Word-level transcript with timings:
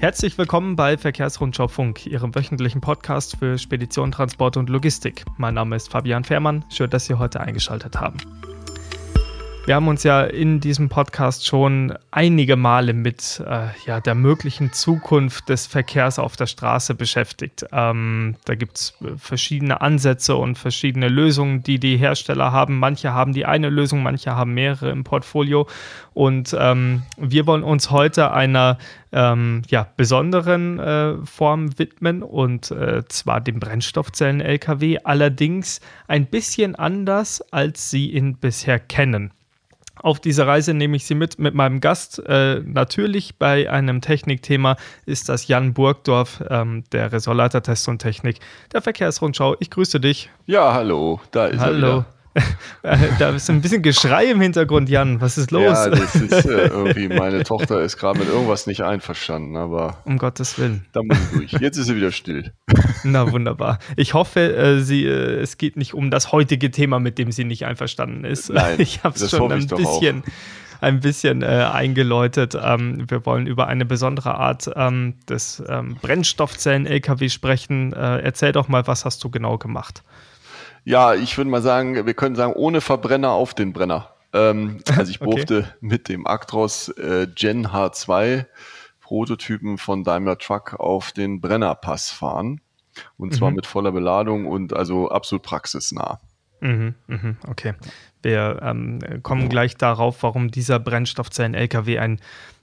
Herzlich 0.00 0.38
willkommen 0.38 0.76
bei 0.76 0.96
Verkehrsrundschau 0.96 1.68
Funk, 1.68 2.06
Ihrem 2.06 2.34
wöchentlichen 2.34 2.80
Podcast 2.80 3.36
für 3.36 3.58
Spedition, 3.58 4.10
Transport 4.10 4.56
und 4.56 4.70
Logistik. 4.70 5.26
Mein 5.36 5.52
Name 5.52 5.76
ist 5.76 5.90
Fabian 5.90 6.24
Fehrmann. 6.24 6.64
Schön, 6.70 6.88
dass 6.88 7.04
Sie 7.04 7.16
heute 7.16 7.40
eingeschaltet 7.40 8.00
haben. 8.00 8.16
Wir 9.70 9.76
haben 9.76 9.86
uns 9.86 10.02
ja 10.02 10.22
in 10.22 10.58
diesem 10.58 10.88
Podcast 10.88 11.46
schon 11.46 11.94
einige 12.10 12.56
Male 12.56 12.92
mit 12.92 13.40
äh, 13.46 13.68
ja, 13.86 14.00
der 14.00 14.16
möglichen 14.16 14.72
Zukunft 14.72 15.48
des 15.48 15.68
Verkehrs 15.68 16.18
auf 16.18 16.34
der 16.34 16.46
Straße 16.46 16.96
beschäftigt. 16.96 17.64
Ähm, 17.70 18.34
da 18.46 18.56
gibt 18.56 18.78
es 18.78 18.98
verschiedene 19.16 19.80
Ansätze 19.80 20.34
und 20.34 20.58
verschiedene 20.58 21.08
Lösungen, 21.08 21.62
die 21.62 21.78
die 21.78 21.96
Hersteller 21.96 22.50
haben. 22.50 22.80
Manche 22.80 23.14
haben 23.14 23.32
die 23.32 23.46
eine 23.46 23.68
Lösung, 23.68 24.02
manche 24.02 24.34
haben 24.34 24.54
mehrere 24.54 24.90
im 24.90 25.04
Portfolio. 25.04 25.68
Und 26.14 26.52
ähm, 26.58 27.04
wir 27.16 27.46
wollen 27.46 27.62
uns 27.62 27.92
heute 27.92 28.32
einer 28.32 28.76
ähm, 29.12 29.62
ja, 29.68 29.86
besonderen 29.96 30.80
äh, 30.80 31.14
Form 31.24 31.78
widmen 31.78 32.24
und 32.24 32.72
äh, 32.72 33.04
zwar 33.06 33.40
dem 33.40 33.60
Brennstoffzellen-LKW, 33.60 34.98
allerdings 35.04 35.80
ein 36.08 36.26
bisschen 36.26 36.74
anders, 36.74 37.40
als 37.52 37.88
Sie 37.88 38.10
ihn 38.10 38.36
bisher 38.36 38.80
kennen. 38.80 39.30
Auf 40.02 40.20
diese 40.20 40.46
Reise 40.46 40.74
nehme 40.74 40.96
ich 40.96 41.04
Sie 41.04 41.14
mit 41.14 41.38
mit 41.38 41.54
meinem 41.54 41.80
Gast. 41.80 42.18
Äh, 42.26 42.60
natürlich 42.64 43.36
bei 43.36 43.70
einem 43.70 44.00
Technikthema 44.00 44.76
ist 45.06 45.28
das 45.28 45.48
Jan 45.48 45.74
Burgdorf, 45.74 46.42
ähm, 46.48 46.84
der 46.92 47.12
Ressortleiter 47.12 47.62
Test 47.62 47.88
und 47.88 48.00
Technik 48.00 48.38
der 48.72 48.82
Verkehrsrundschau. 48.82 49.56
Ich 49.60 49.70
grüße 49.70 50.00
dich. 50.00 50.30
Ja, 50.46 50.72
hallo, 50.72 51.20
da 51.30 51.46
ist 51.46 51.60
hallo. 51.60 51.72
er 51.72 51.76
wieder. 51.76 52.06
da 53.18 53.30
ist 53.30 53.50
ein 53.50 53.60
bisschen 53.60 53.82
Geschrei 53.82 54.26
im 54.30 54.40
Hintergrund, 54.40 54.88
Jan. 54.88 55.20
Was 55.20 55.36
ist 55.36 55.50
los? 55.50 55.62
Ja, 55.62 55.88
das 55.88 56.14
ist 56.14 56.46
äh, 56.46 56.66
irgendwie, 56.68 57.08
meine 57.08 57.42
Tochter 57.42 57.80
ist 57.80 57.96
gerade 57.96 58.20
mit 58.20 58.28
irgendwas 58.28 58.66
nicht 58.66 58.82
einverstanden, 58.82 59.56
aber. 59.56 59.98
Um 60.04 60.16
Gottes 60.16 60.58
Willen. 60.58 60.86
Da 60.92 61.02
muss 61.02 61.18
ich 61.18 61.50
durch. 61.50 61.62
Jetzt 61.62 61.76
ist 61.76 61.86
sie 61.86 61.96
wieder 61.96 62.12
still. 62.12 62.52
Na, 63.04 63.30
wunderbar. 63.32 63.78
Ich 63.96 64.14
hoffe, 64.14 64.40
äh, 64.40 64.80
sie, 64.80 65.04
äh, 65.04 65.40
es 65.40 65.58
geht 65.58 65.76
nicht 65.76 65.94
um 65.94 66.10
das 66.10 66.30
heutige 66.30 66.70
Thema, 66.70 67.00
mit 67.00 67.18
dem 67.18 67.32
sie 67.32 67.44
nicht 67.44 67.66
einverstanden 67.66 68.24
ist. 68.24 68.50
Nein, 68.50 68.76
ich 68.78 69.02
habe 69.02 69.16
es 69.16 69.30
schon 69.30 69.50
ein 69.52 69.66
bisschen. 69.66 70.22
Ein 70.82 71.00
bisschen 71.00 71.42
äh, 71.42 71.68
eingeläutet. 71.70 72.56
Ähm, 72.58 73.04
wir 73.06 73.26
wollen 73.26 73.46
über 73.46 73.66
eine 73.66 73.84
besondere 73.84 74.36
Art 74.36 74.70
ähm, 74.76 75.12
des 75.28 75.62
ähm, 75.68 75.96
Brennstoffzellen-LKW 76.00 77.28
sprechen. 77.28 77.92
Äh, 77.92 78.20
erzähl 78.20 78.52
doch 78.52 78.68
mal, 78.68 78.86
was 78.86 79.04
hast 79.04 79.22
du 79.22 79.28
genau 79.28 79.58
gemacht? 79.58 80.02
Ja, 80.84 81.14
ich 81.14 81.36
würde 81.36 81.50
mal 81.50 81.62
sagen, 81.62 82.06
wir 82.06 82.14
können 82.14 82.36
sagen, 82.36 82.52
ohne 82.54 82.80
Verbrenner 82.80 83.30
auf 83.30 83.54
den 83.54 83.72
Brenner. 83.72 84.14
Ähm, 84.32 84.80
also 84.96 85.10
ich 85.10 85.18
durfte 85.18 85.58
okay. 85.58 85.68
mit 85.80 86.08
dem 86.08 86.26
Actros 86.26 86.88
äh, 86.90 87.26
Gen 87.34 87.68
H2 87.68 88.46
Prototypen 89.00 89.76
von 89.76 90.04
Daimler 90.04 90.38
Truck 90.38 90.74
auf 90.78 91.12
den 91.12 91.40
Brennerpass 91.40 92.10
fahren. 92.10 92.60
Und 93.16 93.34
zwar 93.34 93.50
mhm. 93.50 93.56
mit 93.56 93.66
voller 93.66 93.92
Beladung 93.92 94.46
und 94.46 94.72
also 94.72 95.10
absolut 95.10 95.42
praxisnah. 95.42 96.20
Mhm, 96.60 96.94
mhm, 97.06 97.36
okay. 97.48 97.74
Wir 98.22 98.60
ähm, 98.62 99.00
kommen 99.22 99.48
gleich 99.48 99.76
darauf, 99.76 100.22
warum 100.22 100.50
dieser 100.50 100.78
Brennstoffzellen-LKW 100.78 101.98
ein 101.98 102.20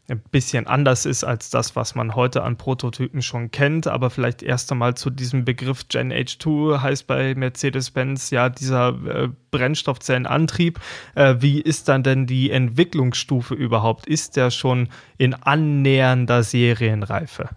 ein 0.10 0.22
bisschen 0.32 0.68
anders 0.68 1.06
ist 1.06 1.24
als 1.24 1.50
das, 1.50 1.76
was 1.76 1.94
man 1.94 2.16
heute 2.16 2.44
an 2.44 2.58
Prototypen 2.58 3.22
schon 3.22 3.52
kennt. 3.52 3.88
Aber 3.88 4.10
vielleicht 4.10 4.42
erst 4.42 4.72
einmal 4.72 4.96
zu 4.96 5.10
diesem 5.10 5.44
Begriff 5.44 5.88
Gen 5.90 6.14
H2 6.14 6.82
heißt 6.82 7.08
bei 7.08 7.36
Mercedes-Benz 7.36 8.30
ja 8.30 8.50
dieser 8.50 8.90
äh, 9.06 9.30
Brennstoffzellenantrieb. 9.52 10.80
Äh, 11.16 11.36
wie 11.40 11.60
ist 11.60 11.90
dann 11.90 12.04
denn 12.04 12.26
die 12.26 12.52
Entwicklungsstufe 12.52 13.54
überhaupt? 13.54 14.08
Ist 14.08 14.38
der 14.38 14.50
schon 14.50 14.90
in 15.18 15.34
annähernder 15.34 16.44
Serienreife? 16.44 17.50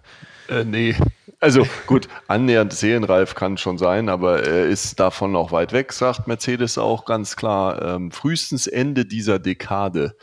Äh, 0.49 0.65
nee. 0.65 0.95
Also 1.43 1.65
gut, 1.87 2.07
annähernd 2.27 2.71
serienreif 2.71 3.33
kann 3.33 3.57
schon 3.57 3.79
sein, 3.79 4.09
aber 4.09 4.43
er 4.43 4.67
ist 4.67 4.99
davon 4.99 5.31
noch 5.31 5.51
weit 5.51 5.73
weg, 5.73 5.91
sagt 5.91 6.27
Mercedes 6.27 6.77
auch 6.77 7.05
ganz 7.05 7.35
klar. 7.35 7.81
Ähm, 7.81 8.11
frühestens 8.11 8.67
Ende 8.67 9.05
dieser 9.05 9.39
Dekade 9.39 10.15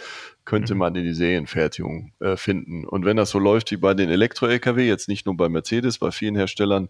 könnte 0.49 0.75
mhm. 0.75 0.79
man 0.79 0.95
in 0.95 1.05
die 1.05 1.13
Serienfertigung 1.13 2.13
äh, 2.21 2.39
finden. 2.39 2.87
Und 2.87 3.05
wenn 3.05 3.19
das 3.19 3.29
so 3.29 3.39
läuft 3.39 3.71
wie 3.71 3.77
bei 3.77 3.93
den 3.93 4.09
Elektro-Lkw, 4.09 4.89
jetzt 4.89 5.07
nicht 5.07 5.27
nur 5.27 5.37
bei 5.37 5.51
Mercedes, 5.51 5.99
bei 5.99 6.11
vielen 6.11 6.37
Herstellern, 6.37 6.89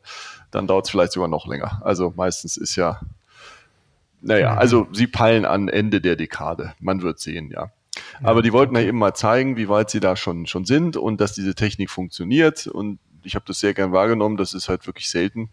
dann 0.52 0.68
dauert 0.68 0.86
es 0.86 0.92
vielleicht 0.92 1.10
sogar 1.10 1.28
noch 1.28 1.48
länger. 1.48 1.82
Also 1.84 2.14
meistens 2.16 2.56
ist 2.56 2.76
ja, 2.76 3.00
naja, 4.20 4.56
also 4.56 4.86
sie 4.92 5.08
peilen 5.08 5.44
an 5.44 5.68
Ende 5.68 6.00
der 6.00 6.14
Dekade. 6.14 6.74
Man 6.78 7.02
wird 7.02 7.18
sehen, 7.18 7.50
ja. 7.50 7.72
Aber 8.22 8.42
die 8.42 8.52
wollten 8.52 8.76
ja 8.76 8.82
eben 8.82 8.98
mal 8.98 9.14
zeigen, 9.14 9.56
wie 9.56 9.68
weit 9.68 9.90
sie 9.90 9.98
da 9.98 10.14
schon, 10.14 10.46
schon 10.46 10.64
sind 10.64 10.96
und 10.96 11.20
dass 11.20 11.32
diese 11.32 11.56
Technik 11.56 11.90
funktioniert. 11.90 12.68
Und 12.68 13.00
ich 13.24 13.34
habe 13.34 13.44
das 13.48 13.58
sehr 13.58 13.74
gern 13.74 13.90
wahrgenommen. 13.90 14.36
Das 14.36 14.54
ist 14.54 14.68
halt 14.68 14.86
wirklich 14.86 15.10
selten 15.10 15.50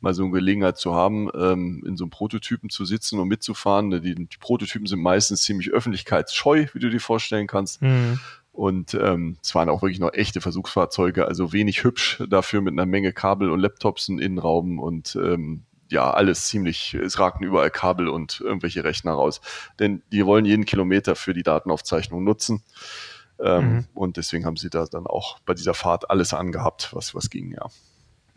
mal 0.00 0.14
so 0.14 0.22
eine 0.24 0.32
Gelegenheit 0.32 0.78
zu 0.78 0.94
haben, 0.94 1.28
ähm, 1.34 1.82
in 1.86 1.96
so 1.96 2.04
einem 2.04 2.10
Prototypen 2.10 2.70
zu 2.70 2.84
sitzen 2.84 3.18
und 3.18 3.28
mitzufahren. 3.28 3.90
Die, 4.02 4.14
die 4.14 4.36
Prototypen 4.38 4.86
sind 4.86 5.00
meistens 5.00 5.42
ziemlich 5.42 5.70
öffentlichkeitsscheu, 5.70 6.66
wie 6.72 6.78
du 6.78 6.90
dir 6.90 7.00
vorstellen 7.00 7.46
kannst. 7.46 7.82
Mhm. 7.82 8.20
Und 8.52 8.94
ähm, 8.94 9.38
es 9.42 9.54
waren 9.54 9.68
auch 9.68 9.82
wirklich 9.82 10.00
noch 10.00 10.12
echte 10.12 10.40
Versuchsfahrzeuge, 10.40 11.26
also 11.26 11.52
wenig 11.52 11.84
hübsch 11.84 12.22
dafür 12.28 12.60
mit 12.60 12.72
einer 12.72 12.86
Menge 12.86 13.12
Kabel 13.12 13.50
und 13.50 13.60
Laptops 13.60 14.08
im 14.08 14.18
Innenraum 14.18 14.80
und 14.80 15.16
ähm, 15.16 15.62
ja, 15.90 16.10
alles 16.10 16.48
ziemlich, 16.48 16.94
es 16.94 17.18
ragten 17.18 17.46
überall 17.46 17.70
Kabel 17.70 18.08
und 18.08 18.40
irgendwelche 18.40 18.84
Rechner 18.84 19.12
raus. 19.12 19.40
Denn 19.78 20.02
die 20.12 20.26
wollen 20.26 20.44
jeden 20.44 20.64
Kilometer 20.64 21.16
für 21.16 21.34
die 21.34 21.42
Datenaufzeichnung 21.42 22.24
nutzen. 22.24 22.62
Ähm, 23.40 23.72
mhm. 23.72 23.86
Und 23.94 24.16
deswegen 24.16 24.44
haben 24.44 24.56
sie 24.56 24.70
da 24.70 24.86
dann 24.86 25.06
auch 25.06 25.38
bei 25.40 25.54
dieser 25.54 25.74
Fahrt 25.74 26.10
alles 26.10 26.34
angehabt, 26.34 26.90
was, 26.92 27.14
was 27.14 27.30
ging, 27.30 27.52
ja. 27.52 27.68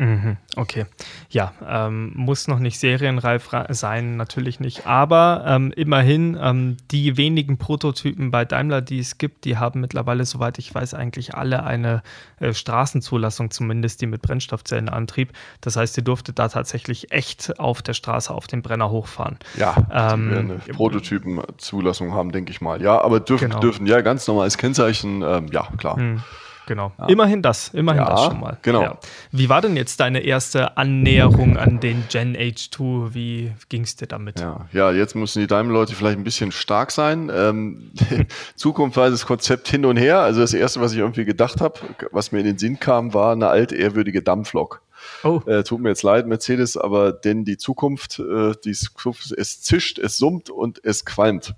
Mhm, 0.02 0.38
okay. 0.56 0.88
Ja, 1.30 1.54
ähm, 1.64 2.14
muss 2.16 2.48
noch 2.48 2.58
nicht 2.58 2.80
serienreif 2.80 3.52
sein, 3.70 4.18
natürlich 4.18 4.60
nicht. 4.60 4.88
Aber 4.88 5.44
ähm, 5.46 5.72
immerhin, 5.76 6.36
ähm, 6.42 6.78
die 6.90 7.18
wenigen 7.18 7.60
Prototypen 7.60 8.32
bei 8.32 8.44
Daimler, 8.44 8.82
die 8.82 8.98
es 8.98 9.20
gibt, 9.20 9.46
die 9.46 9.60
haben 9.60 9.80
mittlerweile, 9.80 10.26
soweit 10.26 10.58
ich 10.58 10.74
weiß, 10.74 10.96
eigentlich 10.96 11.36
alle 11.36 11.64
eine 11.64 12.02
äh, 12.40 12.52
Straßenzulassung, 12.52 13.52
zumindest 13.52 14.02
die 14.02 14.08
mit 14.08 14.24
Brennstoffzellenantrieb. 14.24 15.34
Das 15.62 15.76
heißt, 15.76 15.96
ihr 15.98 16.04
durftet 16.04 16.40
da 16.40 16.48
tatsächlich 16.48 17.12
echt 17.12 17.60
auf 17.60 17.84
der 17.84 17.94
Straße 17.94 18.34
auf 18.34 18.48
den 18.48 18.64
Brenner 18.64 18.90
hochfahren. 18.90 19.38
Ja, 19.56 19.76
ähm, 19.94 20.32
eine 20.34 20.74
Prototypenzulassung 20.74 22.12
haben, 22.12 22.32
denke 22.32 22.50
ich 22.50 22.60
mal. 22.60 22.82
Ja, 22.82 23.00
aber 23.00 23.20
dürfen, 23.20 23.50
genau. 23.50 23.60
dürfen 23.60 23.86
ja 23.86 24.02
ganz 24.02 24.28
normales 24.28 24.58
Kennzeichen, 24.58 25.22
ähm, 25.22 25.46
ja, 25.52 25.68
klar. 25.78 26.00
Mhm 26.00 26.24
genau. 26.72 26.94
Ja. 26.98 27.08
Immerhin 27.08 27.42
das, 27.42 27.68
immerhin 27.74 28.02
ja, 28.02 28.10
das 28.10 28.26
schon 28.26 28.40
mal. 28.40 28.58
Genau. 28.62 28.82
Ja. 28.82 29.00
Wie 29.34 29.50
war 29.50 29.62
denn 29.62 29.76
jetzt 29.76 30.00
deine 30.00 30.22
erste 30.22 30.78
Annäherung 30.78 31.58
an 31.58 31.82
den 31.82 32.06
Gen 32.10 32.36
H2? 32.36 33.14
Wie 33.14 33.52
ging 33.68 33.82
es 33.84 33.98
dir 33.98 34.08
damit? 34.08 34.40
Ja. 34.40 34.68
ja, 34.72 34.92
jetzt 34.92 35.16
müssen 35.16 35.42
die 35.42 35.48
Daimler-Leute 35.48 35.94
vielleicht 35.94 36.18
ein 36.18 36.24
bisschen 36.24 36.54
stark 36.54 36.92
sein. 36.92 37.30
Ähm, 37.34 37.92
Zukunft 38.56 38.96
war 38.96 39.10
das 39.10 39.26
Konzept 39.26 39.68
hin 39.68 39.86
und 39.86 39.98
her. 39.98 40.20
Also 40.22 40.40
das 40.40 40.54
Erste, 40.54 40.80
was 40.80 40.94
ich 40.94 41.00
irgendwie 41.00 41.26
gedacht 41.26 41.60
habe, 41.60 41.78
was 42.12 42.32
mir 42.32 42.40
in 42.40 42.46
den 42.46 42.58
Sinn 42.58 42.80
kam, 42.80 43.14
war 43.14 43.34
eine 43.34 43.50
alte, 43.50 43.76
ehrwürdige 43.76 44.22
Dampflok. 44.22 44.82
Oh. 45.24 45.42
Äh, 45.46 45.64
tut 45.64 45.82
mir 45.82 45.90
jetzt 45.90 46.04
leid, 46.04 46.26
Mercedes, 46.28 46.78
aber 46.78 47.12
denn 47.12 47.44
die 47.44 47.58
Zukunft, 47.58 48.20
äh, 48.20 48.54
die 48.64 48.70
es 48.70 49.62
zischt, 49.62 50.00
es 50.00 50.18
summt 50.18 50.50
und 50.50 50.80
es 50.86 51.04
qualmt. 51.04 51.54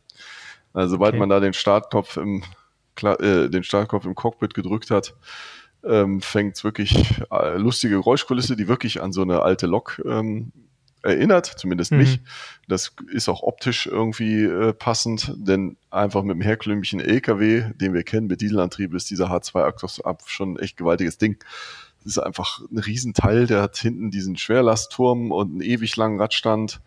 Also, 0.74 0.96
sobald 0.96 1.12
okay. 1.12 1.20
man 1.20 1.30
da 1.30 1.40
den 1.40 1.54
Startknopf 1.54 2.18
im 2.18 2.42
äh, 3.02 3.50
den 3.50 3.64
Startkopf 3.64 4.06
im 4.06 4.16
Cockpit 4.16 4.54
gedrückt 4.54 4.92
hat, 4.92 5.16
ähm, 5.84 6.22
fängt 6.22 6.56
es 6.56 6.64
wirklich 6.64 7.22
äh, 7.32 7.58
lustige 7.58 7.96
Geräuschkulisse, 7.96 8.56
die 8.56 8.68
wirklich 8.68 9.02
an 9.02 9.12
so 9.12 9.22
eine 9.22 9.42
alte 9.42 9.68
Lok 9.68 10.02
ähm, 10.06 10.52
erinnert, 11.04 11.46
zumindest 11.46 11.92
mhm. 11.92 11.98
mich. 12.00 12.20
Das 12.68 12.96
ist 13.12 13.30
auch 13.30 13.44
optisch 13.44 13.88
irgendwie 13.88 14.44
äh, 14.44 14.74
passend, 14.74 15.34
denn 15.36 15.78
einfach 15.92 16.24
mit 16.24 16.36
dem 16.36 16.42
herkömmlichen 16.42 17.00
LKW, 17.00 17.72
den 17.76 17.94
wir 17.94 18.04
kennen, 18.04 18.28
mit 18.28 18.42
Dieselantrieb, 18.42 18.94
ist 18.94 19.10
dieser 19.10 19.30
H2 19.30 19.64
Actros 19.64 20.02
ab 20.02 20.24
schon 20.26 20.54
ein 20.54 20.60
echt 20.60 20.78
gewaltiges 20.78 21.18
Ding. 21.18 21.44
Das 22.04 22.18
ist 22.18 22.20
einfach 22.20 22.62
ein 22.72 22.80
Riesenteil, 22.80 23.48
der 23.48 23.62
hat 23.62 23.78
hinten 23.78 24.12
diesen 24.12 24.38
Schwerlastturm 24.38 25.32
und 25.32 25.52
einen 25.52 25.62
ewig 25.62 25.96
langen 25.96 26.20
Radstand 26.20 26.82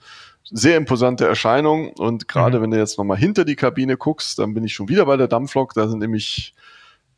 sehr 0.50 0.76
imposante 0.76 1.26
Erscheinung. 1.26 1.90
Und 1.92 2.28
gerade 2.28 2.58
mhm. 2.58 2.62
wenn 2.62 2.70
du 2.72 2.78
jetzt 2.78 2.98
nochmal 2.98 3.18
hinter 3.18 3.44
die 3.44 3.56
Kabine 3.56 3.96
guckst, 3.96 4.38
dann 4.38 4.54
bin 4.54 4.64
ich 4.64 4.74
schon 4.74 4.88
wieder 4.88 5.06
bei 5.06 5.16
der 5.16 5.28
Dampflok. 5.28 5.74
Da 5.74 5.88
sind 5.88 5.98
nämlich 5.98 6.54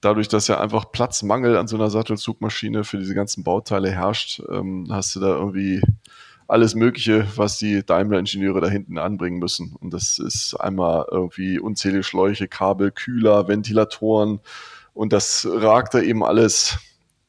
dadurch, 0.00 0.28
dass 0.28 0.48
ja 0.48 0.60
einfach 0.60 0.92
Platzmangel 0.92 1.56
an 1.56 1.68
so 1.68 1.76
einer 1.76 1.90
Sattelzugmaschine 1.90 2.84
für 2.84 2.98
diese 2.98 3.14
ganzen 3.14 3.44
Bauteile 3.44 3.90
herrscht, 3.90 4.40
ähm, 4.48 4.86
hast 4.90 5.16
du 5.16 5.20
da 5.20 5.28
irgendwie 5.28 5.82
alles 6.46 6.74
Mögliche, 6.74 7.26
was 7.36 7.58
die 7.58 7.84
Daimler-Ingenieure 7.84 8.62
da 8.62 8.68
hinten 8.68 8.96
anbringen 8.96 9.38
müssen. 9.38 9.76
Und 9.78 9.92
das 9.92 10.18
ist 10.18 10.54
einmal 10.54 11.04
irgendwie 11.10 11.58
unzählige 11.58 12.02
Schläuche, 12.02 12.48
Kabel, 12.48 12.90
Kühler, 12.90 13.48
Ventilatoren. 13.48 14.40
Und 14.94 15.12
das 15.12 15.46
ragt 15.50 15.92
da 15.92 16.00
eben 16.00 16.24
alles 16.24 16.78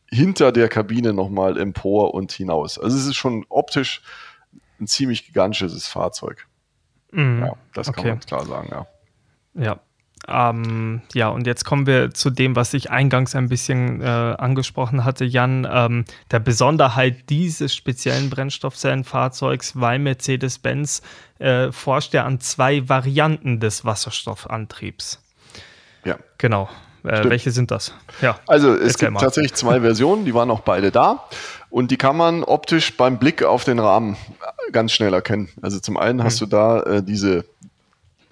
hinter 0.09 0.53
der 0.53 0.69
Kabine 0.69 1.13
nochmal 1.13 1.57
empor 1.57 2.13
und 2.13 2.31
hinaus. 2.31 2.79
Also 2.79 2.95
es 2.97 3.05
ist 3.05 3.17
schon 3.17 3.45
optisch 3.49 4.01
ein 4.79 4.87
ziemlich 4.87 5.25
gigantisches 5.25 5.87
Fahrzeug. 5.87 6.47
Mm, 7.11 7.41
ja, 7.41 7.53
das 7.73 7.89
okay. 7.89 8.01
kann 8.01 8.09
man 8.11 8.19
klar 8.19 8.45
sagen, 8.45 8.69
ja. 8.71 8.87
Ja. 9.55 9.79
Ähm, 10.27 11.01
ja, 11.13 11.29
und 11.29 11.47
jetzt 11.47 11.63
kommen 11.63 11.87
wir 11.87 12.13
zu 12.13 12.29
dem, 12.29 12.55
was 12.55 12.73
ich 12.73 12.91
eingangs 12.91 13.35
ein 13.35 13.47
bisschen 13.47 14.01
äh, 14.01 14.05
angesprochen 14.05 15.05
hatte, 15.05 15.25
Jan, 15.25 15.67
ähm, 15.69 16.05
der 16.29 16.39
Besonderheit 16.39 17.29
dieses 17.29 17.73
speziellen 17.73 18.29
Brennstoffzellenfahrzeugs, 18.29 19.79
weil 19.79 19.97
Mercedes-Benz 19.97 21.01
äh, 21.39 21.71
forscht 21.71 22.13
ja 22.13 22.25
an 22.25 22.39
zwei 22.41 22.87
Varianten 22.87 23.59
des 23.59 23.85
Wasserstoffantriebs. 23.85 25.23
Ja. 26.03 26.17
Genau. 26.37 26.69
Äh, 27.03 27.29
welche 27.29 27.51
sind 27.51 27.71
das? 27.71 27.93
Ja, 28.21 28.39
also 28.47 28.73
es 28.73 28.97
gibt 28.97 29.11
mal. 29.11 29.19
tatsächlich 29.19 29.53
zwei 29.53 29.81
Versionen, 29.81 30.25
die 30.25 30.33
waren 30.33 30.49
auch 30.51 30.61
beide 30.61 30.91
da 30.91 31.25
und 31.69 31.91
die 31.91 31.97
kann 31.97 32.17
man 32.17 32.43
optisch 32.43 32.97
beim 32.97 33.19
Blick 33.19 33.43
auf 33.43 33.63
den 33.63 33.79
Rahmen 33.79 34.17
ganz 34.71 34.91
schnell 34.91 35.13
erkennen. 35.13 35.49
Also 35.61 35.79
zum 35.79 35.97
einen 35.97 36.23
hast 36.23 36.41
hm. 36.41 36.49
du 36.49 36.55
da 36.55 36.83
äh, 36.83 37.03
diese 37.03 37.45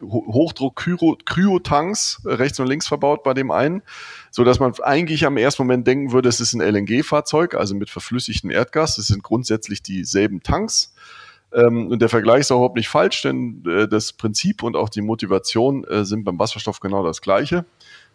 Hochdruck-Kryotanks 0.01 2.21
rechts 2.25 2.59
und 2.59 2.67
links 2.67 2.87
verbaut 2.87 3.23
bei 3.23 3.33
dem 3.33 3.51
einen, 3.51 3.81
so 4.31 4.43
dass 4.43 4.59
man 4.59 4.73
eigentlich 4.83 5.25
am 5.25 5.37
ersten 5.37 5.63
Moment 5.63 5.87
denken 5.87 6.11
würde, 6.11 6.27
es 6.29 6.39
ist 6.39 6.53
ein 6.53 6.61
LNG-Fahrzeug, 6.61 7.55
also 7.55 7.73
mit 7.73 7.89
verflüssigtem 7.89 8.51
Erdgas. 8.51 8.99
Es 8.99 9.07
sind 9.07 9.23
grundsätzlich 9.23 9.81
dieselben 9.81 10.43
Tanks. 10.43 10.93
Ähm, 11.53 11.87
und 11.87 12.01
der 12.01 12.09
Vergleich 12.09 12.41
ist 12.41 12.51
auch 12.51 12.57
überhaupt 12.57 12.75
nicht 12.75 12.89
falsch, 12.89 13.21
denn 13.21 13.63
äh, 13.65 13.87
das 13.87 14.11
Prinzip 14.13 14.63
und 14.63 14.75
auch 14.75 14.89
die 14.89 15.01
Motivation 15.01 15.85
äh, 15.85 16.03
sind 16.03 16.25
beim 16.25 16.37
Wasserstoff 16.37 16.79
genau 16.79 17.05
das 17.05 17.21
gleiche, 17.21 17.65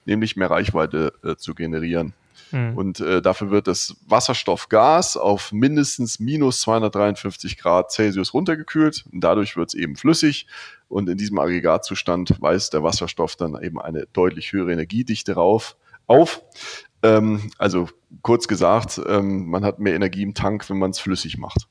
nämlich 0.04 0.36
mehr 0.36 0.50
Reichweite 0.50 1.12
äh, 1.24 1.36
zu 1.36 1.54
generieren. 1.54 2.14
Mhm. 2.52 2.76
Und 2.76 3.00
äh, 3.00 3.22
dafür 3.22 3.50
wird 3.50 3.66
das 3.66 3.96
Wasserstoffgas 4.06 5.16
auf 5.16 5.52
mindestens 5.52 6.20
minus 6.20 6.60
253 6.62 7.58
Grad 7.58 7.90
Celsius 7.90 8.34
runtergekühlt. 8.34 9.04
Und 9.12 9.22
dadurch 9.22 9.56
wird 9.56 9.70
es 9.70 9.74
eben 9.74 9.96
flüssig. 9.96 10.46
Und 10.88 11.08
in 11.08 11.16
diesem 11.16 11.38
Aggregatzustand 11.38 12.40
weist 12.40 12.74
der 12.74 12.82
Wasserstoff 12.82 13.36
dann 13.36 13.60
eben 13.62 13.80
eine 13.80 14.06
deutlich 14.12 14.52
höhere 14.52 14.72
Energiedichte 14.72 15.34
rauf, 15.34 15.76
auf. 16.06 16.42
Ähm, 17.02 17.50
also 17.58 17.88
kurz 18.22 18.46
gesagt, 18.46 19.00
ähm, 19.06 19.48
man 19.48 19.64
hat 19.64 19.78
mehr 19.78 19.94
Energie 19.94 20.22
im 20.22 20.34
Tank, 20.34 20.68
wenn 20.68 20.78
man 20.78 20.90
es 20.90 21.00
flüssig 21.00 21.38
macht. 21.38 21.66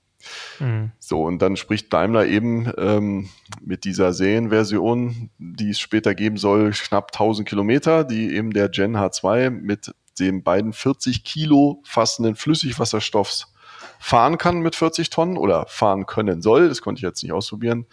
Mhm. 0.60 0.92
So, 1.00 1.24
und 1.24 1.42
dann 1.42 1.56
spricht 1.56 1.92
Daimler 1.94 2.26
eben 2.26 2.72
ähm, 2.78 3.30
mit 3.62 3.84
dieser 3.84 4.14
Serienversion, 4.14 5.30
die 5.38 5.70
es 5.70 5.80
später 5.80 6.16
geben 6.16 6.38
soll, 6.38 6.72
knapp 6.72 7.12
1000 7.14 7.48
Kilometer, 7.48 8.04
die 8.04 8.36
eben 8.36 8.52
der 8.52 8.70
Gen 8.70 8.98
H2 8.98 9.50
mit 9.50 9.94
den 10.20 10.44
beiden 10.44 10.74
40 10.74 11.24
Kilo 11.24 11.82
fassenden 11.84 12.36
Flüssigwasserstoffs 12.36 13.54
fahren 14.00 14.38
kann 14.38 14.62
mit 14.62 14.76
40 14.76 15.10
Tonnen 15.12 15.38
oder 15.38 15.66
fahren 15.68 16.06
können 16.08 16.42
soll. 16.42 16.70
Das 16.70 16.82
konnte 16.82 17.00
ich 17.00 17.04
jetzt 17.04 17.22
nicht 17.22 17.32
ausprobieren. 17.32 17.86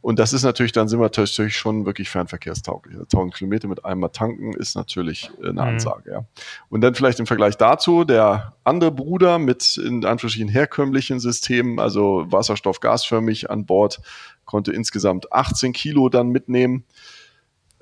Und 0.00 0.18
das 0.18 0.32
ist 0.32 0.42
natürlich, 0.42 0.72
dann 0.72 0.88
sind 0.88 1.00
wir 1.00 1.04
natürlich 1.04 1.56
schon 1.56 1.86
wirklich 1.86 2.10
fernverkehrstauglich. 2.10 2.94
1000 2.94 3.14
also 3.14 3.30
Kilometer 3.30 3.68
mit 3.68 3.84
einmal 3.84 4.10
tanken 4.10 4.52
ist 4.54 4.76
natürlich 4.76 5.30
äh, 5.40 5.48
eine 5.48 5.52
mhm. 5.52 5.58
Ansage, 5.58 6.10
ja. 6.10 6.24
Und 6.68 6.80
dann 6.80 6.94
vielleicht 6.94 7.20
im 7.20 7.26
Vergleich 7.26 7.56
dazu, 7.56 8.04
der 8.04 8.54
andere 8.64 8.92
Bruder 8.92 9.38
mit 9.38 9.76
in 9.76 10.04
Anführungsstrichen 10.04 10.48
herkömmlichen 10.48 11.20
Systemen, 11.20 11.78
also 11.78 12.26
Wasserstoff 12.28 12.80
gasförmig 12.80 13.50
an 13.50 13.66
Bord, 13.66 14.00
konnte 14.44 14.72
insgesamt 14.72 15.32
18 15.32 15.72
Kilo 15.72 16.08
dann 16.08 16.28
mitnehmen. 16.28 16.84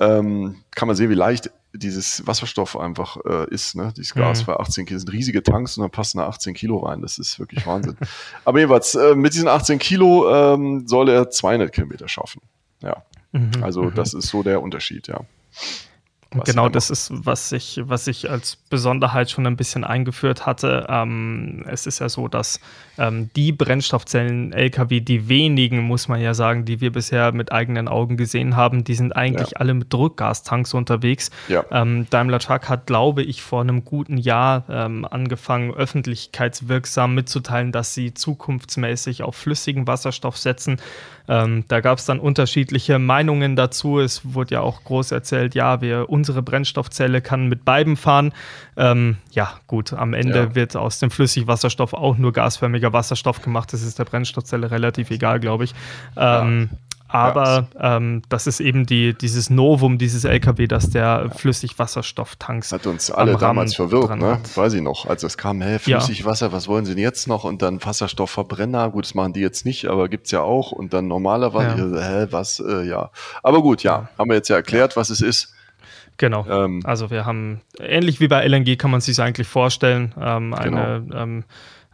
Ähm, 0.00 0.62
kann 0.74 0.88
man 0.88 0.96
sehen, 0.96 1.10
wie 1.10 1.14
leicht 1.14 1.50
dieses 1.72 2.24
Wasserstoff 2.26 2.78
einfach 2.78 3.16
äh, 3.24 3.50
ist, 3.50 3.74
ne? 3.74 3.92
Dieses 3.96 4.14
Gas 4.14 4.40
mhm. 4.40 4.44
für 4.44 4.60
18 4.60 4.86
Kilo, 4.86 4.96
das 4.96 5.02
sind 5.02 5.12
riesige 5.12 5.42
Tanks 5.42 5.76
und 5.76 5.82
dann 5.82 5.90
passen 5.90 6.18
da 6.18 6.28
18 6.28 6.54
Kilo 6.54 6.78
rein. 6.78 7.02
Das 7.02 7.18
ist 7.18 7.38
wirklich 7.38 7.66
Wahnsinn. 7.66 7.96
Aber 8.44 8.58
jedenfalls, 8.58 8.94
äh, 8.94 9.14
mit 9.14 9.34
diesen 9.34 9.48
18 9.48 9.78
Kilo 9.78 10.32
ähm, 10.32 10.86
soll 10.86 11.08
er 11.08 11.30
200 11.30 11.72
Kilometer 11.72 12.08
schaffen. 12.08 12.42
Ja. 12.80 13.02
Mhm. 13.32 13.50
Also 13.60 13.82
mhm. 13.82 13.94
das 13.94 14.14
ist 14.14 14.28
so 14.28 14.42
der 14.42 14.62
Unterschied, 14.62 15.08
ja. 15.08 15.20
Genau, 16.44 16.68
das 16.68 16.90
ist, 16.90 17.10
was 17.12 17.52
ich, 17.52 17.80
was 17.84 18.06
ich 18.06 18.30
als 18.30 18.56
Besonderheit 18.56 19.30
schon 19.30 19.46
ein 19.46 19.56
bisschen 19.56 19.84
eingeführt 19.84 20.46
hatte. 20.46 20.86
Ähm, 20.88 21.64
es 21.68 21.86
ist 21.86 22.00
ja 22.00 22.08
so, 22.08 22.28
dass 22.28 22.60
ähm, 22.98 23.30
die 23.36 23.52
Brennstoffzellen-LKW, 23.52 25.00
die 25.00 25.28
wenigen, 25.28 25.82
muss 25.82 26.08
man 26.08 26.20
ja 26.20 26.34
sagen, 26.34 26.64
die 26.64 26.80
wir 26.80 26.92
bisher 26.92 27.32
mit 27.32 27.52
eigenen 27.52 27.88
Augen 27.88 28.16
gesehen 28.16 28.56
haben, 28.56 28.84
die 28.84 28.94
sind 28.94 29.14
eigentlich 29.14 29.50
ja. 29.50 29.58
alle 29.58 29.74
mit 29.74 29.92
Druckgastanks 29.92 30.74
unterwegs. 30.74 31.30
Ja. 31.48 31.64
Ähm, 31.70 32.06
Daimler 32.10 32.40
Truck 32.40 32.68
hat, 32.68 32.86
glaube 32.86 33.22
ich, 33.22 33.42
vor 33.42 33.60
einem 33.60 33.84
guten 33.84 34.16
Jahr 34.16 34.64
ähm, 34.68 35.06
angefangen, 35.08 35.72
öffentlichkeitswirksam 35.72 37.14
mitzuteilen, 37.14 37.70
dass 37.70 37.94
sie 37.94 38.14
zukunftsmäßig 38.14 39.22
auf 39.22 39.36
flüssigen 39.36 39.86
Wasserstoff 39.86 40.36
setzen. 40.36 40.80
Ähm, 41.26 41.64
da 41.68 41.80
gab 41.80 41.98
es 41.98 42.04
dann 42.04 42.18
unterschiedliche 42.18 42.98
Meinungen 42.98 43.56
dazu. 43.56 43.98
Es 43.98 44.34
wurde 44.34 44.56
ja 44.56 44.60
auch 44.60 44.84
groß 44.84 45.12
erzählt, 45.12 45.54
ja, 45.54 45.80
wir, 45.80 46.10
unsere 46.10 46.42
Brennstoffzelle 46.42 47.20
kann 47.20 47.48
mit 47.48 47.64
beiden 47.64 47.96
fahren. 47.96 48.32
Ähm, 48.76 49.16
ja, 49.30 49.54
gut, 49.66 49.92
am 49.92 50.14
Ende 50.14 50.38
ja. 50.38 50.54
wird 50.54 50.76
aus 50.76 50.98
dem 50.98 51.10
Flüssigwasserstoff 51.10 51.94
auch 51.94 52.18
nur 52.18 52.32
gasförmiger 52.32 52.92
Wasserstoff 52.92 53.40
gemacht. 53.40 53.72
Das 53.72 53.82
ist 53.82 53.98
der 53.98 54.04
Brennstoffzelle 54.04 54.70
relativ 54.70 55.10
egal, 55.10 55.40
glaube 55.40 55.64
ich. 55.64 55.74
Ähm, 56.16 56.68
ja. 56.70 56.78
Aber 57.14 57.68
ja. 57.80 57.96
ähm, 57.96 58.22
das 58.28 58.48
ist 58.48 58.58
eben 58.58 58.86
die, 58.86 59.14
dieses 59.14 59.48
Novum, 59.48 59.98
dieses 59.98 60.24
LKW, 60.24 60.66
dass 60.66 60.90
der 60.90 61.02
ja. 61.02 61.28
Flüssigwasserstofftanks. 61.28 62.72
Hat 62.72 62.88
uns 62.88 63.08
alle 63.08 63.36
damals 63.36 63.76
verwirrt, 63.76 64.18
ne? 64.18 64.40
Weiß 64.56 64.72
ich 64.72 64.82
noch. 64.82 65.06
Als 65.06 65.22
es 65.22 65.38
kam, 65.38 65.62
hä, 65.62 65.78
Flüssigwasser, 65.78 66.46
ja. 66.46 66.52
was 66.52 66.66
wollen 66.66 66.84
sie 66.84 66.96
denn 66.96 67.04
jetzt 67.04 67.28
noch? 67.28 67.44
Und 67.44 67.62
dann 67.62 67.84
Wasserstoffverbrenner, 67.84 68.90
gut, 68.90 69.04
das 69.04 69.14
machen 69.14 69.32
die 69.32 69.38
jetzt 69.38 69.64
nicht, 69.64 69.86
aber 69.86 70.08
gibt 70.08 70.26
es 70.26 70.32
ja 70.32 70.40
auch. 70.40 70.72
Und 70.72 70.92
dann 70.92 71.06
normalerweise, 71.06 72.02
hä, 72.02 72.26
was, 72.32 72.58
äh, 72.58 72.82
ja. 72.82 73.10
Aber 73.44 73.62
gut, 73.62 73.84
ja, 73.84 74.08
haben 74.18 74.28
wir 74.28 74.34
jetzt 74.34 74.48
ja 74.48 74.56
erklärt, 74.56 74.96
was 74.96 75.08
es 75.10 75.20
ist. 75.20 75.54
Genau. 76.16 76.44
Ähm, 76.48 76.80
also 76.82 77.10
wir 77.10 77.26
haben, 77.26 77.60
ähnlich 77.78 78.18
wie 78.18 78.26
bei 78.26 78.44
LNG 78.44 78.76
kann 78.76 78.90
man 78.90 79.00
sich 79.00 79.20
eigentlich 79.20 79.46
vorstellen, 79.46 80.12
ähm, 80.20 80.52
eine 80.52 81.04
genau. 81.06 81.22
ähm, 81.22 81.38
äh, 81.40 81.42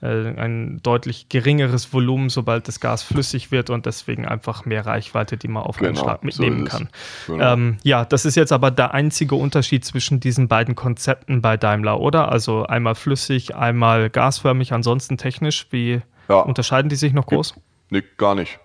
ein 0.07 0.81
deutlich 0.83 1.29
geringeres 1.29 1.93
Volumen, 1.93 2.31
sobald 2.31 2.69
das 2.69 2.81
Gas 2.81 3.03
flüssig 3.03 3.51
wird 3.51 3.69
und 3.69 3.85
deswegen 3.85 4.27
einfach 4.27 4.65
mehr 4.65 4.87
Reichweite, 4.87 5.37
die 5.37 5.49
man 5.49 5.63
auf 5.63 5.79
einen 5.79 5.93
genau, 5.93 6.05
Schlag 6.05 6.25
mitnehmen 6.25 6.61
so 6.61 6.65
kann. 6.65 6.89
Genau. 7.27 7.53
Ähm, 7.53 7.79
ja, 7.83 8.05
das 8.07 8.25
ist 8.25 8.35
jetzt 8.35 8.53
aber 8.53 8.71
der 8.71 8.95
einzige 8.95 9.35
Unterschied 9.35 9.85
zwischen 9.85 10.19
diesen 10.19 10.49
beiden 10.49 10.75
Konzepten 10.75 11.43
bei 11.43 11.57
Daimler, 11.57 12.01
oder? 12.01 12.33
Also 12.33 12.65
einmal 12.65 12.95
flüssig, 12.95 13.55
einmal 13.55 14.09
gasförmig, 14.09 14.73
ansonsten 14.73 15.19
technisch. 15.19 15.67
Wie 15.71 16.01
ja. 16.29 16.41
unterscheiden 16.41 16.89
die 16.89 16.97
sich 16.97 17.13
noch 17.13 17.27
groß? 17.27 17.55
Nee, 17.91 18.03
gar 18.17 18.35
nicht. 18.35 18.59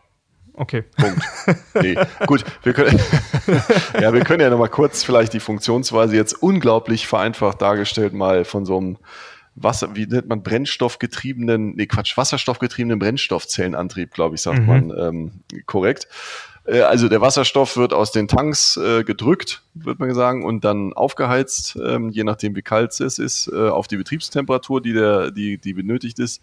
Okay. 0.53 0.83
Punkt. 0.97 1.21
Nee. 1.81 1.97
Gut, 2.25 2.45
wir 2.63 2.71
können, 2.71 2.97
ja, 4.01 4.13
wir 4.13 4.23
können 4.23 4.39
ja 4.39 4.49
nochmal 4.49 4.69
kurz 4.69 5.03
vielleicht 5.03 5.33
die 5.33 5.41
Funktionsweise 5.41 6.15
jetzt 6.15 6.41
unglaublich 6.41 7.05
vereinfacht 7.05 7.61
dargestellt 7.61 8.13
mal 8.13 8.45
von 8.45 8.65
so 8.65 8.77
einem 8.77 8.97
Wasser, 9.55 9.95
wie 9.95 10.05
nennt 10.05 10.27
man 10.27 10.43
Brennstoffgetriebenen, 10.43 11.75
nee 11.75 11.87
Quatsch, 11.87 12.17
Wasserstoffgetriebenen 12.17 12.99
Brennstoffzellenantrieb, 12.99 14.11
glaube 14.11 14.35
ich, 14.35 14.41
sagt 14.41 14.59
mhm. 14.59 14.65
man 14.65 14.93
ähm, 14.97 15.31
korrekt. 15.65 16.07
Äh, 16.65 16.81
also 16.81 17.07
der 17.09 17.21
Wasserstoff 17.21 17.77
wird 17.77 17.93
aus 17.93 18.11
den 18.11 18.27
Tanks 18.27 18.77
äh, 18.77 19.03
gedrückt, 19.03 19.63
wird 19.73 19.99
man 19.99 20.13
sagen, 20.13 20.43
und 20.43 20.65
dann 20.65 20.93
aufgeheizt, 20.93 21.77
ähm, 21.83 22.09
je 22.09 22.23
nachdem 22.23 22.55
wie 22.55 22.61
kalt 22.61 22.99
es 22.99 23.19
ist, 23.19 23.47
äh, 23.47 23.69
auf 23.69 23.87
die 23.87 23.97
Betriebstemperatur, 23.97 24.81
die, 24.81 24.93
der, 24.93 25.31
die, 25.31 25.57
die 25.57 25.73
benötigt 25.73 26.19
ist, 26.19 26.41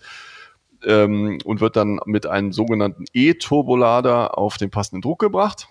ähm, 0.85 1.39
und 1.45 1.61
wird 1.61 1.77
dann 1.77 2.01
mit 2.07 2.27
einem 2.27 2.53
sogenannten 2.53 3.05
E-Turbolader 3.13 4.39
auf 4.39 4.57
den 4.57 4.71
passenden 4.71 5.03
Druck 5.03 5.21
gebracht. 5.21 5.69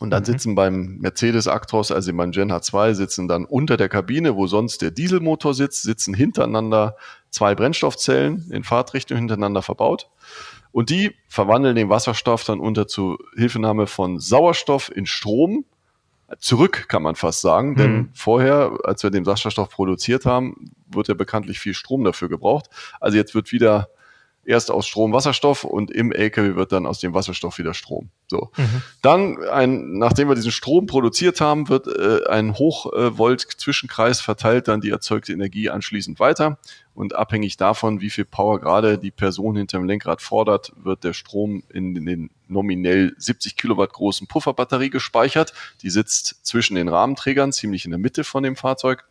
Und 0.00 0.08
dann 0.10 0.22
mhm. 0.22 0.26
sitzen 0.26 0.54
beim 0.54 0.96
Mercedes 0.98 1.46
Actros, 1.46 1.92
also 1.92 2.12
beim 2.14 2.32
Gen 2.32 2.50
H2, 2.50 2.94
sitzen 2.94 3.28
dann 3.28 3.44
unter 3.44 3.76
der 3.76 3.90
Kabine, 3.90 4.34
wo 4.34 4.46
sonst 4.46 4.80
der 4.80 4.90
Dieselmotor 4.90 5.52
sitzt, 5.52 5.82
sitzen 5.82 6.14
hintereinander 6.14 6.96
zwei 7.28 7.54
Brennstoffzellen 7.54 8.50
in 8.50 8.64
Fahrtrichtung 8.64 9.18
hintereinander 9.18 9.60
verbaut. 9.60 10.08
Und 10.72 10.88
die 10.88 11.14
verwandeln 11.28 11.76
den 11.76 11.90
Wasserstoff 11.90 12.44
dann 12.44 12.60
unter 12.60 12.88
zu 12.88 13.18
Hilfenahme 13.36 13.86
von 13.86 14.18
Sauerstoff 14.18 14.90
in 14.94 15.04
Strom. 15.04 15.66
Zurück 16.38 16.88
kann 16.88 17.02
man 17.02 17.14
fast 17.14 17.42
sagen, 17.42 17.72
mhm. 17.72 17.76
denn 17.76 18.08
vorher, 18.14 18.78
als 18.84 19.02
wir 19.02 19.10
den 19.10 19.26
Wasserstoff 19.26 19.68
produziert 19.68 20.24
haben, 20.24 20.70
wird 20.86 21.08
ja 21.08 21.14
bekanntlich 21.14 21.60
viel 21.60 21.74
Strom 21.74 22.04
dafür 22.04 22.30
gebraucht. 22.30 22.70
Also 23.00 23.18
jetzt 23.18 23.34
wird 23.34 23.52
wieder 23.52 23.90
erst 24.50 24.70
aus 24.70 24.86
Strom 24.86 25.12
Wasserstoff 25.12 25.64
und 25.64 25.90
im 25.90 26.12
LKW 26.12 26.56
wird 26.56 26.72
dann 26.72 26.84
aus 26.84 26.98
dem 26.98 27.14
Wasserstoff 27.14 27.58
wieder 27.58 27.72
Strom. 27.72 28.10
So. 28.28 28.50
Mhm. 28.56 28.82
Dann, 29.00 29.38
ein, 29.48 29.98
nachdem 29.98 30.28
wir 30.28 30.34
diesen 30.34 30.50
Strom 30.50 30.86
produziert 30.86 31.40
haben, 31.40 31.68
wird 31.68 31.86
äh, 31.86 32.28
ein 32.28 32.58
Hochvolt-Zwischenkreis 32.58 34.20
verteilt 34.20 34.68
dann 34.68 34.80
die 34.80 34.90
erzeugte 34.90 35.32
Energie 35.32 35.70
anschließend 35.70 36.18
weiter. 36.18 36.58
Und 36.94 37.14
abhängig 37.14 37.56
davon, 37.56 38.00
wie 38.00 38.10
viel 38.10 38.24
Power 38.24 38.60
gerade 38.60 38.98
die 38.98 39.12
Person 39.12 39.56
hinter 39.56 39.78
dem 39.78 39.86
Lenkrad 39.86 40.20
fordert, 40.20 40.72
wird 40.76 41.04
der 41.04 41.12
Strom 41.12 41.62
in 41.72 41.94
den 41.94 42.30
nominell 42.48 43.14
70 43.16 43.56
Kilowatt 43.56 43.92
großen 43.92 44.26
Pufferbatterie 44.26 44.90
gespeichert. 44.90 45.54
Die 45.82 45.90
sitzt 45.90 46.44
zwischen 46.44 46.74
den 46.74 46.88
Rahmenträgern, 46.88 47.52
ziemlich 47.52 47.84
in 47.84 47.92
der 47.92 48.00
Mitte 48.00 48.24
von 48.24 48.42
dem 48.42 48.56
Fahrzeug. 48.56 49.04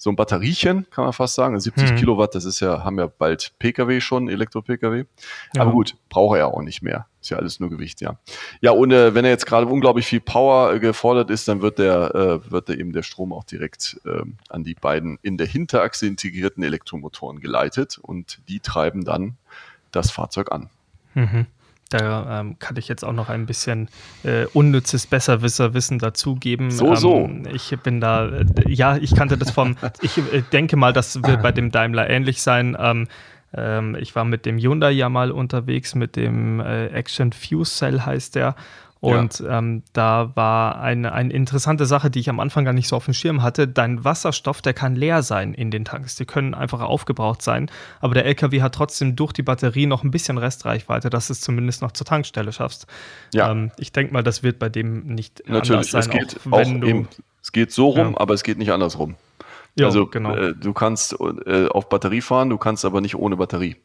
So 0.00 0.08
ein 0.08 0.16
Batteriechen, 0.16 0.86
kann 0.90 1.04
man 1.04 1.12
fast 1.12 1.34
sagen. 1.34 1.60
70 1.60 1.90
mhm. 1.90 1.96
Kilowatt, 1.96 2.34
das 2.34 2.46
ist 2.46 2.60
ja, 2.60 2.84
haben 2.84 2.98
ja 2.98 3.06
bald 3.06 3.52
Pkw 3.58 4.00
schon, 4.00 4.30
Elektro-Pkw. 4.30 5.04
Ja. 5.54 5.60
Aber 5.60 5.72
gut, 5.72 5.94
braucht 6.08 6.36
er 6.36 6.38
ja 6.38 6.46
auch 6.46 6.62
nicht 6.62 6.80
mehr. 6.80 7.06
Ist 7.20 7.28
ja 7.28 7.36
alles 7.36 7.60
nur 7.60 7.68
Gewicht, 7.68 8.00
ja. 8.00 8.18
Ja, 8.62 8.70
und 8.70 8.92
äh, 8.92 9.14
wenn 9.14 9.26
er 9.26 9.30
jetzt 9.30 9.44
gerade 9.44 9.66
unglaublich 9.66 10.06
viel 10.06 10.20
Power 10.20 10.72
äh, 10.72 10.80
gefordert 10.80 11.28
ist, 11.28 11.48
dann 11.48 11.60
wird 11.60 11.78
der, 11.78 12.14
äh, 12.14 12.50
wird 12.50 12.70
der 12.70 12.78
eben 12.78 12.94
der 12.94 13.02
Strom 13.02 13.34
auch 13.34 13.44
direkt 13.44 14.00
ähm, 14.06 14.38
an 14.48 14.64
die 14.64 14.72
beiden 14.72 15.18
in 15.20 15.36
der 15.36 15.46
Hinterachse 15.46 16.06
integrierten 16.06 16.62
Elektromotoren 16.62 17.40
geleitet 17.40 17.98
und 18.00 18.40
die 18.48 18.60
treiben 18.60 19.04
dann 19.04 19.36
das 19.92 20.10
Fahrzeug 20.10 20.50
an. 20.50 20.70
Mhm. 21.12 21.44
Da 21.90 22.40
ähm, 22.40 22.56
kann 22.60 22.76
ich 22.76 22.86
jetzt 22.86 23.04
auch 23.04 23.12
noch 23.12 23.28
ein 23.28 23.46
bisschen 23.46 23.88
äh, 24.22 24.46
unnützes 24.52 25.08
Besserwisserwissen 25.08 25.98
dazugeben. 25.98 26.70
So, 26.70 26.94
so. 26.94 27.16
Ähm, 27.16 27.48
ich 27.52 27.76
bin 27.82 28.00
da, 28.00 28.28
äh, 28.28 28.44
ja, 28.68 28.96
ich 28.96 29.14
kannte 29.14 29.36
das 29.36 29.50
vom, 29.50 29.76
ich 30.00 30.16
äh, 30.18 30.42
denke 30.52 30.76
mal, 30.76 30.92
das 30.92 31.20
wird 31.22 31.42
bei 31.42 31.50
dem 31.50 31.72
Daimler 31.72 32.08
ähnlich 32.08 32.42
sein. 32.42 32.76
Ähm, 32.78 33.08
ähm 33.52 33.96
ich 33.98 34.14
war 34.14 34.24
mit 34.24 34.46
dem 34.46 34.56
Hyundai 34.56 34.92
ja 34.92 35.08
mal 35.08 35.32
unterwegs, 35.32 35.96
mit 35.96 36.14
dem 36.14 36.60
äh, 36.60 36.86
Action 36.86 37.32
Fuse 37.32 37.76
Cell 37.76 38.00
heißt 38.02 38.36
der. 38.36 38.54
Und 39.00 39.40
ja. 39.40 39.58
ähm, 39.58 39.82
da 39.94 40.32
war 40.34 40.78
eine, 40.80 41.12
eine 41.12 41.32
interessante 41.32 41.86
Sache, 41.86 42.10
die 42.10 42.20
ich 42.20 42.28
am 42.28 42.38
Anfang 42.38 42.66
gar 42.66 42.74
nicht 42.74 42.86
so 42.86 42.96
auf 42.96 43.06
dem 43.06 43.14
Schirm 43.14 43.42
hatte. 43.42 43.66
Dein 43.66 44.04
Wasserstoff, 44.04 44.60
der 44.60 44.74
kann 44.74 44.94
leer 44.94 45.22
sein 45.22 45.54
in 45.54 45.70
den 45.70 45.86
Tanks. 45.86 46.16
Die 46.16 46.26
können 46.26 46.54
einfach 46.54 46.80
aufgebraucht 46.80 47.40
sein. 47.40 47.70
Aber 48.00 48.12
der 48.12 48.26
LKW 48.26 48.60
hat 48.60 48.74
trotzdem 48.74 49.16
durch 49.16 49.32
die 49.32 49.42
Batterie 49.42 49.86
noch 49.86 50.04
ein 50.04 50.10
bisschen 50.10 50.36
Restreichweite, 50.36 51.08
dass 51.08 51.28
du 51.28 51.32
es 51.32 51.40
zumindest 51.40 51.80
noch 51.80 51.92
zur 51.92 52.06
Tankstelle 52.06 52.52
schaffst. 52.52 52.86
Ja. 53.32 53.50
Ähm, 53.50 53.70
ich 53.78 53.92
denke 53.92 54.12
mal, 54.12 54.22
das 54.22 54.42
wird 54.42 54.58
bei 54.58 54.68
dem 54.68 55.06
nicht 55.06 55.44
Natürlich, 55.46 55.70
anders 55.70 55.90
sein. 55.90 56.00
Es 56.00 56.10
geht, 56.10 56.52
auch, 56.52 56.58
auch 56.58 56.66
eben, 56.66 57.08
es 57.42 57.52
geht 57.52 57.72
so 57.72 57.88
rum, 57.88 58.12
ja. 58.12 58.20
aber 58.20 58.34
es 58.34 58.42
geht 58.42 58.58
nicht 58.58 58.70
andersrum. 58.70 59.16
Jo, 59.76 59.86
also 59.86 60.06
genau. 60.08 60.34
äh, 60.34 60.54
du 60.54 60.74
kannst 60.74 61.16
äh, 61.46 61.68
auf 61.68 61.88
Batterie 61.88 62.20
fahren, 62.20 62.50
du 62.50 62.58
kannst 62.58 62.84
aber 62.84 63.00
nicht 63.00 63.14
ohne 63.14 63.36
Batterie. 63.36 63.76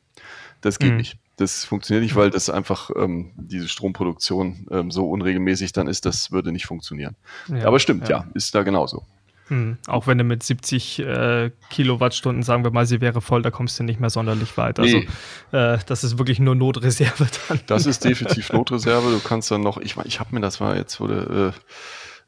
Das 0.60 0.79
geht 0.79 0.91
mhm. 0.91 0.98
nicht. 0.98 1.17
Das 1.38 1.65
funktioniert 1.65 2.04
nicht, 2.04 2.15
weil 2.15 2.30
das 2.30 2.50
einfach 2.50 2.89
ähm, 2.96 3.32
diese 3.36 3.68
Stromproduktion 3.68 4.68
ähm, 4.72 4.92
so 4.92 5.10
unregelmäßig 5.10 5.74
dann 5.74 5.88
ist, 5.88 6.06
das 6.06 6.32
würde 6.32 6.51
nicht 6.51 6.65
funktionieren. 6.65 7.15
Ja, 7.48 7.65
Aber 7.68 7.80
stimmt, 7.80 8.08
ja. 8.08 8.20
ja, 8.20 8.27
ist 8.34 8.56
da 8.56 8.63
genauso. 8.63 9.06
Mhm. 9.50 9.77
Auch 9.88 10.08
wenn 10.08 10.18
du 10.18 10.24
mit 10.24 10.44
70 10.44 11.00
äh, 11.00 11.51
Kilowattstunden, 11.70 12.42
sagen 12.42 12.63
wir 12.63 12.72
mal, 12.72 12.86
sie 12.86 13.01
wäre 13.01 13.22
voll, 13.22 13.42
da 13.42 13.51
kommst 13.51 13.77
du 13.80 13.84
nicht 13.84 14.00
mehr 14.00 14.10
sonderlich 14.10 14.58
weit. 14.58 14.80
Also 14.80 14.98
nee. 14.98 15.08
äh, 15.51 15.77
das 15.86 16.04
ist 16.04 16.18
wirklich 16.18 16.39
nur 16.39 16.56
Notreserve 16.56 17.27
dann. 17.48 17.60
Das 17.68 17.86
ist 17.86 18.04
definitiv 18.04 18.51
Notreserve. 18.54 19.12
Du 19.12 19.20
kannst 19.20 19.51
dann 19.51 19.62
noch, 19.62 19.77
ich 19.77 19.96
meine, 19.98 20.08
ich 20.08 20.20
habe 20.20 20.34
mir 20.34 20.42
das 20.42 20.60
mal 20.60 20.77
jetzt 20.77 21.00
wurde 21.00 21.54
äh, 21.54 21.60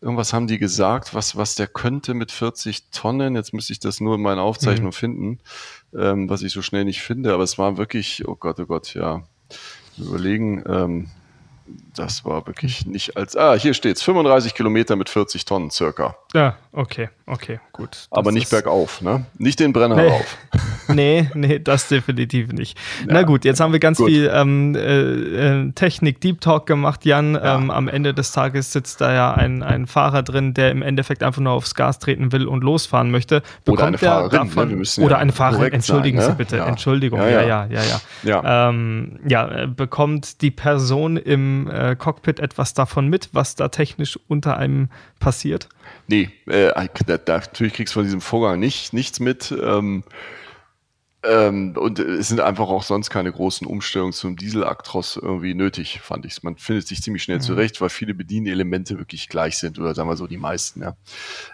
irgendwas 0.01 0.34
haben 0.34 0.48
die 0.48 0.60
gesagt, 0.60 1.13
was, 1.13 1.36
was 1.36 1.56
der 1.56 1.68
könnte 1.68 2.13
mit 2.13 2.32
40 2.32 2.89
Tonnen. 2.92 3.36
Jetzt 3.36 3.54
müsste 3.54 3.74
ich 3.74 3.80
das 3.80 4.00
nur 4.00 4.16
in 4.16 4.22
meiner 4.22 4.42
Aufzeichnung 4.42 4.89
mhm. 4.89 4.94
finden, 4.94 5.39
ähm, 5.96 6.30
was 6.30 6.44
ich 6.44 6.51
so 6.54 6.62
schnell 6.62 6.86
nicht 6.86 7.01
finde. 7.01 7.34
Aber 7.34 7.44
es 7.44 7.58
war 7.58 7.77
wirklich, 7.77 8.27
oh 8.27 8.36
Gott, 8.36 8.60
oh 8.60 8.66
Gott, 8.66 8.94
ja. 8.94 9.24
Überlegen, 9.98 10.63
ähm, 10.68 11.10
das 11.95 12.25
war 12.25 12.45
wirklich 12.47 12.86
nicht 12.86 13.17
als. 13.17 13.36
Ah, 13.36 13.55
hier 13.55 13.74
steht 13.74 13.97
es: 13.97 14.03
35 14.03 14.53
Kilometer 14.53 14.95
mit 14.95 15.09
40 15.09 15.45
Tonnen 15.45 15.71
circa. 15.71 16.15
Ja, 16.33 16.57
okay, 16.71 17.09
okay, 17.25 17.59
gut. 17.71 18.07
Aber 18.12 18.31
nicht 18.31 18.50
bergauf, 18.50 19.01
ne? 19.01 19.25
Nicht 19.38 19.59
den 19.59 19.74
Brenner 19.74 19.95
nee. 19.95 20.07
rauf. 20.07 20.38
nee, 20.88 21.29
nee, 21.33 21.59
das 21.59 21.88
definitiv 21.88 22.51
nicht. 22.51 22.77
Ja. 23.01 23.13
Na 23.13 23.24
gut, 23.24 23.45
jetzt 23.45 23.59
haben 23.59 23.71
wir 23.71 23.79
ganz 23.79 23.97
gut. 23.97 24.07
viel 24.07 24.29
ähm, 24.33 24.75
äh, 24.75 25.62
äh, 25.62 25.71
Technik 25.71 26.21
Deep 26.21 26.41
Talk 26.41 26.65
gemacht, 26.65 27.05
Jan. 27.05 27.33
Ja. 27.33 27.55
Ähm, 27.55 27.71
am 27.71 27.88
Ende 27.88 28.13
des 28.13 28.31
Tages 28.31 28.71
sitzt 28.71 29.01
da 29.01 29.13
ja 29.13 29.33
ein, 29.33 29.63
ein 29.63 29.88
Fahrer 29.88 30.24
drin, 30.24 30.53
der 30.53 30.71
im 30.71 30.81
Endeffekt 30.81 31.24
einfach 31.24 31.41
nur 31.41 31.53
aufs 31.53 31.75
Gas 31.75 32.00
treten 32.00 32.31
will 32.31 32.45
und 32.45 32.63
losfahren 32.63 33.09
möchte. 33.09 33.41
Bekommt 33.65 33.79
oder 33.79 33.88
eine 33.88 33.97
Fahrerin. 33.97 34.31
Ne? 34.31 34.47
Davon, 34.47 34.69
ne? 34.69 35.05
oder 35.05 35.15
ja 35.15 35.17
eine 35.17 35.31
Fahrerin, 35.31 35.74
entschuldigen 35.74 36.19
sein, 36.19 36.25
Sie 36.25 36.31
ne? 36.31 36.38
bitte, 36.38 36.57
Entschuldigung. 36.59 37.19
Ja, 37.19 37.41
ja, 37.41 37.65
ja, 37.65 37.83
ja. 37.83 38.01
Ja, 38.24 38.69
ähm, 38.69 39.19
äh, 39.27 39.67
bekommt 39.67 40.41
die 40.41 40.51
Person 40.51 41.17
im 41.17 41.57
äh, 41.66 41.96
Cockpit 41.98 42.40
etwas 42.40 42.76
davon 42.76 43.08
mit, 43.08 43.30
was 43.32 43.56
da 43.56 43.70
technisch 43.70 44.20
unter 44.28 44.58
einem 44.58 44.90
passiert? 45.20 45.68
Nee, 46.08 46.30
äh, 46.46 46.72
da, 47.08 47.18
natürlich 47.38 47.74
kriegst 47.74 47.96
du 47.96 48.00
von 48.00 48.04
diesem 48.06 48.22
Vorgang 48.22 48.60
nicht, 48.60 48.94
nichts 48.94 49.20
mit. 49.20 49.52
Ähm, 49.52 50.04
ähm, 51.24 51.75
und 51.75 51.97
es 51.97 52.27
sind 52.27 52.41
einfach 52.41 52.67
auch 52.67 52.83
sonst 52.83 53.09
keine 53.09 53.31
großen 53.31 53.65
Umstellungen 53.65 54.13
zum 54.13 54.36
Diesel-Actros 54.36 55.17
irgendwie 55.17 55.55
nötig, 55.55 56.00
fand 56.00 56.25
ich. 56.25 56.43
Man 56.43 56.57
findet 56.57 56.88
sich 56.88 57.01
ziemlich 57.01 57.24
schnell 57.24 57.38
mhm. 57.38 57.41
zurecht, 57.41 57.81
weil 57.81 57.89
viele 57.89 58.13
Bedienelemente 58.13 59.00
wirklich 59.00 59.27
gleich 59.27 59.57
sind 59.57 59.79
oder 59.79 59.95
sagen 59.95 60.07
wir 60.07 60.15
so 60.15 60.27
die 60.27 60.38
meisten. 60.38 60.83
Ja. 60.83 60.95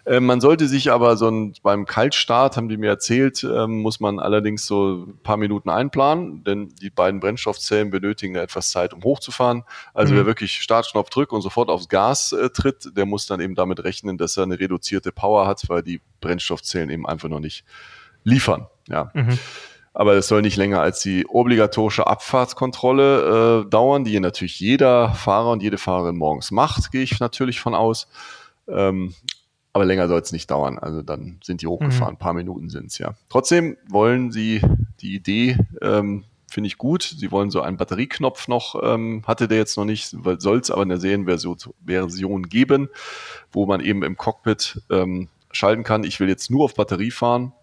Äh, 0.03 0.19
man 0.19 0.41
sollte 0.41 0.67
sich 0.67 0.91
aber 0.91 1.15
so 1.15 1.29
ein, 1.29 1.53
beim 1.63 1.85
Kaltstart, 1.85 2.57
haben 2.57 2.67
die 2.67 2.75
mir 2.75 2.89
erzählt, 2.89 3.41
äh, 3.43 3.65
muss 3.65 4.01
man 4.01 4.19
allerdings 4.19 4.65
so 4.65 5.05
ein 5.05 5.17
paar 5.23 5.37
Minuten 5.37 5.69
einplanen, 5.69 6.43
denn 6.43 6.75
die 6.81 6.89
beiden 6.89 7.21
Brennstoffzellen 7.21 7.89
benötigen 7.89 8.35
etwas 8.35 8.69
Zeit, 8.69 8.93
um 8.93 9.01
hochzufahren. 9.01 9.63
Also 9.93 10.13
mhm. 10.13 10.17
wer 10.17 10.25
wirklich 10.25 10.61
Startknopf 10.61 11.09
drückt 11.09 11.31
und 11.31 11.41
sofort 11.41 11.69
aufs 11.69 11.87
Gas 11.87 12.33
äh, 12.33 12.49
tritt, 12.49 12.97
der 12.97 13.05
muss 13.05 13.27
dann 13.27 13.39
eben 13.39 13.55
damit 13.55 13.81
rechnen, 13.85 14.17
dass 14.17 14.35
er 14.35 14.43
eine 14.43 14.59
reduzierte 14.59 15.13
Power 15.13 15.47
hat, 15.47 15.63
weil 15.69 15.83
die 15.83 16.01
Brennstoffzellen 16.19 16.89
eben 16.89 17.07
einfach 17.07 17.29
noch 17.29 17.39
nicht 17.39 17.63
liefern. 18.25 18.67
Ja. 18.87 19.11
Mhm. 19.13 19.37
Aber 19.93 20.15
es 20.15 20.27
soll 20.27 20.41
nicht 20.41 20.57
länger 20.57 20.81
als 20.81 21.01
die 21.01 21.27
obligatorische 21.27 22.07
Abfahrtskontrolle 22.07 23.63
äh, 23.65 23.69
dauern, 23.69 24.03
die 24.03 24.19
natürlich 24.19 24.59
jeder 24.59 25.13
Fahrer 25.13 25.51
und 25.51 25.61
jede 25.61 25.77
Fahrerin 25.77 26.17
morgens 26.17 26.49
macht, 26.49 26.91
gehe 26.91 27.03
ich 27.03 27.19
natürlich 27.19 27.59
von 27.59 27.75
aus. 27.75 28.07
Ähm, 28.67 29.13
aber 29.71 29.85
länger 29.85 30.07
soll 30.07 30.21
es 30.21 30.31
nicht 30.31 30.49
dauern. 30.49 30.79
Also 30.79 31.01
dann 31.01 31.39
sind 31.43 31.61
die 31.61 31.67
hochgefahren. 31.67 32.13
Mhm. 32.13 32.15
Ein 32.15 32.19
paar 32.19 32.33
Minuten 32.33 32.69
sind 32.69 32.87
es 32.87 32.97
ja. 32.97 33.13
Trotzdem 33.29 33.77
wollen 33.87 34.31
sie 34.31 34.61
die 35.01 35.15
Idee, 35.15 35.57
ähm, 35.81 36.25
finde 36.49 36.67
ich 36.67 36.77
gut. 36.77 37.03
Sie 37.03 37.31
wollen 37.31 37.49
so 37.51 37.61
einen 37.61 37.77
Batterieknopf 37.77 38.47
noch, 38.47 38.75
ähm, 38.83 39.23
hatte 39.25 39.47
der 39.47 39.57
jetzt 39.57 39.77
noch 39.77 39.85
nicht, 39.85 40.15
soll 40.37 40.59
es 40.59 40.71
aber 40.71 40.83
in 40.83 40.89
der 40.89 40.99
Serienversion 40.99 42.43
geben, 42.43 42.89
wo 43.51 43.65
man 43.65 43.81
eben 43.81 44.03
im 44.03 44.17
Cockpit 44.17 44.81
ähm, 44.91 45.29
schalten 45.51 45.83
kann. 45.83 46.03
Ich 46.03 46.19
will 46.19 46.29
jetzt 46.29 46.51
nur 46.51 46.65
auf 46.65 46.75
Batterie 46.75 47.11
fahren 47.11 47.53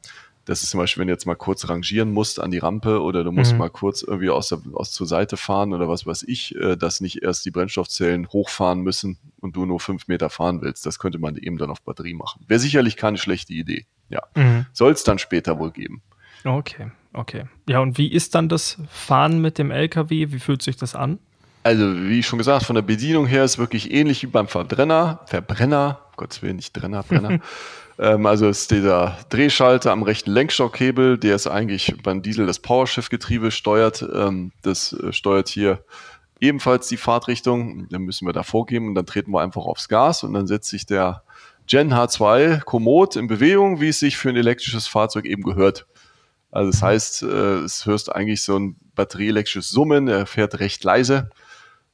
das 0.45 0.63
ist 0.63 0.71
zum 0.71 0.79
Beispiel, 0.79 1.03
wenn 1.03 1.09
du 1.09 1.13
jetzt 1.13 1.27
mal 1.27 1.35
kurz 1.35 1.69
rangieren 1.69 2.13
musst 2.13 2.41
an 2.41 2.51
die 2.51 2.59
Rampe 2.59 3.03
oder 3.03 3.25
du 3.25 3.33
musst 3.33 3.53
mhm. 3.53 3.59
mal 3.59 3.71
kurz 3.71 4.03
irgendwie 4.03 4.31
aus, 4.31 4.49
der, 4.49 4.61
aus 4.75 4.91
zur 4.91 5.07
Seite 5.07 5.37
fahren 5.37 5.73
oder 5.73 5.89
was 5.89 6.07
weiß 6.07 6.25
ich, 6.25 6.55
äh, 6.57 6.77
dass 6.77 7.01
nicht 7.01 7.23
erst 7.23 7.45
die 7.45 7.51
Brennstoffzellen 7.51 8.29
hochfahren 8.29 8.81
müssen 8.81 9.19
und 9.41 9.57
du 9.57 9.67
nur 9.67 9.81
fünf 9.81 10.09
Meter 10.09 10.31
fahren 10.31 10.63
willst. 10.63 10.87
Das 10.87 10.99
könnte 10.99 11.19
man 11.19 11.37
eben 11.37 11.59
dann 11.59 11.71
auf 11.71 11.83
Batterie 11.83 12.15
machen. 12.15 12.45
Wäre 12.49 12.61
sicherlich 12.61 12.97
keine 12.97 13.19
schlechte 13.19 13.53
Idee. 13.53 13.87
Ja. 14.09 14.23
Mhm. 14.35 14.67
Soll 14.73 14.93
es 14.93 15.05
dann 15.05 15.19
später 15.19 15.59
wohl 15.59 15.71
geben. 15.71 16.03
Okay, 16.45 16.91
okay. 17.13 17.45
Ja, 17.69 17.81
und 17.81 17.99
wie 17.99 18.11
ist 18.11 18.35
dann 18.35 18.49
das 18.49 18.79
Fahren 18.91 19.41
mit 19.41 19.59
dem 19.59 19.71
LKW? 19.71 20.29
Wie 20.31 20.39
fühlt 20.39 20.63
sich 20.63 20.77
das 20.77 20.95
an? 20.95 21.19
Also, 21.63 22.09
wie 22.09 22.23
schon 22.23 22.39
gesagt, 22.39 22.65
von 22.65 22.75
der 22.75 22.83
Bedienung 22.83 23.27
her 23.27 23.45
ist 23.45 23.59
wirklich 23.59 23.93
ähnlich 23.93 24.23
wie 24.23 24.27
beim 24.29 24.49
Verbrenner. 24.49 25.21
Verbrenner, 25.27 26.01
Gottes 26.17 26.41
Willen, 26.41 26.57
nicht 26.57 26.73
Brenner, 26.73 27.03
Brenner. 27.03 27.41
Ähm, 28.01 28.25
also 28.25 28.49
ist 28.49 28.71
dieser 28.71 29.19
Drehschalter 29.29 29.93
am 29.93 30.03
rechten 30.03 30.31
Lenkstockhebel, 30.31 31.19
der 31.19 31.37
ist 31.37 31.47
eigentlich 31.47 31.95
beim 32.03 32.23
Diesel 32.23 32.47
das 32.47 32.59
Powershift-Getriebe 32.59 33.51
steuert. 33.51 34.03
Ähm, 34.03 34.53
das 34.63 34.95
äh, 34.95 35.13
steuert 35.13 35.49
hier 35.49 35.85
ebenfalls 36.41 36.89
die 36.89 36.97
Fahrtrichtung. 36.97 37.89
Dann 37.91 38.03
müssen 38.03 38.27
wir 38.27 38.33
da 38.33 38.43
vorgeben 38.43 38.89
und 38.89 38.95
dann 38.95 39.05
treten 39.05 39.31
wir 39.33 39.43
einfach 39.43 39.67
aufs 39.67 39.89
Gas 39.89 40.25
und 40.25 40.33
dann 40.33 40.47
setzt 40.47 40.71
sich 40.71 40.87
der 40.87 41.23
Gen 41.67 41.93
H2 41.93 42.65
Komoot 42.65 43.17
in 43.17 43.27
Bewegung, 43.27 43.81
wie 43.81 43.89
es 43.89 44.01
sich 44.01 44.17
für 44.17 44.31
ein 44.31 44.37
elektrisches 44.37 44.87
Fahrzeug 44.87 45.27
eben 45.27 45.43
gehört. 45.43 45.87
Also 46.51 46.71
das 46.71 46.83
heißt, 46.83 47.23
äh, 47.25 47.59
es 47.59 47.85
hörst 47.85 48.11
eigentlich 48.11 48.43
so 48.43 48.59
ein 48.59 48.77
batterieelektrisches 48.95 49.69
Summen, 49.69 50.09
er 50.09 50.25
fährt 50.25 50.59
recht 50.59 50.83
leise 50.83 51.29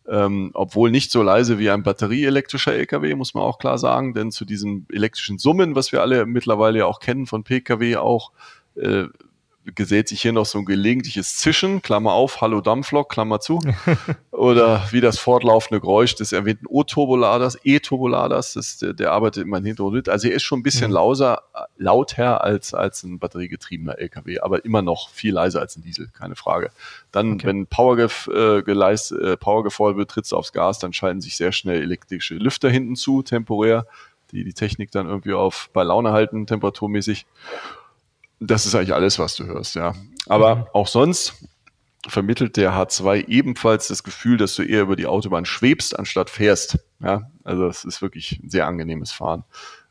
ähm, 0.09 0.51
obwohl 0.55 0.91
nicht 0.91 1.11
so 1.11 1.23
leise 1.23 1.59
wie 1.59 1.71
ein 1.71 1.83
batterieelektrischer 1.83 2.75
LKW, 2.75 3.15
muss 3.15 3.35
man 3.35 3.43
auch 3.43 3.59
klar 3.59 3.79
sagen, 3.79 4.15
denn 4.15 4.31
zu 4.31 4.45
diesem 4.45 4.87
elektrischen 4.93 5.39
Summen, 5.39 5.75
was 5.75 5.93
wir 5.93 6.01
alle 6.01 6.27
mittlerweile 6.27 6.79
ja 6.81 6.87
auch 6.87 7.01
kennen 7.01 7.27
von 7.27 7.45
Pkw 7.45 7.97
auch, 7.97 8.33
äh, 8.77 9.05
gesellt 9.75 10.09
sich 10.09 10.23
hier 10.23 10.33
noch 10.33 10.47
so 10.47 10.59
ein 10.59 10.65
gelegentliches 10.65 11.37
Zischen, 11.37 11.83
Klammer 11.83 12.13
auf, 12.13 12.41
Hallo 12.41 12.61
Dampflok, 12.61 13.09
Klammer 13.09 13.41
zu, 13.41 13.61
oder 14.31 14.87
wie 14.93 15.01
das 15.01 15.19
fortlaufende 15.19 15.81
Geräusch 15.81 16.15
des 16.15 16.33
erwähnten 16.33 16.67
O-Turboladers, 16.69 17.59
E-Turboladers, 17.65 18.79
der, 18.81 18.93
der 18.93 19.13
arbeitet 19.13 19.43
immer 19.43 19.59
im 19.59 19.65
Hintergrund 19.65 19.97
mit. 19.97 20.09
Also 20.09 20.29
er 20.29 20.37
ist 20.37 20.45
schon 20.45 20.61
ein 20.61 20.63
bisschen 20.63 20.89
mhm. 20.89 20.95
lauser, 20.95 21.43
lauter 21.77 22.45
als, 22.45 22.75
als 22.75 23.03
ein 23.03 23.19
batteriegetriebener 23.19 23.99
LKW, 23.99 24.39
aber 24.41 24.65
immer 24.65 24.83
noch 24.83 25.11
viel 25.11 25.35
leiser 25.35 25.61
als 25.61 25.77
ein 25.77 25.83
Diesel, 25.83 26.09
keine 26.13 26.37
Frage. 26.37 26.71
Dann, 27.11 27.35
okay. 27.35 27.49
wenn 27.49 27.67
Power, 27.67 27.97
gef, 27.97 28.29
äh, 28.29 28.63
geleist, 28.63 29.13
äh, 29.13 29.37
Power 29.37 29.65
gefordert 29.65 29.99
wird, 29.99 30.11
trittst 30.11 30.33
du 30.33 30.37
aufs 30.37 30.53
Gas, 30.53 30.79
dann 30.79 30.93
schalten 30.93 31.21
sich 31.21 31.37
sehr 31.37 31.53
schnell 31.53 31.83
elektrische 31.83 32.35
Lüfter 32.35 32.71
hinten 32.71 32.95
zu, 32.95 33.23
temporär, 33.23 33.87
die 34.31 34.45
die 34.45 34.55
Technik 34.55 34.91
dann 34.93 35.09
irgendwie 35.09 35.33
auf 35.33 35.71
bei 35.73 35.83
Laune 35.83 36.13
halten, 36.13 36.47
temperaturmäßig. 36.47 37.27
Das 38.41 38.67
ist 38.67 38.75
eigentlich 38.75 38.95
alles, 38.95 39.19
was 39.19 39.37
du 39.37 39.45
hörst, 39.45 39.75
ja. 39.75 39.95
Aber 40.27 40.57
mhm. 40.57 40.65
auch 40.73 40.87
sonst 40.87 41.35
vermittelt 42.09 42.57
der 42.57 42.73
H2 42.73 43.29
ebenfalls 43.29 43.89
das 43.89 44.03
Gefühl, 44.03 44.37
dass 44.37 44.55
du 44.55 44.63
eher 44.63 44.83
über 44.83 44.97
die 44.97 45.07
Autobahn 45.07 45.45
schwebst, 45.45 45.99
anstatt 45.99 46.31
fährst. 46.31 46.79
Ja, 47.01 47.31
also 47.45 47.67
es 47.67 47.85
ist 47.85 48.03
wirklich 48.03 48.41
ein 48.43 48.51
sehr 48.51 48.67
angenehmes 48.67 49.13
Fahren. 49.13 49.45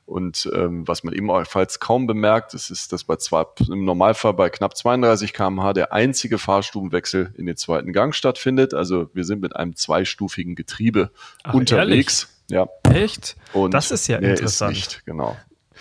Und 0.06 0.50
ähm, 0.54 0.88
was 0.88 1.04
man 1.04 1.16
ebenfalls 1.16 1.80
kaum 1.80 2.06
bemerkt, 2.06 2.54
ist, 2.54 2.70
ist, 2.70 2.94
dass 2.94 3.04
bei 3.04 3.16
zwei, 3.16 3.44
im 3.68 3.86
Normalfall 3.86 4.34
bei 4.34 4.52
knapp 4.52 4.78
32 4.78 5.34
km/h 5.34 5.74
der 5.74 5.94
einzige 5.94 6.38
Fahrstubenwechsel 6.38 7.34
in 7.38 7.48
den 7.48 7.58
zweiten 7.58 7.92
Gang 7.92 8.14
stattfindet. 8.14 8.76
Also 8.76 9.10
wir 9.16 9.24
sind 9.24 9.42
mit 9.42 9.56
einem 9.56 9.76
zweistufigen 9.76 10.54
Getriebe 10.54 11.10
Ach, 11.44 11.56
unterwegs. 11.56 12.30
Ehrlich? 12.52 12.70
Ja. 12.84 12.94
Echt? 12.94 13.36
Und 13.54 13.74
das 13.74 13.90
ist 13.90 14.08
ja 14.08 14.18
interessant. 14.18 14.78
Ist 14.78 14.84
nicht, 14.84 15.06
genau. 15.08 15.36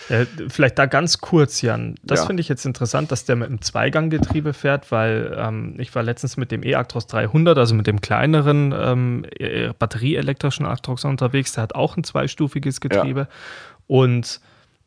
Äh, 0.08 0.26
vielleicht 0.48 0.78
da 0.78 0.86
ganz 0.86 1.18
kurz, 1.18 1.62
Jan. 1.62 1.94
Das 2.02 2.20
ja. 2.20 2.26
finde 2.26 2.40
ich 2.40 2.48
jetzt 2.48 2.66
interessant, 2.66 3.10
dass 3.10 3.24
der 3.24 3.36
mit 3.36 3.48
einem 3.48 3.62
Zweiganggetriebe 3.62 4.52
fährt, 4.52 4.92
weil 4.92 5.34
ähm, 5.36 5.74
ich 5.78 5.94
war 5.94 6.02
letztens 6.02 6.36
mit 6.36 6.50
dem 6.50 6.62
e-Actros 6.62 7.06
300, 7.06 7.56
also 7.56 7.74
mit 7.74 7.86
dem 7.86 8.00
kleineren 8.00 8.74
ähm, 8.76 9.26
e-, 9.38 9.70
batterieelektrischen 9.78 10.66
Actros 10.66 11.04
unterwegs. 11.04 11.52
Der 11.52 11.62
hat 11.62 11.74
auch 11.74 11.96
ein 11.96 12.04
zweistufiges 12.04 12.80
Getriebe. 12.80 13.20
Ja. 13.20 13.28
Und 13.86 14.40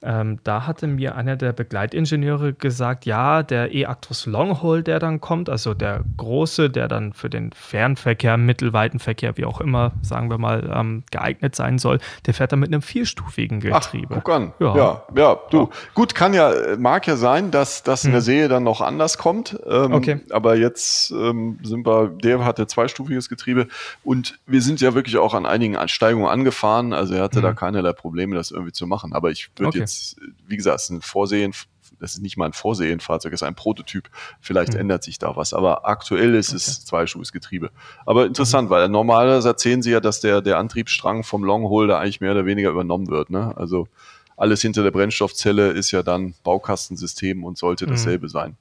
ähm, 0.03 0.37
da 0.43 0.67
hatte 0.67 0.85
mir 0.85 1.15
einer 1.15 1.35
der 1.35 1.53
Begleitingenieure 1.53 2.53
gesagt, 2.53 3.05
ja, 3.05 3.41
der 3.41 3.73
E-Actros 3.73 4.27
Longhole, 4.27 4.83
der 4.83 4.99
dann 4.99 5.21
kommt, 5.21 5.49
also 5.49 5.73
der 5.73 6.03
große, 6.17 6.69
der 6.69 6.87
dann 6.87 7.13
für 7.13 7.29
den 7.29 7.51
Fernverkehr, 7.51 8.37
Mittelweitenverkehr, 8.37 9.37
wie 9.37 9.45
auch 9.45 9.59
immer, 9.59 9.93
sagen 10.03 10.29
wir 10.29 10.37
mal, 10.37 10.71
ähm, 10.71 11.03
geeignet 11.09 11.55
sein 11.55 11.79
soll, 11.79 11.97
der 12.27 12.35
fährt 12.35 12.51
dann 12.51 12.59
mit 12.59 12.69
einem 12.69 12.83
vierstufigen 12.83 13.59
Getriebe. 13.59 14.15
Ach, 14.17 14.23
guck 14.23 14.29
an. 14.33 14.53
Ja, 14.59 14.77
ja, 14.77 15.03
ja 15.15 15.39
du. 15.49 15.61
Ja. 15.61 15.69
Gut, 15.95 16.13
kann 16.13 16.33
ja, 16.35 16.51
mag 16.77 17.07
ja 17.07 17.15
sein, 17.15 17.49
dass 17.49 17.81
das 17.81 18.05
in 18.05 18.11
der 18.11 18.19
hm. 18.19 18.25
Serie 18.25 18.47
dann 18.49 18.63
noch 18.63 18.81
anders 18.81 19.17
kommt. 19.17 19.59
Ähm, 19.67 19.93
okay. 19.93 20.19
Aber 20.29 20.55
jetzt 20.55 21.09
ähm, 21.09 21.57
sind 21.63 21.87
wir, 21.87 22.09
der 22.09 22.45
hatte 22.45 22.67
zweistufiges 22.67 23.29
Getriebe 23.29 23.67
und 24.03 24.37
wir 24.45 24.61
sind 24.61 24.79
ja 24.79 24.93
wirklich 24.93 25.17
auch 25.17 25.33
an 25.33 25.47
einigen 25.47 25.75
Steigungen 25.87 26.27
angefahren. 26.27 26.93
Also 26.93 27.15
er 27.15 27.23
hatte 27.23 27.39
mhm. 27.39 27.43
da 27.43 27.53
keinerlei 27.53 27.93
Probleme, 27.93 28.35
das 28.35 28.51
irgendwie 28.51 28.73
zu 28.73 28.85
machen. 28.85 29.13
Aber 29.13 29.31
ich 29.31 29.49
würde 29.55 29.69
okay. 29.69 29.79
jetzt 29.79 29.86
jetzt, 29.93 30.17
wie 30.47 30.57
gesagt, 30.57 30.79
es 30.79 30.83
ist 30.85 30.89
ein 30.89 31.01
Vorsehen, 31.01 31.53
das 31.99 32.13
ist 32.13 32.21
nicht 32.21 32.37
mal 32.37 32.45
ein 32.45 32.53
Vorsehenfahrzeug, 32.53 33.33
es 33.33 33.41
ist 33.41 33.47
ein 33.47 33.55
Prototyp. 33.55 34.09
Vielleicht 34.39 34.73
mhm. 34.73 34.81
ändert 34.81 35.03
sich 35.03 35.19
da 35.19 35.35
was. 35.35 35.53
Aber 35.53 35.87
aktuell 35.87 36.35
ist 36.35 36.49
okay. 36.49 36.57
es 36.57 36.85
zweistufiges 36.85 37.31
Getriebe. 37.31 37.71
Aber 38.05 38.25
interessant, 38.25 38.69
mhm. 38.69 38.73
weil 38.73 38.89
normalerweise 38.89 39.47
erzählen 39.47 39.81
sie 39.81 39.91
ja, 39.91 39.99
dass 39.99 40.19
der, 40.19 40.41
der 40.41 40.57
Antriebsstrang 40.57 41.23
vom 41.23 41.43
Longholder 41.43 41.99
eigentlich 41.99 42.21
mehr 42.21 42.31
oder 42.31 42.45
weniger 42.45 42.69
übernommen 42.69 43.07
wird. 43.07 43.29
Ne? 43.29 43.53
Also 43.57 43.87
alles 44.35 44.61
hinter 44.61 44.83
der 44.83 44.91
Brennstoffzelle 44.91 45.69
ist 45.71 45.91
ja 45.91 46.03
dann 46.03 46.35
Baukastensystem 46.43 47.43
und 47.43 47.57
sollte 47.57 47.85
mhm. 47.85 47.91
dasselbe 47.91 48.29
sein. 48.29 48.57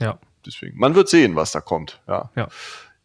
Ja. 0.00 0.18
Deswegen, 0.44 0.78
man 0.78 0.94
wird 0.94 1.08
sehen, 1.08 1.36
was 1.36 1.52
da 1.52 1.60
kommt. 1.60 2.00
Ja. 2.08 2.30
ja. 2.34 2.48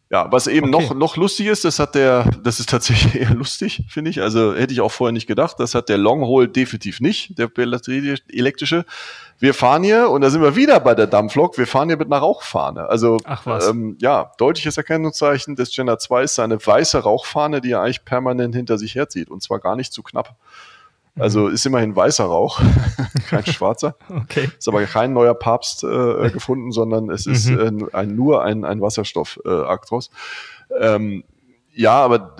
Ja, 0.08 0.30
was 0.30 0.46
eben 0.46 0.72
okay. 0.72 0.84
noch, 0.84 0.94
noch 0.94 1.16
lustig 1.16 1.46
ist, 1.46 1.64
das 1.64 1.80
hat 1.80 1.96
der, 1.96 2.30
das 2.44 2.60
ist 2.60 2.70
tatsächlich 2.70 3.14
eher 3.20 3.34
lustig, 3.34 3.82
finde 3.88 4.10
ich. 4.10 4.22
Also 4.22 4.54
hätte 4.54 4.72
ich 4.72 4.80
auch 4.80 4.92
vorher 4.92 5.12
nicht 5.12 5.26
gedacht. 5.26 5.56
Das 5.58 5.74
hat 5.74 5.88
der 5.88 5.98
Longhole 5.98 6.48
definitiv 6.48 7.00
nicht, 7.00 7.36
der 7.38 7.50
elektrische. 7.56 8.84
Wir 9.40 9.52
fahren 9.52 9.82
hier, 9.82 10.08
und 10.08 10.20
da 10.20 10.30
sind 10.30 10.42
wir 10.42 10.54
wieder 10.54 10.78
bei 10.78 10.94
der 10.94 11.08
Dampflok, 11.08 11.58
wir 11.58 11.66
fahren 11.66 11.88
hier 11.88 11.98
mit 11.98 12.06
einer 12.06 12.18
Rauchfahne. 12.18 12.88
Also, 12.88 13.18
Ach 13.24 13.44
was. 13.46 13.68
Ähm, 13.68 13.98
ja, 14.00 14.30
deutliches 14.38 14.76
Erkennungszeichen 14.76 15.56
des 15.56 15.74
Gender 15.74 15.98
2 15.98 16.22
ist 16.22 16.38
eine 16.38 16.64
weiße 16.64 16.98
Rauchfahne, 16.98 17.60
die 17.60 17.72
er 17.72 17.82
eigentlich 17.82 18.04
permanent 18.04 18.54
hinter 18.54 18.78
sich 18.78 18.94
herzieht. 18.94 19.28
Und 19.28 19.42
zwar 19.42 19.58
gar 19.58 19.74
nicht 19.74 19.92
zu 19.92 20.04
knapp. 20.04 20.36
Also 21.18 21.48
mhm. 21.48 21.54
ist 21.54 21.64
immerhin 21.66 21.96
weißer 21.96 22.24
Rauch, 22.24 22.60
kein 23.28 23.46
schwarzer. 23.46 23.96
okay. 24.08 24.50
Ist 24.58 24.68
aber 24.68 24.84
kein 24.84 25.12
neuer 25.12 25.34
Papst 25.34 25.84
äh, 25.84 26.30
gefunden, 26.30 26.72
sondern 26.72 27.10
es 27.10 27.26
ist 27.26 27.48
mhm. 27.48 27.88
äh, 27.92 27.96
ein, 27.96 28.14
nur 28.14 28.44
ein, 28.44 28.64
ein 28.64 28.80
Wasserstoff-Aktros. 28.80 30.10
Äh, 30.70 30.94
ähm, 30.94 31.24
ja, 31.78 32.02
aber 32.02 32.36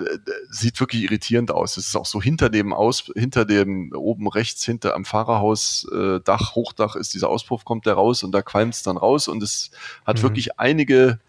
sieht 0.49 0.79
wirklich 0.79 1.03
irritierend 1.03 1.51
aus. 1.51 1.77
Es 1.77 1.89
ist 1.89 1.95
auch 1.95 2.07
so 2.07 2.19
hinter 2.19 2.49
dem 2.49 2.73
Aus, 2.73 3.11
hinter 3.15 3.45
dem 3.45 3.91
oben 3.95 4.27
rechts 4.27 4.65
hinter 4.65 4.95
am 4.95 5.05
Fahrerhaus 5.05 5.87
äh, 5.93 6.19
Dach, 6.21 6.55
Hochdach 6.55 6.95
ist 6.95 7.13
dieser 7.13 7.29
Auspuff 7.29 7.63
kommt 7.63 7.85
der 7.85 7.93
raus 7.93 8.23
und 8.23 8.31
da 8.31 8.41
qualmt 8.41 8.73
es 8.73 8.81
dann 8.81 8.97
raus 8.97 9.27
und 9.27 9.43
es 9.43 9.69
hat 10.07 10.17
mhm. 10.17 10.23
wirklich 10.23 10.59
einige 10.59 11.19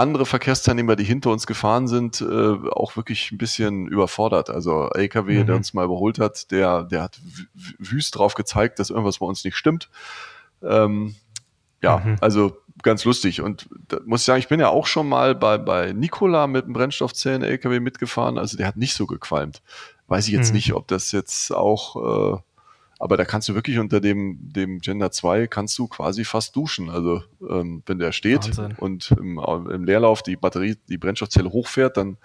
andere 0.00 0.26
Verkehrsteilnehmer, 0.26 0.96
die 0.96 1.04
hinter 1.04 1.30
uns 1.30 1.46
gefahren 1.46 1.86
sind, 1.86 2.20
äh, 2.20 2.24
auch 2.70 2.96
wirklich 2.96 3.30
ein 3.30 3.38
bisschen 3.38 3.86
überfordert. 3.86 4.50
Also 4.50 4.88
LKW, 4.90 5.40
mhm. 5.40 5.46
der 5.46 5.56
uns 5.56 5.74
mal 5.74 5.84
überholt 5.84 6.18
hat, 6.18 6.50
der, 6.50 6.84
der 6.84 7.02
hat 7.02 7.20
wüst 7.78 8.16
drauf 8.16 8.34
gezeigt, 8.34 8.78
dass 8.78 8.90
irgendwas 8.90 9.18
bei 9.18 9.26
uns 9.26 9.44
nicht 9.44 9.56
stimmt. 9.56 9.88
Ähm, 10.62 11.14
ja, 11.82 11.98
mhm. 11.98 12.16
also 12.20 12.56
ganz 12.82 13.04
lustig. 13.04 13.40
Und 13.40 13.68
da 13.88 13.98
muss 14.04 14.22
ich 14.22 14.26
sagen, 14.26 14.40
ich 14.40 14.48
bin 14.48 14.60
ja 14.60 14.68
auch 14.68 14.86
schon 14.86 15.08
mal 15.08 15.34
bei, 15.34 15.58
bei 15.58 15.92
Nikola 15.92 16.46
mit 16.46 16.64
einem 16.64 16.72
Brennstoffzellen-LKW 16.72 17.80
mitgefahren. 17.80 18.38
Also 18.38 18.56
der 18.56 18.66
hat 18.66 18.76
nicht 18.76 18.94
so 18.94 19.06
gequalmt. 19.06 19.62
Weiß 20.08 20.26
ich 20.26 20.32
jetzt 20.32 20.50
mhm. 20.50 20.56
nicht, 20.56 20.74
ob 20.74 20.88
das 20.88 21.12
jetzt 21.12 21.54
auch 21.54 22.34
äh, 22.36 22.38
aber 23.00 23.16
da 23.16 23.24
kannst 23.24 23.48
du 23.48 23.54
wirklich 23.54 23.78
unter 23.78 23.98
dem, 23.98 24.38
dem 24.42 24.78
Gender 24.80 25.10
2 25.10 25.46
kannst 25.46 25.76
du 25.78 25.88
quasi 25.88 26.24
fast 26.26 26.54
duschen. 26.54 26.90
Also 26.90 27.22
ähm, 27.48 27.82
wenn 27.86 27.98
der 27.98 28.12
steht 28.12 28.46
Wahnsinn. 28.46 28.76
und 28.76 29.10
im, 29.12 29.38
im 29.38 29.84
Leerlauf 29.84 30.22
die 30.22 30.36
Batterie, 30.36 30.76
die 30.86 30.98
Brennstoffzelle 30.98 31.50
hochfährt, 31.50 31.96
dann 31.96 32.18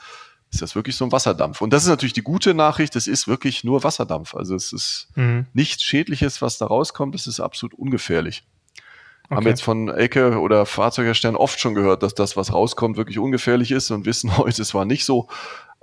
ist 0.51 0.61
das 0.61 0.75
wirklich 0.75 0.97
so 0.97 1.05
ein 1.05 1.13
Wasserdampf. 1.13 1.61
Und 1.61 1.71
das 1.71 1.83
ist 1.83 1.89
natürlich 1.89 2.11
die 2.11 2.23
gute 2.23 2.53
Nachricht, 2.53 2.97
es 2.97 3.07
ist 3.07 3.25
wirklich 3.25 3.63
nur 3.63 3.85
Wasserdampf. 3.85 4.35
Also 4.35 4.53
es 4.53 4.73
ist 4.73 5.07
mhm. 5.15 5.45
nichts 5.53 5.81
Schädliches, 5.81 6.41
was 6.41 6.57
da 6.57 6.65
rauskommt, 6.65 7.15
es 7.15 7.25
ist 7.25 7.39
absolut 7.39 7.73
ungefährlich. 7.73 8.43
Okay. 9.27 9.35
Haben 9.37 9.47
jetzt 9.47 9.63
von 9.63 9.87
Ecke 9.87 10.39
oder 10.39 10.65
Fahrzeugherstellern 10.65 11.37
oft 11.37 11.57
schon 11.57 11.73
gehört, 11.73 12.03
dass 12.03 12.15
das, 12.15 12.35
was 12.35 12.53
rauskommt, 12.53 12.97
wirklich 12.97 13.17
ungefährlich 13.17 13.71
ist 13.71 13.91
und 13.91 14.05
wissen 14.05 14.37
heute, 14.37 14.61
es 14.61 14.73
war 14.73 14.83
nicht 14.83 15.05
so 15.05 15.29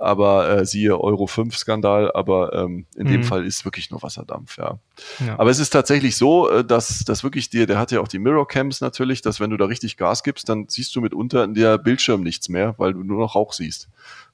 aber 0.03 0.49
äh, 0.49 0.65
siehe 0.65 0.99
Euro 0.99 1.27
5 1.27 1.57
Skandal, 1.57 2.11
aber 2.13 2.53
ähm, 2.53 2.85
in 2.95 3.07
mhm. 3.07 3.11
dem 3.11 3.23
Fall 3.23 3.45
ist 3.45 3.65
wirklich 3.65 3.89
nur 3.91 4.03
Wasserdampf, 4.03 4.57
ja. 4.57 4.79
ja. 5.25 5.39
Aber 5.39 5.49
es 5.49 5.59
ist 5.59 5.69
tatsächlich 5.69 6.17
so, 6.17 6.49
äh, 6.49 6.63
dass 6.63 7.03
das 7.05 7.23
wirklich 7.23 7.49
dir, 7.49 7.65
der 7.65 7.79
hat 7.79 7.91
ja 7.91 8.01
auch 8.01 8.07
die 8.07 8.19
Mirror 8.19 8.47
Cams 8.47 8.81
natürlich, 8.81 9.21
dass 9.21 9.39
wenn 9.39 9.49
du 9.49 9.57
da 9.57 9.65
richtig 9.65 9.97
Gas 9.97 10.23
gibst, 10.23 10.49
dann 10.49 10.65
siehst 10.67 10.95
du 10.95 11.01
mitunter 11.01 11.43
in 11.43 11.53
der 11.53 11.77
Bildschirm 11.77 12.21
nichts 12.21 12.49
mehr, 12.49 12.75
weil 12.77 12.93
du 12.93 13.03
nur 13.03 13.19
noch 13.19 13.35
Rauch 13.35 13.53
siehst. 13.53 13.89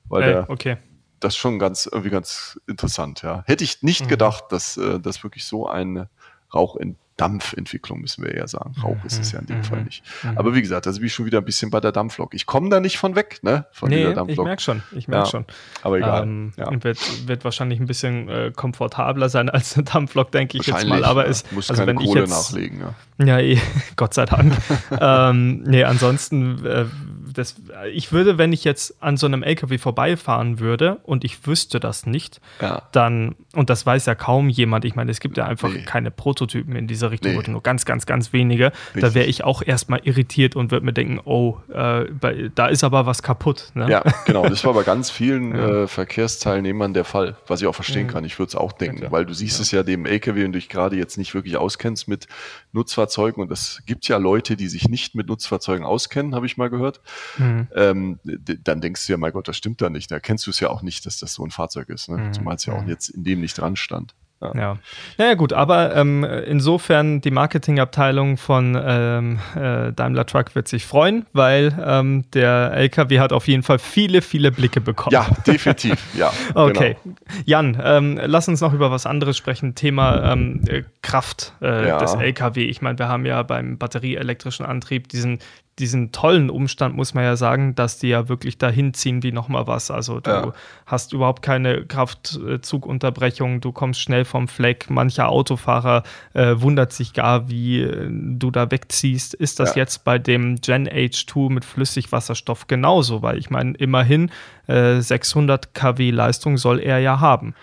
Weil 0.08 0.24
Ey, 0.24 0.30
der, 0.30 0.50
okay. 0.50 0.78
Das 1.20 1.34
ist 1.34 1.38
schon 1.38 1.60
ganz, 1.60 1.88
irgendwie 1.92 2.12
ganz 2.12 2.60
interessant, 2.68 3.22
ja. 3.22 3.44
Hätte 3.46 3.64
ich 3.64 3.84
nicht 3.84 4.06
mhm. 4.06 4.10
gedacht, 4.10 4.46
dass, 4.50 4.78
äh, 4.78 5.00
dass 5.00 5.24
wirklich 5.24 5.46
so 5.46 5.68
ein 5.68 6.08
Rauch 6.54 6.76
in 6.76 6.96
Dampfentwicklung, 7.20 8.00
müssen 8.00 8.24
wir 8.24 8.34
eher 8.34 8.48
sagen. 8.48 8.74
Rauch 8.82 8.96
mhm. 8.96 9.06
ist 9.06 9.20
es 9.20 9.32
ja 9.32 9.40
in 9.40 9.46
dem 9.46 9.58
mhm. 9.58 9.64
Fall 9.64 9.84
nicht. 9.84 10.04
Mhm. 10.24 10.38
Aber 10.38 10.56
wie 10.56 10.62
gesagt, 10.62 10.86
da 10.86 10.92
bin 10.92 11.06
ich 11.06 11.14
schon 11.14 11.26
wieder 11.26 11.40
ein 11.40 11.46
bisschen 11.46 11.70
bei 11.70 11.80
der 11.80 11.92
Dampflok. 11.92 12.34
Ich 12.34 12.46
komme 12.46 12.70
da 12.70 12.80
nicht 12.80 12.98
von 12.98 13.16
weg, 13.16 13.40
ne? 13.42 13.66
Von 13.72 13.90
nee, 13.90 13.98
dieser 13.98 14.14
Dampflok. 14.14 14.46
Ich 14.46 14.46
merke 14.46 14.62
schon, 14.62 14.84
ich 14.92 15.08
merke 15.08 15.26
ja, 15.26 15.32
schon. 15.32 15.46
Aber 15.84 15.98
egal. 15.98 16.24
Ähm, 16.24 16.54
ja. 16.58 16.72
wird, 16.84 17.28
wird 17.28 17.44
wahrscheinlich 17.44 17.80
ein 17.80 17.88
bisschen 17.88 18.30
äh, 18.30 18.52
komfortabler 18.56 19.30
sein 19.30 19.50
als 19.50 19.76
eine 19.76 19.84
Dampflok, 19.84 20.32
denke 20.32 20.58
ich 20.58 20.68
jetzt 20.68 20.88
mal. 20.88 21.04
Aber 21.04 21.28
es 21.28 21.52
muss 21.52 21.70
also 21.70 21.82
keine 21.82 21.88
wenn 21.88 22.06
Kohle 22.06 22.24
ich 22.24 22.30
jetzt, 22.30 22.52
nachlegen, 22.52 22.80
ja. 22.80 23.26
Ja, 23.26 23.40
eh, 23.40 23.60
Gott 23.96 24.14
sei 24.14 24.26
Dank. 24.26 24.54
ähm, 25.00 25.64
nee, 25.64 25.84
ansonsten, 25.84 26.66
äh, 26.66 26.86
das, 27.34 27.56
ich 27.94 28.12
würde, 28.12 28.38
wenn 28.38 28.54
ich 28.54 28.64
jetzt 28.64 29.02
an 29.02 29.18
so 29.18 29.26
einem 29.26 29.44
LKW 29.44 29.78
vorbeifahren 29.78 30.60
würde 30.60 30.98
und 31.04 31.24
ich 31.24 31.46
wüsste 31.46 31.80
das 31.80 32.06
nicht, 32.06 32.42
ja. 32.62 32.84
dann, 32.92 33.36
und 33.54 33.70
das 33.70 33.86
weiß 33.86 34.06
ja 34.06 34.16
kaum 34.16 34.50
jemand, 34.50 34.86
ich 34.86 34.96
meine, 34.96 35.12
es 35.12 35.20
gibt 35.20 35.38
ja 35.38 35.46
einfach 35.46 35.70
nee. 35.70 35.84
keine 35.84 36.12
Prototypen 36.12 36.76
in 36.76 36.88
dieser 36.88 37.12
Richtung, 37.12 37.34
nee. 37.36 37.52
nur 37.52 37.64
ganz, 37.64 37.86
ganz, 37.86 38.06
ganz 38.06 38.34
wenige, 38.34 38.66
Richtig. 38.66 39.02
da 39.02 39.14
wäre 39.14 39.26
ich 39.26 39.44
auch 39.44 39.62
erstmal 39.62 40.02
irritiert 40.04 40.56
und 40.56 40.72
würde 40.72 40.86
mir 40.86 40.94
denken, 40.94 41.20
oh, 41.24 41.58
äh, 41.74 42.06
bei, 42.06 42.52
da 42.54 42.68
ist 42.68 42.84
aber 42.84 43.06
was 43.06 43.24
kaputt. 43.24 43.72
Ne? 43.74 43.90
Ja, 43.90 44.04
genau, 44.26 44.48
das 44.48 44.64
war 44.66 44.74
bei 44.74 44.84
ganz 44.84 45.10
vielen 45.10 45.56
ja. 45.56 45.84
äh, 45.84 45.88
Verkehrsteilnehmern 45.88 46.94
der 46.94 47.06
Fall, 47.06 47.38
was 47.48 47.62
ich 47.62 47.68
auch 47.68 47.76
verstehen 47.76 48.08
mhm. 48.08 48.12
kann. 48.12 48.26
Ich 48.26 48.40
würde 48.40 48.50
es 48.50 48.56
auch 48.56 48.72
denken, 48.72 49.04
ja, 49.04 49.12
weil 49.12 49.26
du 49.26 49.34
siehst 49.34 49.60
es 49.60 49.72
ja 49.72 49.84
dem 49.84 50.06
LKW 50.06 50.46
und 50.46 50.54
dich 50.54 50.70
gerade 50.70 50.96
jetzt 50.96 51.18
nicht 51.18 51.34
wirklich 51.34 51.58
auskennst 51.58 52.08
mit 52.08 52.28
Nutzfahrzeugen, 52.72 53.42
und 53.42 53.52
es 53.52 53.82
gibt 53.86 54.08
ja 54.08 54.18
Leute, 54.18 54.56
die 54.56 54.68
sich 54.68 54.90
nicht 54.90 55.16
mit 55.16 55.28
Nutzfahrzeugen 55.28 55.86
auskennen, 55.86 56.36
habe 56.36 56.46
ich 56.46 56.58
mal 56.58 56.70
gehört, 56.70 57.02
mhm. 57.38 57.68
ähm, 57.76 58.20
dann 58.64 58.82
denkst 58.82 59.06
du 59.08 59.14
ja, 59.14 59.18
mein 59.18 59.32
Gott, 59.32 59.48
das 59.48 59.58
stimmt 59.58 59.82
da 59.82 59.90
nicht. 59.90 60.12
Da 60.12 60.20
kennst 60.20 60.46
du 60.48 60.52
es 60.52 60.60
ja 60.60 60.70
auch 60.70 60.82
nicht, 60.82 61.06
dass 61.06 61.20
das 61.20 61.34
so 61.34 61.44
ein 61.44 61.52
Fahrzeug 61.52 61.90
ist, 61.90 62.10
ne? 62.10 62.18
mhm. 62.18 62.34
zumal 62.34 62.56
es 62.56 62.66
ja 62.66 62.74
auch 62.74 62.84
mhm. 62.84 62.90
jetzt 62.90 63.10
in 63.10 63.24
dem 63.24 63.42
nicht 63.42 63.58
dran 63.58 63.76
stand. 63.76 64.16
Ja. 64.42 64.52
ja. 64.56 64.78
Naja, 65.18 65.34
gut, 65.34 65.52
aber 65.52 65.96
ähm, 65.96 66.24
insofern 66.24 67.20
die 67.20 67.32
Marketingabteilung 67.32 68.38
von 68.38 68.78
ähm, 68.82 69.40
äh, 69.56 69.92
Daimler 69.92 70.26
Truck 70.26 70.56
wird 70.56 70.68
sich 70.68 70.86
freuen, 70.86 71.26
weil 71.34 71.78
ähm, 71.86 72.24
der 72.34 72.72
LKW 72.74 73.20
hat 73.20 73.34
auf 73.34 73.48
jeden 73.48 73.64
Fall 73.64 73.80
viele, 73.80 74.22
viele 74.22 74.52
Blicke 74.52 74.80
bekommen. 74.80 75.14
Ja, 75.14 75.28
definitiv, 75.46 76.02
ja. 76.16 76.32
okay. 76.56 76.96
Genau. 77.04 77.16
Jan, 77.46 77.82
ähm, 77.84 78.20
lass 78.24 78.48
uns 78.48 78.62
noch 78.62 78.74
über 78.74 78.92
was 78.92 79.06
anderes 79.06 79.38
sprechen. 79.38 79.76
Thema 79.76 80.32
ähm, 80.32 80.62
äh, 80.68 80.84
Kraft 81.02 81.54
äh, 81.62 81.88
ja. 81.88 81.98
des 81.98 82.14
LKW. 82.14 82.64
Ich 82.64 82.82
meine, 82.82 82.98
wir 82.98 83.10
haben 83.10 83.26
ja 83.26 83.44
beim 83.44 83.78
batterieelektrischen 83.78 84.66
Antrieb 84.66 85.10
diesen 85.10 85.40
diesen 85.80 86.12
tollen 86.12 86.50
Umstand, 86.50 86.96
muss 86.96 87.14
man 87.14 87.24
ja 87.24 87.36
sagen, 87.36 87.74
dass 87.76 87.98
die 87.98 88.10
ja 88.10 88.30
wirklich 88.30 88.58
dahin 88.58 88.94
ziehen 88.94 89.24
wie 89.24 89.32
nochmal 89.32 89.68
was. 89.68 89.90
Also 89.92 90.20
du 90.20 90.30
ja. 90.30 90.54
hast 90.86 91.14
überhaupt 91.14 91.42
keine 91.42 91.86
Kraftzugunterbrechung, 91.86 93.62
du 93.62 93.72
kommst 93.72 94.02
schnell 94.02 94.26
vom 94.26 94.48
Fleck. 94.48 94.90
Mancher 94.90 95.30
Autofahrer 95.30 96.04
äh, 96.34 96.56
wundert 96.58 96.92
sich 96.94 97.14
gar, 97.14 97.50
wie 97.50 97.82
äh, 97.82 98.08
du 98.10 98.52
da 98.52 98.70
wegziehst. 98.70 99.34
Ist 99.34 99.60
das 99.60 99.76
ja. 99.76 99.82
jetzt 99.82 100.04
bei 100.04 100.20
dem 100.20 100.58
Gen 100.58 100.88
H2 100.88 101.52
mit 101.52 101.66
Flüssigwasserstoff 101.66 102.68
genauso? 102.68 103.22
Weil 103.22 103.38
ich 103.38 103.50
meine, 103.50 103.74
immerhin 103.78 104.32
äh, 104.68 105.00
600 105.00 105.74
kW 105.74 106.12
Leistung 106.12 106.58
soll 106.58 106.80
er 106.80 107.00
ja 107.00 107.20
haben. 107.20 107.56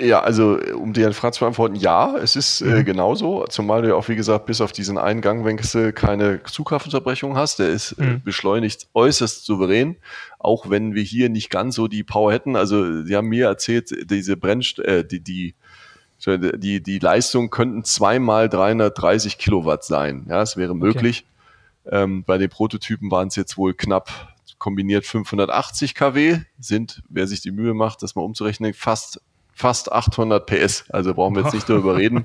Ja, 0.00 0.20
also 0.20 0.58
um 0.74 0.92
dir 0.92 1.06
eine 1.06 1.14
Frage 1.14 1.34
zu 1.34 1.40
beantworten, 1.40 1.74
ja, 1.74 2.16
es 2.16 2.36
ist 2.36 2.60
äh, 2.60 2.66
mhm. 2.66 2.76
äh, 2.76 2.84
genauso, 2.84 3.44
zumal 3.48 3.82
du 3.82 3.88
ja 3.88 3.94
auch, 3.94 4.08
wie 4.08 4.14
gesagt, 4.14 4.46
bis 4.46 4.60
auf 4.60 4.70
diesen 4.70 4.96
einen 4.96 5.20
Gangwechsel 5.20 5.92
keine 5.92 6.42
Zugkraftunterbrechung 6.44 7.36
hast. 7.36 7.58
Der 7.58 7.68
ist 7.68 7.92
äh, 7.92 8.04
mhm. 8.04 8.14
äh, 8.16 8.18
beschleunigt 8.18 8.88
äußerst 8.94 9.44
souverän, 9.44 9.96
auch 10.38 10.70
wenn 10.70 10.94
wir 10.94 11.02
hier 11.02 11.28
nicht 11.30 11.50
ganz 11.50 11.74
so 11.74 11.88
die 11.88 12.04
Power 12.04 12.32
hätten. 12.32 12.54
Also 12.54 13.02
sie 13.02 13.16
haben 13.16 13.28
mir 13.28 13.46
erzählt, 13.46 13.90
diese 14.10 14.36
Brennst 14.36 14.78
äh, 14.78 15.04
die, 15.04 15.20
die 15.20 15.54
die, 16.26 16.82
die 16.82 16.98
Leistung 16.98 17.48
könnten 17.48 17.84
zweimal 17.84 18.48
330 18.48 19.38
Kilowatt 19.38 19.84
sein. 19.84 20.26
Ja, 20.28 20.42
es 20.42 20.56
wäre 20.56 20.74
möglich. 20.74 21.24
Okay. 21.84 22.02
Ähm, 22.02 22.24
bei 22.24 22.38
den 22.38 22.50
Prototypen 22.50 23.08
waren 23.12 23.28
es 23.28 23.36
jetzt 23.36 23.56
wohl 23.56 23.72
knapp 23.72 24.34
kombiniert 24.58 25.06
580 25.06 25.94
kW, 25.94 26.40
sind, 26.58 27.02
wer 27.08 27.26
sich 27.26 27.40
die 27.40 27.52
Mühe 27.52 27.74
macht, 27.74 28.02
das 28.02 28.14
mal 28.14 28.22
umzurechnen, 28.22 28.74
fast 28.74 29.20
fast 29.58 29.90
800 29.90 30.46
PS. 30.46 30.84
Also 30.90 31.14
brauchen 31.14 31.34
wir 31.34 31.42
jetzt 31.42 31.52
nicht 31.52 31.68
darüber 31.68 31.96
reden, 31.98 32.24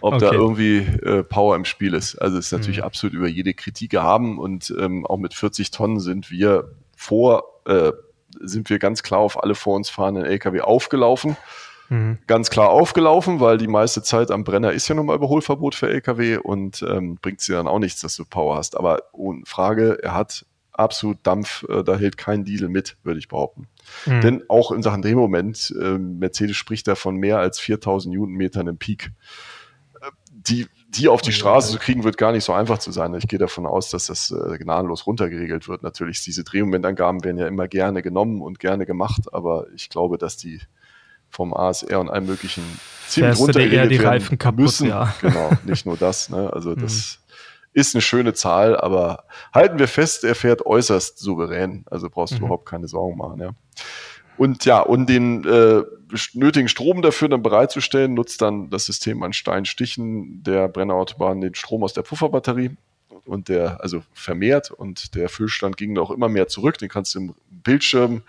ob 0.00 0.14
okay. 0.14 0.26
da 0.26 0.32
irgendwie 0.32 0.78
äh, 0.78 1.22
Power 1.22 1.54
im 1.54 1.64
Spiel 1.64 1.94
ist. 1.94 2.16
Also 2.16 2.38
es 2.38 2.46
ist 2.46 2.52
natürlich 2.52 2.78
mhm. 2.78 2.84
absolut 2.84 3.14
über 3.14 3.28
jede 3.28 3.54
Kritik 3.54 3.90
gehaben 3.90 4.38
und 4.38 4.74
ähm, 4.78 5.06
auch 5.06 5.18
mit 5.18 5.32
40 5.32 5.70
Tonnen 5.70 6.00
sind 6.00 6.30
wir 6.30 6.72
vor, 6.96 7.44
äh, 7.66 7.92
sind 8.40 8.68
wir 8.68 8.80
ganz 8.80 9.04
klar 9.04 9.20
auf 9.20 9.42
alle 9.42 9.54
vor 9.54 9.76
uns 9.76 9.88
fahrenden 9.88 10.24
LKW 10.24 10.62
aufgelaufen. 10.62 11.36
Mhm. 11.88 12.18
Ganz 12.26 12.50
klar 12.50 12.70
aufgelaufen, 12.70 13.38
weil 13.38 13.58
die 13.58 13.68
meiste 13.68 14.02
Zeit 14.02 14.32
am 14.32 14.42
Brenner 14.42 14.72
ist 14.72 14.88
ja 14.88 14.96
nun 14.96 15.06
mal 15.06 15.14
Überholverbot 15.14 15.76
für 15.76 15.88
LKW 15.88 16.38
und 16.38 16.82
ähm, 16.82 17.16
bringt 17.22 17.40
sie 17.40 17.52
dann 17.52 17.68
auch 17.68 17.78
nichts, 17.78 18.00
dass 18.00 18.16
du 18.16 18.24
Power 18.24 18.56
hast. 18.56 18.76
Aber 18.76 19.04
ohne 19.12 19.42
Frage, 19.46 20.02
er 20.02 20.14
hat 20.14 20.44
absolut 20.78 21.18
Dampf, 21.22 21.64
äh, 21.68 21.82
da 21.82 21.96
hält 21.96 22.16
kein 22.16 22.44
Diesel 22.44 22.68
mit, 22.68 22.96
würde 23.02 23.18
ich 23.18 23.28
behaupten. 23.28 23.68
Mhm. 24.06 24.20
Denn 24.20 24.42
auch 24.48 24.72
in 24.72 24.82
Sachen 24.82 25.02
Drehmoment, 25.02 25.74
äh, 25.80 25.98
Mercedes 25.98 26.56
spricht 26.56 26.86
da 26.88 26.94
von 26.94 27.16
mehr 27.16 27.38
als 27.38 27.58
4000 27.58 28.14
Newtonmetern 28.14 28.66
im 28.66 28.78
Peak. 28.78 29.12
Äh, 30.00 30.10
die, 30.30 30.66
die 30.88 31.08
auf 31.08 31.22
die 31.22 31.32
Straße 31.32 31.72
zu 31.72 31.78
kriegen, 31.78 32.04
wird 32.04 32.16
gar 32.16 32.32
nicht 32.32 32.44
so 32.44 32.52
einfach 32.52 32.78
zu 32.78 32.92
sein. 32.92 33.14
Ich 33.14 33.28
gehe 33.28 33.38
davon 33.38 33.66
aus, 33.66 33.90
dass 33.90 34.06
das 34.06 34.30
äh, 34.30 34.58
gnadenlos 34.58 35.06
runtergeregelt 35.06 35.68
wird. 35.68 35.82
Natürlich, 35.82 36.22
diese 36.22 36.44
Drehmomentangaben 36.44 37.24
werden 37.24 37.38
ja 37.38 37.46
immer 37.46 37.68
gerne 37.68 38.02
genommen 38.02 38.42
und 38.42 38.58
gerne 38.58 38.86
gemacht, 38.86 39.32
aber 39.32 39.66
ich 39.74 39.88
glaube, 39.88 40.18
dass 40.18 40.36
die 40.36 40.60
vom 41.28 41.52
ASR 41.52 42.00
und 42.00 42.08
allem 42.08 42.26
möglichen 42.26 42.62
ziemlich 43.08 43.38
runtergeregelt 43.38 43.90
die 43.90 43.96
Reifen 43.96 44.38
kaputt, 44.38 44.60
müssen. 44.60 44.88
Ja. 44.88 45.14
Genau, 45.20 45.50
nicht 45.64 45.84
nur 45.84 45.96
das. 45.96 46.30
Ne? 46.30 46.50
Also 46.52 46.74
das 46.74 47.18
mhm 47.20 47.25
ist 47.76 47.94
eine 47.94 48.00
schöne 48.00 48.32
Zahl, 48.32 48.74
aber 48.74 49.24
halten 49.52 49.78
wir 49.78 49.86
fest, 49.86 50.24
er 50.24 50.34
fährt 50.34 50.64
äußerst 50.64 51.18
souverän. 51.18 51.84
Also 51.90 52.08
brauchst 52.08 52.32
du 52.32 52.38
mhm. 52.38 52.44
überhaupt 52.44 52.66
keine 52.66 52.88
Sorgen 52.88 53.18
machen. 53.18 53.38
Ja. 53.38 53.50
Und 54.38 54.64
ja, 54.64 54.80
um 54.80 55.04
den 55.04 55.44
äh, 55.44 55.82
nötigen 56.32 56.68
Strom 56.68 57.02
dafür 57.02 57.28
dann 57.28 57.42
bereitzustellen, 57.42 58.14
nutzt 58.14 58.40
dann 58.40 58.70
das 58.70 58.86
System 58.86 59.22
an 59.22 59.34
Steinstichen 59.34 60.42
der 60.42 60.68
Brennerautobahn 60.68 61.42
den 61.42 61.54
Strom 61.54 61.84
aus 61.84 61.92
der 61.92 62.00
Pufferbatterie 62.00 62.78
und 63.26 63.50
der 63.50 63.82
also 63.82 64.02
vermehrt 64.14 64.70
und 64.70 65.14
der 65.14 65.28
Füllstand 65.28 65.76
ging 65.76 65.98
auch 65.98 66.10
immer 66.10 66.30
mehr 66.30 66.48
zurück. 66.48 66.78
Den 66.78 66.88
kannst 66.88 67.14
du 67.14 67.18
im 67.18 67.34
Bildschirm 67.50 68.22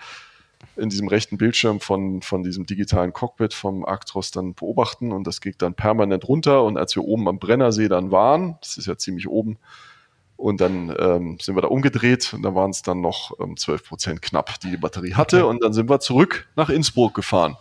in 0.75 0.89
diesem 0.89 1.07
rechten 1.07 1.37
Bildschirm 1.37 1.79
von, 1.79 2.21
von 2.21 2.43
diesem 2.43 2.65
digitalen 2.65 3.13
Cockpit 3.13 3.53
vom 3.53 3.85
Actros 3.85 4.31
dann 4.31 4.53
beobachten 4.53 5.11
und 5.11 5.25
das 5.25 5.41
geht 5.41 5.61
dann 5.61 5.73
permanent 5.73 6.27
runter. 6.27 6.63
Und 6.63 6.77
als 6.77 6.95
wir 6.95 7.03
oben 7.03 7.27
am 7.27 7.39
Brennersee 7.39 7.87
dann 7.87 8.11
waren, 8.11 8.57
das 8.61 8.77
ist 8.77 8.87
ja 8.87 8.97
ziemlich 8.97 9.27
oben, 9.27 9.57
und 10.37 10.61
dann 10.61 10.95
ähm, 10.99 11.37
sind 11.41 11.55
wir 11.55 11.63
da 11.63 11.67
umgedreht 11.67 12.31
und 12.33 12.43
da 12.43 12.53
waren 12.53 12.69
es 12.69 12.83
dann 12.83 13.01
noch 13.01 13.31
ähm, 13.39 13.57
12 13.57 13.83
Prozent 13.83 14.21
knapp, 14.21 14.59
die 14.59 14.69
die 14.69 14.77
Batterie 14.77 15.15
hatte. 15.15 15.37
Okay. 15.37 15.49
Und 15.49 15.63
dann 15.63 15.73
sind 15.73 15.89
wir 15.89 15.99
zurück 15.99 16.47
nach 16.55 16.69
Innsbruck 16.69 17.15
gefahren. 17.15 17.57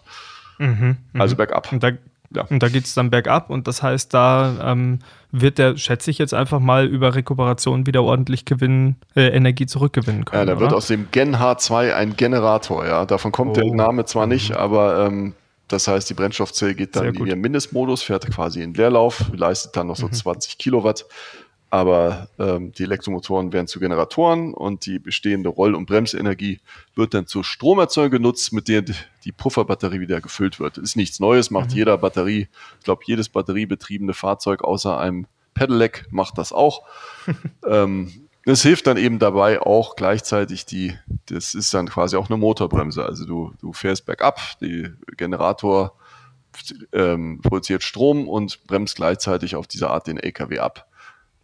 Mhm, 0.58 0.98
also 1.14 1.34
mhm. 1.34 1.38
bergab. 1.38 1.72
Und 1.72 1.82
da, 1.82 1.92
ja. 2.36 2.44
Und 2.48 2.62
da 2.62 2.68
geht 2.68 2.84
es 2.84 2.94
dann 2.94 3.10
bergab 3.10 3.50
und 3.50 3.66
das 3.66 3.82
heißt, 3.82 4.14
da 4.14 4.72
ähm, 4.72 5.00
wird 5.32 5.58
der, 5.58 5.76
schätze 5.76 6.10
ich 6.10 6.18
jetzt 6.18 6.34
einfach 6.34 6.60
mal, 6.60 6.86
über 6.86 7.14
Rekuperation 7.14 7.86
wieder 7.86 8.02
ordentlich 8.02 8.44
gewinnen, 8.44 8.96
äh, 9.14 9.28
Energie 9.28 9.66
zurückgewinnen 9.66 10.24
können. 10.24 10.48
Ja, 10.48 10.54
da 10.54 10.60
wird 10.60 10.72
aus 10.72 10.86
dem 10.86 11.08
Gen 11.10 11.36
H2 11.36 11.94
ein 11.94 12.16
Generator, 12.16 12.86
ja. 12.86 13.04
Davon 13.04 13.32
kommt 13.32 13.58
oh. 13.58 13.60
der 13.60 13.74
Name 13.74 14.04
zwar 14.04 14.26
nicht, 14.26 14.50
mhm. 14.50 14.56
aber 14.56 15.06
ähm, 15.06 15.34
das 15.68 15.88
heißt, 15.88 16.08
die 16.08 16.14
Brennstoffzelle 16.14 16.74
geht 16.74 16.94
dann 16.94 17.06
in 17.06 17.26
ihren 17.26 17.40
Mindestmodus, 17.40 18.02
fährt 18.02 18.30
quasi 18.30 18.62
in 18.62 18.74
Leerlauf, 18.74 19.24
leistet 19.32 19.76
dann 19.76 19.88
noch 19.88 19.96
so 19.96 20.06
mhm. 20.06 20.12
20 20.12 20.58
Kilowatt 20.58 21.04
aber 21.76 22.28
ähm, 22.38 22.72
die 22.72 22.84
Elektromotoren 22.84 23.52
werden 23.52 23.66
zu 23.66 23.80
Generatoren 23.80 24.54
und 24.54 24.86
die 24.86 24.98
bestehende 24.98 25.50
Roll- 25.50 25.74
und 25.74 25.84
Bremsenergie 25.84 26.60
wird 26.94 27.12
dann 27.12 27.26
zur 27.26 27.44
Stromerzeugung 27.44 28.12
genutzt, 28.12 28.54
mit 28.54 28.68
der 28.68 28.82
die 28.82 29.32
Pufferbatterie 29.32 30.00
wieder 30.00 30.22
gefüllt 30.22 30.58
wird. 30.58 30.78
Das 30.78 30.84
ist 30.84 30.96
nichts 30.96 31.20
Neues, 31.20 31.50
macht 31.50 31.72
mhm. 31.72 31.76
jeder 31.76 31.98
Batterie, 31.98 32.48
ich 32.78 32.84
glaube, 32.84 33.02
jedes 33.04 33.28
batteriebetriebene 33.28 34.14
Fahrzeug 34.14 34.64
außer 34.64 34.98
einem 34.98 35.26
Pedelec 35.52 36.06
macht 36.10 36.38
das 36.38 36.50
auch. 36.50 36.82
ähm, 37.66 38.26
das 38.46 38.62
hilft 38.62 38.86
dann 38.86 38.96
eben 38.96 39.18
dabei 39.18 39.60
auch 39.60 39.96
gleichzeitig 39.96 40.64
die, 40.64 40.96
das 41.26 41.54
ist 41.54 41.74
dann 41.74 41.88
quasi 41.90 42.16
auch 42.16 42.30
eine 42.30 42.38
Motorbremse. 42.38 43.04
Also 43.04 43.26
du, 43.26 43.52
du 43.60 43.74
fährst 43.74 44.06
bergab, 44.06 44.40
die 44.60 44.88
Generator 45.18 45.92
ähm, 46.92 47.40
produziert 47.42 47.82
Strom 47.82 48.28
und 48.28 48.64
bremst 48.66 48.96
gleichzeitig 48.96 49.56
auf 49.56 49.66
diese 49.66 49.90
Art 49.90 50.06
den 50.06 50.16
LKW 50.16 50.60
ab. 50.60 50.88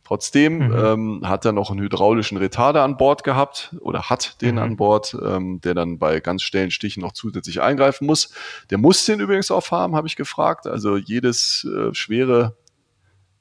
Trotzdem 0.04 0.68
mhm. 0.68 0.74
ähm, 0.76 1.28
hat 1.28 1.44
er 1.44 1.52
noch 1.52 1.70
einen 1.70 1.80
hydraulischen 1.80 2.36
Retarder 2.36 2.82
an 2.82 2.96
Bord 2.96 3.22
gehabt 3.22 3.74
oder 3.80 4.10
hat 4.10 4.42
den 4.42 4.56
mhm. 4.56 4.62
an 4.62 4.76
Bord, 4.76 5.16
ähm, 5.24 5.60
der 5.60 5.74
dann 5.74 5.98
bei 5.98 6.20
ganz 6.20 6.42
schnellen 6.42 6.70
Stichen 6.70 7.02
noch 7.02 7.12
zusätzlich 7.12 7.62
eingreifen 7.62 8.06
muss. 8.06 8.34
Der 8.70 8.78
muss 8.78 9.04
den 9.04 9.20
übrigens 9.20 9.50
auch 9.50 9.70
haben, 9.70 9.94
habe 9.94 10.08
ich 10.08 10.16
gefragt. 10.16 10.66
Also 10.66 10.96
jedes 10.96 11.64
äh, 11.64 11.94
schwere 11.94 12.56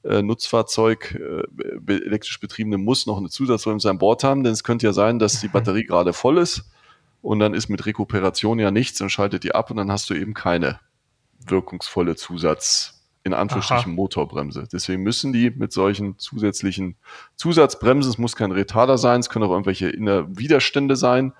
äh, 0.04 0.22
Nutzfahrzeug, 0.22 1.18
äh, 1.20 1.92
elektrisch 1.92 2.38
betriebene, 2.40 2.78
muss 2.78 3.06
noch 3.06 3.18
eine 3.18 3.28
Zusatzbremse 3.28 3.90
an 3.90 3.98
Bord 3.98 4.22
haben, 4.24 4.44
denn 4.44 4.52
es 4.52 4.64
könnte 4.64 4.86
ja 4.86 4.92
sein, 4.92 5.18
dass 5.18 5.40
die 5.40 5.48
mhm. 5.48 5.52
Batterie 5.52 5.84
gerade 5.84 6.12
voll 6.12 6.38
ist 6.38 6.70
und 7.22 7.38
dann 7.38 7.54
ist 7.54 7.68
mit 7.68 7.86
Rekuperation 7.86 8.58
ja 8.58 8.70
nichts 8.70 9.00
und 9.00 9.10
schaltet 9.10 9.44
die 9.44 9.54
ab 9.54 9.70
und 9.70 9.76
dann 9.76 9.90
hast 9.90 10.10
du 10.10 10.14
eben 10.14 10.34
keine 10.34 10.80
wirkungsvolle 11.46 12.16
Zusatz 12.16 13.01
in 13.24 13.34
Anführungsstrichen 13.34 13.92
Aha. 13.92 13.96
Motorbremse. 13.96 14.68
Deswegen 14.72 15.02
müssen 15.02 15.32
die 15.32 15.50
mit 15.50 15.72
solchen 15.72 16.18
zusätzlichen 16.18 16.96
Zusatzbremsen, 17.36 18.10
es 18.10 18.18
muss 18.18 18.36
kein 18.36 18.52
Retarder 18.52 18.98
sein, 18.98 19.20
es 19.20 19.30
können 19.30 19.44
auch 19.44 19.50
irgendwelche 19.50 19.88
innere 19.88 20.26
Widerstände 20.36 20.96
sein, 20.96 21.32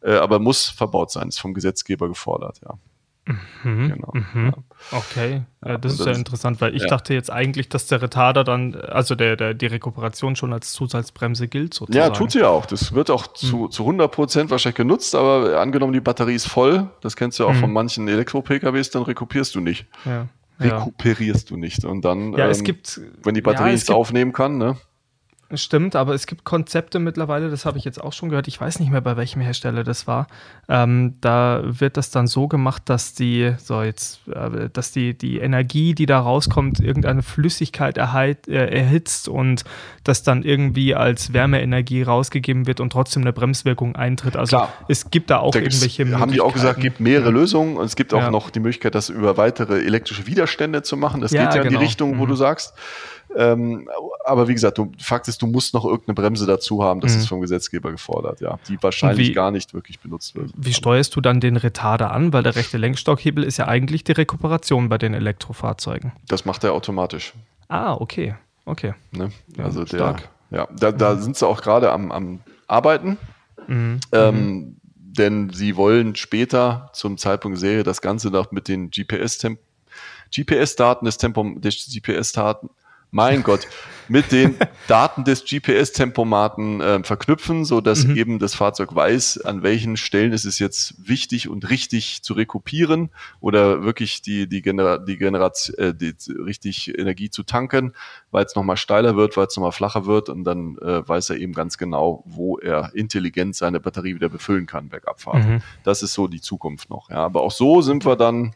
äh, 0.00 0.14
aber 0.14 0.38
muss 0.38 0.66
verbaut 0.66 1.10
sein, 1.10 1.28
ist 1.28 1.40
vom 1.40 1.54
Gesetzgeber 1.54 2.08
gefordert, 2.08 2.60
ja. 2.62 2.78
Mhm, 3.62 3.88
genau. 3.90 4.12
Mhm. 4.14 4.46
Ja. 4.46 4.98
Okay, 4.98 5.42
ja, 5.62 5.76
das 5.76 5.94
ist 5.94 6.06
ja 6.06 6.12
interessant, 6.12 6.62
weil 6.62 6.74
ich 6.74 6.82
ja. 6.82 6.88
dachte 6.88 7.12
jetzt 7.12 7.30
eigentlich, 7.30 7.68
dass 7.68 7.86
der 7.86 8.00
Retarder 8.00 8.42
dann, 8.42 8.74
also 8.74 9.14
der, 9.14 9.36
der, 9.36 9.52
die 9.52 9.66
Rekuperation 9.66 10.34
schon 10.34 10.54
als 10.54 10.72
Zusatzbremse 10.72 11.46
gilt 11.46 11.74
sozusagen. 11.74 12.06
Ja, 12.06 12.10
tut 12.10 12.30
sie 12.30 12.42
auch. 12.42 12.64
Das 12.64 12.94
wird 12.94 13.10
auch 13.10 13.26
zu, 13.26 13.56
mhm. 13.64 13.70
zu 13.70 13.82
100 13.82 14.10
Prozent 14.10 14.50
wahrscheinlich 14.50 14.76
genutzt, 14.76 15.14
aber 15.14 15.60
angenommen 15.60 15.92
die 15.92 16.00
Batterie 16.00 16.36
ist 16.36 16.48
voll, 16.48 16.88
das 17.02 17.16
kennst 17.16 17.38
du 17.38 17.42
ja 17.42 17.50
auch 17.50 17.54
mhm. 17.54 17.60
von 17.60 17.72
manchen 17.72 18.08
Elektro-PKWs, 18.08 18.90
dann 18.90 19.02
rekupierst 19.02 19.54
du 19.54 19.60
nicht. 19.60 19.86
Ja 20.06 20.26
rekuperierst 20.60 21.50
ja. 21.50 21.54
du 21.54 21.60
nicht. 21.60 21.84
Und 21.84 22.04
dann, 22.04 22.32
ja, 22.34 22.48
es 22.48 22.58
ähm, 22.58 22.64
gibt, 22.64 23.00
wenn 23.22 23.34
die 23.34 23.40
Batterie 23.40 23.68
ja, 23.68 23.72
nichts 23.72 23.90
aufnehmen 23.90 24.32
kann, 24.32 24.58
ne? 24.58 24.76
Stimmt, 25.54 25.96
aber 25.96 26.12
es 26.12 26.26
gibt 26.26 26.44
Konzepte 26.44 26.98
mittlerweile, 26.98 27.48
das 27.48 27.64
habe 27.64 27.78
ich 27.78 27.84
jetzt 27.84 28.02
auch 28.02 28.12
schon 28.12 28.28
gehört, 28.28 28.48
ich 28.48 28.60
weiß 28.60 28.80
nicht 28.80 28.90
mehr, 28.90 29.00
bei 29.00 29.16
welchem 29.16 29.40
Hersteller 29.40 29.82
das 29.82 30.06
war. 30.06 30.26
Ähm, 30.68 31.14
da 31.22 31.62
wird 31.64 31.96
das 31.96 32.10
dann 32.10 32.26
so 32.26 32.48
gemacht, 32.48 32.82
dass 32.84 33.14
die, 33.14 33.54
so 33.56 33.82
jetzt, 33.82 34.20
äh, 34.28 34.68
dass 34.70 34.92
die, 34.92 35.16
die 35.16 35.38
Energie, 35.38 35.94
die 35.94 36.04
da 36.04 36.20
rauskommt, 36.20 36.80
irgendeine 36.80 37.22
Flüssigkeit 37.22 37.96
erheit, 37.96 38.46
äh, 38.46 38.66
erhitzt 38.66 39.26
und 39.26 39.64
das 40.04 40.22
dann 40.22 40.42
irgendwie 40.42 40.94
als 40.94 41.32
Wärmeenergie 41.32 42.02
rausgegeben 42.02 42.66
wird 42.66 42.80
und 42.80 42.92
trotzdem 42.92 43.22
eine 43.22 43.32
Bremswirkung 43.32 43.96
eintritt. 43.96 44.36
Also 44.36 44.58
Klar. 44.58 44.72
es 44.88 45.10
gibt 45.10 45.30
da 45.30 45.38
auch 45.38 45.52
da 45.52 45.60
irgendwelche 45.60 46.18
Haben 46.18 46.32
die 46.32 46.42
auch 46.42 46.52
gesagt, 46.52 46.76
es 46.76 46.82
gibt 46.82 47.00
mehrere 47.00 47.30
ja. 47.30 47.30
Lösungen 47.30 47.78
und 47.78 47.86
es 47.86 47.96
gibt 47.96 48.12
auch 48.12 48.20
ja. 48.20 48.30
noch 48.30 48.50
die 48.50 48.60
Möglichkeit, 48.60 48.94
das 48.94 49.08
über 49.08 49.38
weitere 49.38 49.82
elektrische 49.82 50.26
Widerstände 50.26 50.82
zu 50.82 50.98
machen. 50.98 51.22
Das 51.22 51.32
ja, 51.32 51.46
geht 51.46 51.54
ja 51.54 51.62
genau. 51.62 51.64
in 51.64 51.68
die 51.68 51.74
genau. 51.76 51.86
Richtung, 51.86 52.18
wo 52.18 52.24
mhm. 52.24 52.28
du 52.28 52.34
sagst. 52.34 52.74
Ähm, 53.36 53.88
aber 54.24 54.48
wie 54.48 54.54
gesagt, 54.54 54.78
du, 54.78 54.92
Fakt 54.98 55.28
ist, 55.28 55.42
du 55.42 55.46
musst 55.46 55.74
noch 55.74 55.84
irgendeine 55.84 56.14
Bremse 56.14 56.46
dazu 56.46 56.82
haben. 56.82 57.00
Das 57.00 57.14
mhm. 57.14 57.18
ist 57.20 57.28
vom 57.28 57.40
Gesetzgeber 57.40 57.90
gefordert, 57.90 58.40
ja. 58.40 58.58
Die 58.68 58.82
wahrscheinlich 58.82 59.28
wie, 59.28 59.32
gar 59.32 59.50
nicht 59.50 59.74
wirklich 59.74 60.00
benutzt 60.00 60.34
wird. 60.34 60.50
Wie 60.56 60.72
steuerst 60.72 61.14
du 61.14 61.20
dann 61.20 61.40
den 61.40 61.56
Retarder 61.56 62.10
an? 62.10 62.32
Weil 62.32 62.42
der 62.42 62.56
rechte 62.56 62.78
Lenkstockhebel 62.78 63.44
ist 63.44 63.58
ja 63.58 63.68
eigentlich 63.68 64.04
die 64.04 64.12
Rekuperation 64.12 64.88
bei 64.88 64.98
den 64.98 65.14
Elektrofahrzeugen. 65.14 66.12
Das 66.26 66.44
macht 66.44 66.64
er 66.64 66.72
automatisch. 66.72 67.34
Ah, 67.68 67.94
okay. 67.94 68.34
Okay. 68.64 68.94
Ne? 69.12 69.30
Also 69.56 69.84
ja, 69.84 70.12
der, 70.12 70.16
ja, 70.50 70.68
da, 70.78 70.92
da 70.92 71.14
mhm. 71.14 71.22
sind 71.22 71.36
sie 71.36 71.46
auch 71.46 71.62
gerade 71.62 71.90
am, 71.92 72.12
am 72.12 72.40
Arbeiten. 72.66 73.18
Mhm. 73.66 74.00
Ähm, 74.12 74.34
mhm. 74.34 74.76
denn 74.94 75.50
sie 75.50 75.76
wollen 75.76 76.14
später 76.16 76.90
zum 76.92 77.18
Zeitpunkt 77.18 77.58
Serie 77.58 77.82
das 77.82 78.00
Ganze 78.00 78.30
noch 78.30 78.52
mit 78.52 78.68
den 78.68 78.90
GPS-Daten 78.90 79.58
GPS 80.34 80.76
des 80.76 81.18
Tempo 81.18 81.44
des 81.56 81.90
GPS-Daten 81.92 82.70
mein 83.10 83.42
Gott, 83.42 83.66
mit 84.08 84.32
den 84.32 84.56
Daten 84.88 85.24
des 85.24 85.44
GPS-Tempomaten 85.44 86.80
äh, 86.80 87.02
verknüpfen, 87.04 87.64
so 87.64 87.80
dass 87.80 88.06
mhm. 88.06 88.16
eben 88.16 88.38
das 88.38 88.54
Fahrzeug 88.54 88.94
weiß, 88.94 89.42
an 89.42 89.62
welchen 89.62 89.96
Stellen 89.96 90.32
ist 90.32 90.44
es 90.44 90.58
jetzt 90.58 90.94
wichtig 90.98 91.48
und 91.48 91.68
richtig 91.70 92.22
zu 92.22 92.34
rekupieren 92.34 93.10
oder 93.40 93.84
wirklich 93.84 94.22
die, 94.22 94.48
die, 94.48 94.62
Genera 94.62 94.98
die 94.98 95.18
Generation, 95.18 95.78
äh, 95.78 95.94
die, 95.94 96.14
richtig 96.32 96.98
Energie 96.98 97.30
zu 97.30 97.42
tanken, 97.42 97.92
weil 98.30 98.44
es 98.44 98.54
nochmal 98.54 98.76
steiler 98.76 99.16
wird, 99.16 99.36
weil 99.36 99.46
es 99.46 99.56
nochmal 99.56 99.72
flacher 99.72 100.06
wird 100.06 100.28
und 100.28 100.44
dann 100.44 100.78
äh, 100.78 101.06
weiß 101.06 101.30
er 101.30 101.36
eben 101.36 101.52
ganz 101.52 101.78
genau, 101.78 102.22
wo 102.26 102.58
er 102.58 102.94
intelligent 102.94 103.56
seine 103.56 103.80
Batterie 103.80 104.14
wieder 104.14 104.28
befüllen 104.28 104.66
kann, 104.66 104.88
Bergabfahrt. 104.88 105.44
Mhm. 105.44 105.62
Das 105.84 106.02
ist 106.02 106.14
so 106.14 106.28
die 106.28 106.40
Zukunft 106.40 106.90
noch. 106.90 107.10
Ja. 107.10 107.16
Aber 107.16 107.42
auch 107.42 107.52
so 107.52 107.82
sind 107.82 108.06
wir 108.06 108.16
dann 108.16 108.54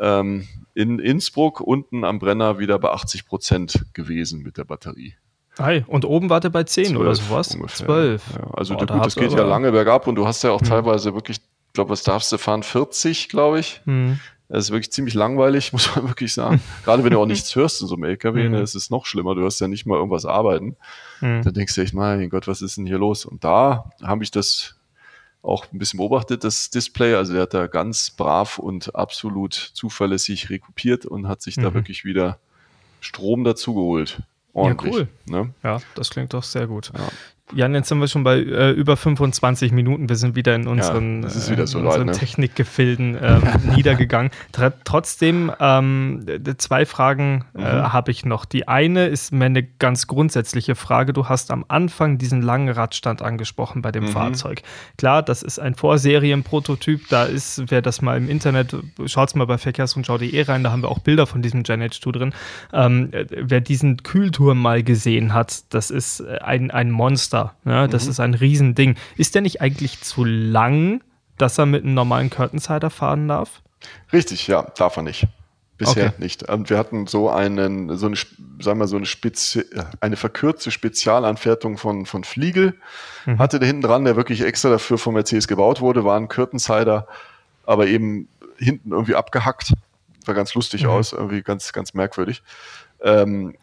ähm, 0.00 0.46
in 0.74 0.98
Innsbruck 0.98 1.60
unten 1.60 2.04
am 2.04 2.18
Brenner 2.18 2.58
wieder 2.58 2.78
bei 2.78 2.90
80 2.90 3.26
Prozent 3.26 3.86
gewesen 3.94 4.42
mit 4.42 4.58
der 4.58 4.64
Batterie. 4.64 5.14
Hi, 5.58 5.84
und 5.86 6.04
oben 6.04 6.28
war 6.28 6.40
der 6.40 6.50
bei 6.50 6.64
10 6.64 6.86
12 6.86 6.98
oder 6.98 7.14
sowas? 7.14 7.54
Ungefähr. 7.54 7.86
12. 7.86 8.22
Ja, 8.34 8.50
also 8.52 8.74
Boah, 8.74 8.86
gut, 8.86 9.06
das 9.06 9.14
geht 9.14 9.32
ja 9.32 9.42
lange 9.42 9.72
bergab 9.72 10.06
und 10.06 10.16
du 10.16 10.26
hast 10.26 10.42
ja 10.42 10.50
auch 10.50 10.60
hm. 10.60 10.68
teilweise 10.68 11.14
wirklich, 11.14 11.38
ich 11.38 11.72
glaube, 11.72 11.90
was 11.90 12.02
darfst 12.02 12.30
du 12.30 12.38
fahren? 12.38 12.62
40, 12.62 13.28
glaube 13.30 13.60
ich. 13.60 13.80
Hm. 13.84 14.20
Das 14.48 14.66
ist 14.66 14.70
wirklich 14.70 14.92
ziemlich 14.92 15.14
langweilig, 15.14 15.72
muss 15.72 15.94
man 15.96 16.08
wirklich 16.08 16.32
sagen. 16.32 16.60
Gerade 16.84 17.02
wenn 17.04 17.10
du 17.10 17.20
auch 17.20 17.26
nichts 17.26 17.54
hörst 17.56 17.80
in 17.80 17.88
so 17.88 17.94
einem 17.94 18.04
LKW, 18.04 18.44
mhm. 18.44 18.52
ne, 18.52 18.60
ist 18.60 18.74
es 18.74 18.90
noch 18.90 19.06
schlimmer. 19.06 19.34
Du 19.34 19.40
hörst 19.40 19.60
ja 19.60 19.68
nicht 19.68 19.86
mal 19.86 19.96
irgendwas 19.96 20.24
arbeiten. 20.24 20.76
Mhm. 21.20 21.42
Dann 21.42 21.54
denkst 21.54 21.74
du 21.74 21.80
echt, 21.80 21.94
mein 21.94 22.28
Gott, 22.28 22.46
was 22.46 22.62
ist 22.62 22.76
denn 22.76 22.86
hier 22.86 22.98
los? 22.98 23.24
Und 23.24 23.42
da 23.42 23.90
habe 24.02 24.22
ich 24.22 24.30
das 24.30 24.75
auch 25.46 25.66
ein 25.72 25.78
bisschen 25.78 25.98
beobachtet, 25.98 26.44
das 26.44 26.70
Display. 26.70 27.14
Also 27.14 27.32
der 27.32 27.42
hat 27.42 27.54
da 27.54 27.66
ganz 27.66 28.10
brav 28.10 28.58
und 28.58 28.94
absolut 28.94 29.54
zuverlässig 29.54 30.50
rekupiert 30.50 31.06
und 31.06 31.28
hat 31.28 31.42
sich 31.42 31.56
mhm. 31.56 31.62
da 31.62 31.74
wirklich 31.74 32.04
wieder 32.04 32.38
Strom 33.00 33.44
dazugeholt. 33.44 34.22
Ordentlich, 34.52 34.94
ja, 34.94 35.00
cool. 35.00 35.08
Ne? 35.26 35.54
Ja, 35.62 35.80
das 35.94 36.10
klingt 36.10 36.32
doch 36.32 36.42
sehr 36.42 36.66
gut. 36.66 36.90
Ja. 36.96 37.08
Jan, 37.54 37.74
jetzt 37.74 37.88
sind 37.88 38.00
wir 38.00 38.08
schon 38.08 38.24
bei 38.24 38.38
äh, 38.38 38.72
über 38.72 38.96
25 38.96 39.70
Minuten. 39.70 40.08
Wir 40.08 40.16
sind 40.16 40.34
wieder 40.34 40.56
in 40.56 40.66
unseren, 40.66 41.22
ja, 41.22 41.28
so 41.28 41.78
äh, 41.78 41.82
unseren 41.82 42.06
ne? 42.06 42.12
Technikgefilden 42.12 43.16
ähm, 43.22 43.42
niedergegangen. 43.76 44.32
Tr 44.50 44.72
trotzdem, 44.82 45.52
ähm, 45.60 46.26
zwei 46.58 46.84
Fragen 46.86 47.44
äh, 47.54 47.60
mhm. 47.60 47.92
habe 47.92 48.10
ich 48.10 48.24
noch. 48.24 48.46
Die 48.46 48.66
eine 48.66 49.06
ist 49.06 49.32
mir 49.32 49.44
eine 49.44 49.62
ganz 49.62 50.08
grundsätzliche 50.08 50.74
Frage. 50.74 51.12
Du 51.12 51.28
hast 51.28 51.52
am 51.52 51.64
Anfang 51.68 52.18
diesen 52.18 52.42
langen 52.42 52.68
Radstand 52.68 53.22
angesprochen 53.22 53.80
bei 53.80 53.92
dem 53.92 54.06
mhm. 54.06 54.08
Fahrzeug. 54.08 54.62
Klar, 54.98 55.22
das 55.22 55.44
ist 55.44 55.60
ein 55.60 55.76
Vorserienprototyp. 55.76 57.08
Da 57.10 57.24
ist, 57.24 57.62
wer 57.68 57.80
das 57.80 58.02
mal 58.02 58.16
im 58.16 58.28
Internet, 58.28 58.74
schaut 59.06 59.36
mal 59.36 59.46
bei 59.46 59.58
verkehrsrundschau.de 59.58 60.42
rein, 60.42 60.64
da 60.64 60.72
haben 60.72 60.82
wir 60.82 60.88
auch 60.88 60.98
Bilder 60.98 61.26
von 61.26 61.42
diesem 61.42 61.62
Gen 61.62 61.80
H2 61.80 62.12
drin. 62.12 62.34
Ähm, 62.72 63.10
wer 63.12 63.60
diesen 63.60 64.02
Kühlturm 64.02 64.60
mal 64.60 64.82
gesehen 64.82 65.32
hat, 65.32 65.62
das 65.72 65.92
ist 65.92 66.20
ein, 66.26 66.72
ein 66.72 66.90
Monster 66.90 67.35
Monster. 67.36 67.54
Ja, 67.64 67.86
das 67.86 68.04
mhm. 68.04 68.10
ist 68.10 68.20
ein 68.20 68.34
Riesending. 68.34 68.96
Ist 69.16 69.34
der 69.34 69.42
nicht 69.42 69.60
eigentlich 69.60 70.00
zu 70.00 70.24
lang, 70.24 71.02
dass 71.38 71.58
er 71.58 71.66
mit 71.66 71.84
einem 71.84 71.94
normalen 71.94 72.30
Curtainsider 72.30 72.90
fahren 72.90 73.28
darf? 73.28 73.62
Richtig, 74.12 74.46
ja, 74.46 74.62
darf 74.76 74.96
er 74.96 75.02
nicht. 75.02 75.26
Bisher 75.78 76.06
okay. 76.06 76.14
nicht. 76.18 76.48
Und 76.48 76.70
wir 76.70 76.78
hatten 76.78 77.06
so 77.06 77.28
einen, 77.28 77.94
so 77.98 78.06
eine, 78.06 78.16
sagen 78.60 78.80
wir 78.80 78.86
so 78.86 78.96
eine 78.96 79.04
Spezi 79.04 79.62
eine 80.00 80.16
verkürzte 80.16 80.70
Spezialanfertigung 80.70 81.76
von, 81.76 82.06
von 82.06 82.24
Fliegel. 82.24 82.74
Mhm. 83.26 83.38
Hatte 83.38 83.58
der 83.58 83.66
hinten 83.66 83.82
dran, 83.82 84.04
der 84.06 84.16
wirklich 84.16 84.40
extra 84.40 84.70
dafür 84.70 84.96
von 84.96 85.12
Mercedes 85.12 85.46
gebaut 85.46 85.82
wurde, 85.82 86.04
war 86.04 86.16
ein 86.16 86.28
Curtainsider, 86.28 87.06
aber 87.66 87.88
eben 87.88 88.28
hinten 88.56 88.92
irgendwie 88.92 89.16
abgehackt. 89.16 89.74
Sah 90.24 90.32
ganz 90.32 90.54
lustig 90.54 90.84
mhm. 90.84 90.90
aus, 90.90 91.12
irgendwie 91.12 91.42
ganz, 91.42 91.74
ganz 91.74 91.92
merkwürdig. 91.92 92.42
Ähm, 93.02 93.54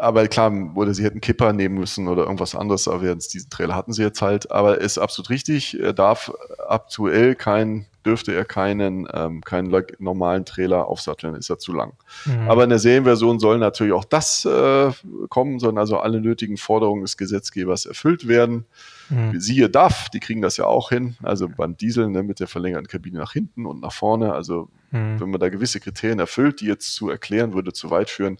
aber 0.00 0.28
klar, 0.28 0.52
oder 0.76 0.94
sie 0.94 1.02
hätten 1.02 1.20
Kipper 1.20 1.52
nehmen 1.52 1.74
müssen 1.74 2.06
oder 2.06 2.22
irgendwas 2.22 2.54
anderes, 2.54 2.86
aber 2.86 3.04
jetzt 3.04 3.34
diesen 3.34 3.50
Trailer 3.50 3.74
hatten 3.74 3.92
sie 3.92 4.02
jetzt 4.02 4.22
halt. 4.22 4.52
Aber 4.52 4.80
ist 4.80 4.96
absolut 4.96 5.28
richtig. 5.28 5.78
Er 5.78 5.92
darf 5.92 6.32
aktuell 6.68 7.34
kein, 7.34 7.86
dürfte 8.06 8.32
er 8.32 8.44
keinen, 8.44 9.08
ähm, 9.12 9.40
keinen 9.40 9.74
normalen 9.98 10.44
Trailer 10.44 10.86
aufsatteln, 10.86 11.34
ist 11.34 11.50
er 11.50 11.58
zu 11.58 11.72
lang. 11.72 11.94
Mhm. 12.26 12.48
Aber 12.48 12.62
in 12.62 12.70
der 12.70 12.78
Serienversion 12.78 13.40
soll 13.40 13.58
natürlich 13.58 13.92
auch 13.92 14.04
das 14.04 14.44
äh, 14.44 14.92
kommen, 15.30 15.58
sollen 15.58 15.78
also 15.78 15.98
alle 15.98 16.20
nötigen 16.20 16.58
Forderungen 16.58 17.02
des 17.02 17.16
Gesetzgebers 17.16 17.84
erfüllt 17.84 18.28
werden. 18.28 18.66
Mhm. 19.10 19.40
Siehe 19.40 19.68
DAF, 19.68 20.10
die 20.10 20.20
kriegen 20.20 20.42
das 20.42 20.58
ja 20.58 20.66
auch 20.66 20.90
hin. 20.90 21.16
Also 21.24 21.48
beim 21.48 21.76
Diesel 21.76 22.08
ne, 22.08 22.22
mit 22.22 22.38
der 22.38 22.46
verlängerten 22.46 22.86
Kabine 22.86 23.18
nach 23.18 23.32
hinten 23.32 23.66
und 23.66 23.80
nach 23.80 23.92
vorne. 23.92 24.32
Also 24.32 24.68
mhm. 24.92 25.18
wenn 25.18 25.30
man 25.30 25.40
da 25.40 25.48
gewisse 25.48 25.80
Kriterien 25.80 26.20
erfüllt, 26.20 26.60
die 26.60 26.66
jetzt 26.66 26.94
zu 26.94 27.10
erklären, 27.10 27.52
würde 27.52 27.72
zu 27.72 27.90
weit 27.90 28.10
führen 28.10 28.38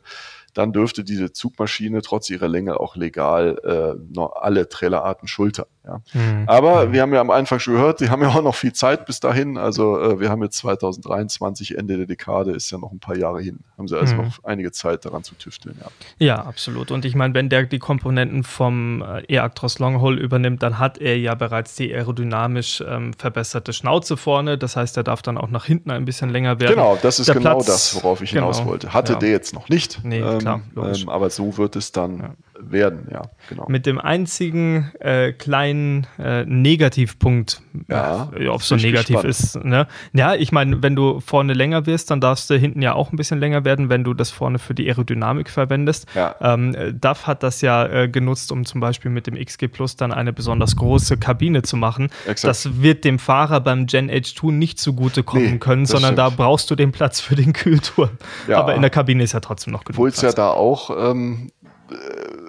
dann 0.59 0.73
dürfte 0.73 1.05
diese 1.05 1.33
Zugmaschine 1.33 2.03
trotz 2.03 2.29
ihrer 2.31 2.49
Länge 2.49 2.81
auch 2.81 2.97
legal 2.97 3.61
äh, 3.62 4.21
alle 4.35 4.68
Trailerarten 4.68 5.29
schultern. 5.29 5.66
Ja. 5.88 6.01
Mhm. 6.12 6.44
Aber 6.46 6.92
wir 6.92 7.03
haben 7.03 7.14
ja 7.14 7.20
am 7.20 7.31
Anfang 7.31 7.59
schon 7.59 7.74
gehört, 7.74 8.01
die 8.01 8.11
haben 8.11 8.20
ja 8.22 8.29
auch 8.29 8.42
noch 8.42 8.55
viel 8.55 8.72
Zeit 8.72 9.07
bis 9.07 9.20
dahin. 9.20 9.57
Also 9.57 9.98
äh, 9.98 10.20
wir 10.20 10.29
haben 10.29 10.42
jetzt 10.42 10.59
2023, 10.59 11.79
Ende 11.79 11.96
der 11.96 12.07
Dekade, 12.07 12.53
ist 12.53 12.70
ja 12.70 12.79
noch 12.79 12.92
ein 12.92 13.01
paar 13.01 13.16
Jahre 13.16 13.40
hin. 13.40 13.61
Haben 13.79 13.88
sie 13.88 13.98
also 13.98 14.14
mhm. 14.14 14.24
noch 14.24 14.44
einige 14.44 14.70
Zeit 14.70 15.05
daran 15.05 15.24
zu 15.24 15.35
tüfteln. 15.35 15.77
Ja, 15.81 16.27
ja 16.27 16.44
absolut. 16.44 16.90
Und 16.90 17.05
ich 17.05 17.14
meine, 17.14 17.33
wenn 17.35 17.48
der 17.48 17.64
die 17.64 17.79
Komponenten 17.79 18.44
vom 18.44 19.03
äh, 19.03 19.22
E-Actros 19.35 19.79
Longhole 19.79 20.20
übernimmt, 20.20 20.62
dann 20.62 20.79
hat 20.79 20.98
er 20.98 21.18
ja 21.18 21.35
bereits 21.35 21.74
die 21.74 21.92
aerodynamisch 21.92 22.83
ähm, 22.87 23.14
verbesserte 23.14 23.72
Schnauze 23.72 24.16
vorne. 24.16 24.59
Das 24.59 24.77
heißt, 24.77 24.96
er 24.98 25.05
darf 25.05 25.22
dann 25.22 25.38
auch 25.38 25.48
nach 25.48 25.64
hinten 25.64 25.90
ein 25.90 26.05
bisschen 26.05 26.29
länger 26.29 26.61
werden. 26.61 26.74
Genau, 26.74 26.98
das 27.01 27.18
ist 27.18 27.29
der 27.29 27.37
genau 27.37 27.57
Platz, 27.57 27.66
das, 27.66 27.94
worauf 27.94 28.20
ich 28.20 28.31
hinaus 28.31 28.59
genau, 28.59 28.70
wollte. 28.70 28.92
Hatte 28.92 29.14
ja. 29.14 29.18
der 29.18 29.31
jetzt 29.31 29.55
noch 29.55 29.68
nicht. 29.68 30.01
Nee, 30.05 30.20
ähm, 30.20 30.38
klar, 30.38 30.61
ähm, 30.77 31.09
aber 31.09 31.31
so 31.31 31.57
wird 31.57 31.77
es 31.77 31.92
dann 31.92 32.37
werden, 32.61 33.09
ja, 33.11 33.23
genau. 33.49 33.66
Mit 33.68 33.87
dem 33.87 33.99
einzigen 33.99 34.90
äh, 35.01 35.33
kleinen 35.33 36.07
äh, 36.18 36.44
Negativpunkt, 36.44 37.62
ja, 37.88 38.31
äh, 38.37 38.49
ob 38.49 38.61
es 38.61 38.68
so 38.68 38.77
negativ 38.77 39.23
gespannt. 39.23 39.25
ist. 39.25 39.64
Ne? 39.64 39.87
Ja, 40.12 40.35
ich 40.35 40.53
meine, 40.53 40.83
wenn 40.83 40.97
du 40.97 41.21
vorne 41.21 41.53
länger 41.53 41.87
wirst, 41.87 42.11
dann 42.11 42.21
darfst 42.21 42.51
du 42.51 42.57
hinten 42.57 42.83
ja 42.83 42.94
auch 42.94 43.12
ein 43.12 43.16
bisschen 43.16 43.38
länger 43.38 43.64
werden, 43.64 43.88
wenn 43.88 44.05
du 44.05 44.14
das 44.14 44.31
vorne 44.31 44.59
für 44.59 44.75
die 44.75 44.88
Aerodynamik 44.88 45.51
verwendest. 45.51 46.07
Ja. 46.14 46.35
Ähm, 46.40 46.75
DAF 47.01 47.27
hat 47.27 47.42
das 47.42 47.61
ja 47.61 47.87
äh, 47.87 48.09
genutzt, 48.09 48.51
um 48.53 48.64
zum 48.64 48.81
Beispiel 48.81 49.11
mit 49.11 49.27
dem 49.27 49.35
XG 49.35 49.68
Plus 49.68 49.97
dann 49.97 50.12
eine 50.12 50.33
besonders 50.33 50.77
große 50.77 51.16
Kabine 51.16 51.62
zu 51.62 51.77
machen. 51.77 52.09
Exakt. 52.27 52.51
Das 52.51 52.83
wird 52.83 53.05
dem 53.05 53.18
Fahrer 53.18 53.61
beim 53.61 53.87
Gen 53.87 54.11
H2 54.11 54.53
nicht 54.53 54.79
zugutekommen 54.79 55.53
nee, 55.53 55.59
können, 55.59 55.87
sondern 55.87 56.14
stimmt. 56.14 56.18
da 56.18 56.31
brauchst 56.31 56.71
du 56.71 56.75
den 56.75 56.92
Platz 56.92 57.21
für 57.21 57.37
den 57.37 57.53
Kühlturm. 57.53 58.11
Ja. 58.47 58.59
Aber 58.59 58.75
in 58.75 58.81
der 58.81 58.90
Kabine 58.90 59.23
ist 59.23 59.33
ja 59.33 59.40
trotzdem 59.40 59.73
noch 59.73 59.85
genug 59.85 59.97
Obwohl 59.99 60.09
es 60.09 60.21
ja 60.21 60.33
da 60.33 60.51
auch 60.51 60.90
ähm, 60.90 61.51
äh, 61.90 61.94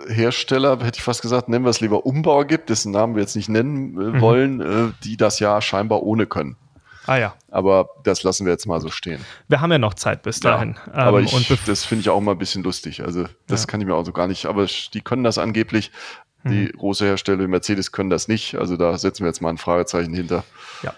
Hersteller, 0.10 0.80
hätte 0.84 0.98
ich 0.98 1.04
fast 1.04 1.22
gesagt, 1.22 1.50
nennen 1.50 1.66
wir 1.66 1.70
es 1.70 1.82
lieber 1.82 2.06
Umbauer 2.06 2.46
gibt, 2.46 2.70
dessen 2.70 2.92
Namen 2.92 3.16
wir 3.16 3.22
jetzt 3.22 3.36
nicht 3.36 3.50
nennen 3.50 4.00
äh, 4.00 4.04
mhm. 4.04 4.22
wollen, 4.22 4.62
äh, 4.62 4.92
die 5.04 5.18
das 5.18 5.40
ja 5.40 5.62
scheinbar 5.62 6.04
ohne 6.04 6.26
können. 6.26 6.58
Ah 7.06 7.18
ja. 7.18 7.34
Aber 7.50 7.90
das 8.04 8.22
lassen 8.22 8.46
wir 8.46 8.52
jetzt 8.52 8.68
mal 8.68 8.80
so 8.82 8.90
stehen. 8.90 9.26
Wir 9.48 9.62
haben 9.62 9.72
ja 9.72 9.80
noch 9.80 9.96
Zeit 9.96 10.22
bis 10.22 10.40
dahin. 10.40 10.76
Ja, 10.88 10.94
aber 10.94 11.20
ähm, 11.20 11.26
ich, 11.26 11.64
das 11.66 11.84
finde 11.84 12.02
ich 12.02 12.10
auch 12.10 12.22
mal 12.22 12.34
ein 12.34 12.38
bisschen 12.38 12.62
lustig. 12.62 13.04
Also 13.04 13.26
das 13.48 13.62
ja. 13.62 13.68
kann 13.68 13.82
ich 13.82 13.88
mir 13.88 13.96
auch 13.96 14.06
so 14.06 14.12
gar 14.12 14.28
nicht. 14.28 14.46
Aber 14.46 14.68
die 14.94 15.02
können 15.02 15.24
das 15.24 15.40
angeblich. 15.40 15.92
Die 16.44 16.68
mhm. 16.68 16.78
große 16.78 17.06
Hersteller 17.06 17.48
Mercedes 17.48 17.92
können 17.92 18.12
das 18.12 18.28
nicht. 18.28 18.56
Also 18.56 18.78
da 18.78 18.98
setzen 18.98 19.24
wir 19.24 19.28
jetzt 19.28 19.42
mal 19.42 19.50
ein 19.50 19.58
Fragezeichen 19.58 20.14
hinter. 20.14 20.44
Ja. 20.84 20.94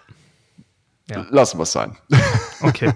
Ja. 1.16 1.26
Lassen 1.30 1.60
wir 1.60 1.64
es 1.64 1.72
sein. 1.72 1.98
Okay. 2.64 2.94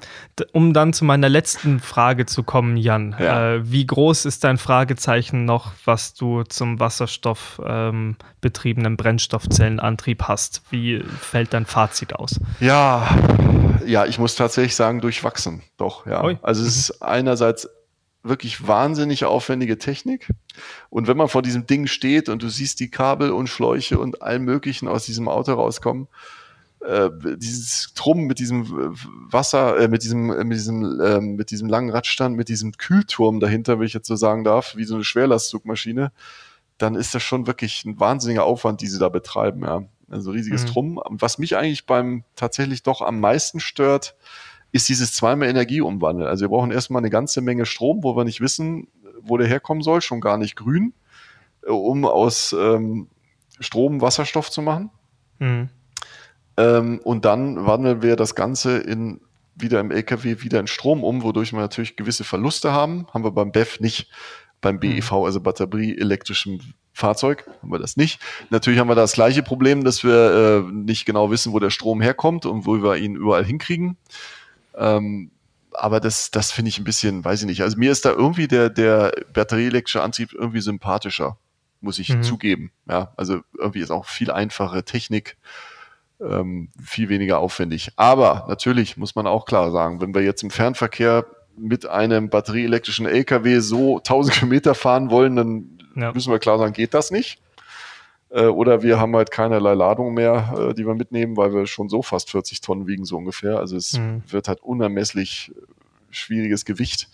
Um 0.52 0.74
dann 0.74 0.94
zu 0.94 1.06
meiner 1.06 1.28
letzten 1.28 1.80
Frage 1.80 2.28
zu 2.28 2.44
kommen, 2.44 2.78
Jan. 2.78 3.16
Ja. 3.18 3.56
Äh, 3.56 3.72
wie 3.72 3.84
groß 3.84 4.26
ist 4.26 4.44
dein 4.44 4.60
Fragezeichen 4.60 5.46
noch, 5.46 5.72
was 5.86 6.14
du 6.14 6.44
zum 6.44 6.80
wasserstoffbetriebenen 6.80 8.94
ähm, 8.94 8.98
Brennstoffzellenantrieb 8.98 10.22
hast? 10.22 10.62
Wie 10.70 11.04
fällt 11.20 11.54
dein 11.54 11.66
Fazit 11.66 12.14
aus? 12.14 12.40
Ja, 12.60 13.08
ja, 13.88 14.06
ich 14.06 14.20
muss 14.20 14.36
tatsächlich 14.36 14.76
sagen, 14.76 15.02
durchwachsen. 15.02 15.64
Doch, 15.78 16.06
ja. 16.06 16.24
Ui. 16.24 16.38
Also 16.44 16.64
es 16.64 16.78
ist 16.78 17.02
einerseits 17.02 17.68
wirklich 18.24 18.68
wahnsinnig 18.68 19.26
aufwendige 19.26 19.78
Technik. 19.78 20.30
Und 20.90 21.08
wenn 21.08 21.18
man 21.18 21.28
vor 21.28 21.42
diesem 21.42 21.68
Ding 21.68 21.88
steht 21.88 22.30
und 22.30 22.42
du 22.42 22.50
siehst 22.50 22.80
die 22.80 22.90
Kabel 22.90 23.32
und 23.32 23.48
Schläuche 23.48 24.00
und 24.00 24.22
allem 24.22 24.44
Möglichen 24.44 24.88
aus 24.88 25.06
diesem 25.06 25.28
Auto 25.28 25.54
rauskommen, 25.54 26.08
äh, 26.86 27.10
dieses 27.38 27.94
Drum 27.96 28.26
mit 28.26 28.40
diesem 28.40 28.96
Wasser, 29.32 29.80
äh, 29.80 29.88
mit 29.88 30.04
diesem, 30.04 30.32
äh, 30.32 30.44
mit 30.44 30.58
diesem, 30.58 31.00
äh, 31.02 31.20
mit 31.20 31.52
diesem 31.52 31.68
langen 31.68 31.90
Radstand, 31.90 32.36
mit 32.36 32.50
diesem 32.50 32.74
Kühlturm 32.74 33.40
dahinter, 33.40 33.80
wenn 33.80 33.88
ich 33.88 33.94
jetzt 33.94 34.08
so 34.08 34.16
sagen 34.16 34.44
darf, 34.44 34.76
wie 34.76 34.86
so 34.86 34.96
eine 34.96 35.04
Schwerlastzugmaschine, 35.04 36.12
dann 36.78 36.96
ist 36.96 37.16
das 37.16 37.24
schon 37.24 37.48
wirklich 37.48 37.86
ein 37.86 38.00
wahnsinniger 38.00 38.44
Aufwand, 38.44 38.82
die 38.82 38.88
sie 38.88 39.00
da 39.00 39.10
betreiben, 39.10 39.64
ja. 39.64 39.84
Also 40.10 40.32
riesiges 40.32 40.64
mhm. 40.64 40.68
Drum. 40.68 41.02
Was 41.10 41.40
mich 41.40 41.58
eigentlich 41.58 41.88
beim 41.88 42.24
tatsächlich 42.36 42.84
doch 42.84 43.02
am 43.02 43.20
meisten 43.20 43.60
stört, 43.60 44.16
ist 44.72 44.88
dieses 44.88 45.14
zweimal 45.14 45.48
Energie 45.48 45.82
umwandeln. 45.82 46.28
Also 46.28 46.42
wir 46.44 46.50
brauchen 46.50 46.72
erstmal 46.72 47.02
eine 47.02 47.10
ganze 47.10 47.42
Menge 47.42 47.66
Strom, 47.66 48.04
wo 48.04 48.16
wir 48.16 48.24
nicht 48.24 48.42
wissen, 48.42 48.88
wo 49.22 49.38
der 49.38 49.48
herkommen 49.48 49.82
soll, 49.82 50.02
schon 50.02 50.22
gar 50.22 50.38
nicht 50.38 50.56
grün, 50.56 50.94
äh, 51.66 51.72
um 51.72 52.06
aus 52.06 52.54
ähm, 52.58 53.08
Strom 53.60 54.02
Wasserstoff 54.02 54.52
zu 54.52 54.62
machen. 54.62 54.92
Mhm. 55.40 55.70
Ähm, 56.58 57.00
und 57.04 57.26
dann 57.26 57.66
wandeln 57.66 58.02
wir 58.02 58.16
das 58.16 58.36
Ganze 58.36 58.78
in, 58.78 59.22
wieder 59.56 59.80
im 59.80 59.92
LKW 59.92 60.42
wieder 60.42 60.60
in 60.60 60.68
Strom 60.68 61.04
um, 61.04 61.24
wodurch 61.24 61.54
wir 61.54 61.60
natürlich 61.60 61.96
gewisse 61.96 62.24
Verluste 62.24 62.72
haben. 62.72 63.08
Haben 63.14 63.24
wir 63.24 63.32
beim 63.32 63.52
BEF 63.52 63.80
nicht. 63.80 64.10
Beim 64.62 64.80
BEV, 64.80 65.12
mhm. 65.12 65.18
also 65.26 65.42
batterieelektrischen 65.42 66.74
Fahrzeug, 66.94 67.46
haben 67.62 67.72
wir 67.72 67.78
das 67.80 67.98
nicht. 67.98 68.20
Natürlich 68.50 68.80
haben 68.80 68.88
wir 68.88 68.96
das 68.96 69.14
gleiche 69.14 69.44
Problem, 69.44 69.84
dass 69.84 70.04
wir 70.04 70.66
äh, 70.66 70.72
nicht 70.72 71.06
genau 71.06 71.30
wissen, 71.30 71.52
wo 71.52 71.60
der 71.60 71.70
Strom 71.70 72.02
herkommt 72.02 72.46
und 72.46 72.66
wo 72.66 72.82
wir 72.82 72.96
ihn 72.96 73.16
überall 73.16 73.44
hinkriegen. 73.44 73.98
Ähm, 74.76 75.32
aber 75.74 76.00
das, 76.00 76.32
das 76.32 76.52
finde 76.52 76.70
ich 76.70 76.80
ein 76.80 76.86
bisschen, 76.86 77.24
weiß 77.24 77.42
ich 77.42 77.48
nicht. 77.48 77.62
Also 77.62 77.78
mir 77.78 77.92
ist 77.92 78.06
da 78.06 78.12
irgendwie 78.12 78.48
der, 78.48 78.70
der 78.70 79.12
batterieelektrische 79.34 80.02
Antrieb 80.02 80.32
irgendwie 80.34 80.62
sympathischer, 80.62 81.38
muss 81.82 82.00
ich 82.00 82.10
mhm. 82.10 82.24
zugeben. 82.24 82.72
Ja, 82.90 83.14
also 83.18 83.42
irgendwie 83.58 83.82
ist 83.82 83.92
auch 83.92 84.06
viel 84.06 84.32
einfache 84.32 84.84
Technik, 84.86 85.38
ähm, 86.22 86.70
viel 86.82 87.10
weniger 87.10 87.40
aufwendig. 87.40 87.92
Aber 87.96 88.46
natürlich 88.48 88.98
muss 88.98 89.16
man 89.16 89.28
auch 89.28 89.46
klar 89.46 89.72
sagen, 89.72 90.02
wenn 90.02 90.14
wir 90.14 90.22
jetzt 90.22 90.44
im 90.44 90.50
Fernverkehr 90.50 91.26
mit 91.58 91.86
einem 91.86 92.30
batterieelektrischen 92.30 93.06
LKW 93.06 93.60
so 93.60 93.98
1000 93.98 94.36
Kilometer 94.36 94.76
fahren 94.76 95.10
wollen, 95.10 95.36
dann 95.36 95.80
ja. 95.96 96.12
müssen 96.12 96.32
wir 96.32 96.40
klar 96.40 96.58
sagen, 96.58 96.74
geht 96.74 96.94
das 96.94 97.12
nicht. 97.12 97.42
Äh, 98.30 98.48
oder 98.48 98.84
wir 98.84 99.00
haben 99.00 99.16
halt 99.16 99.32
keinerlei 99.32 99.74
Ladung 99.74 100.14
mehr, 100.14 100.54
äh, 100.58 100.74
die 100.74 100.86
wir 100.86 100.96
mitnehmen, 100.96 101.38
weil 101.38 101.54
wir 101.54 101.68
schon 101.68 101.90
so 101.90 102.02
fast 102.02 102.32
40 102.32 102.62
Tonnen 102.62 102.88
wiegen, 102.88 103.06
so 103.06 103.18
ungefähr. 103.18 103.60
Also 103.60 103.78
es 103.78 103.98
mhm. 103.98 104.24
wird 104.28 104.48
halt 104.48 104.62
unermesslich 104.62 105.54
schwieriges 106.10 106.66
Gewicht. 106.66 107.10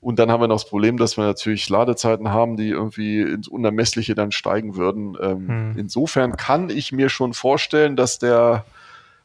Und 0.00 0.18
dann 0.18 0.30
haben 0.30 0.40
wir 0.40 0.48
noch 0.48 0.56
das 0.56 0.68
Problem, 0.68 0.96
dass 0.96 1.16
wir 1.16 1.24
natürlich 1.24 1.68
Ladezeiten 1.68 2.30
haben, 2.30 2.56
die 2.56 2.68
irgendwie 2.68 3.20
ins 3.20 3.48
Unermessliche 3.48 4.14
dann 4.14 4.32
steigen 4.32 4.76
würden. 4.76 5.16
Ähm, 5.20 5.46
mhm. 5.46 5.78
Insofern 5.78 6.36
kann 6.36 6.70
ich 6.70 6.92
mir 6.92 7.10
schon 7.10 7.34
vorstellen, 7.34 7.96
dass 7.96 8.18
der 8.18 8.64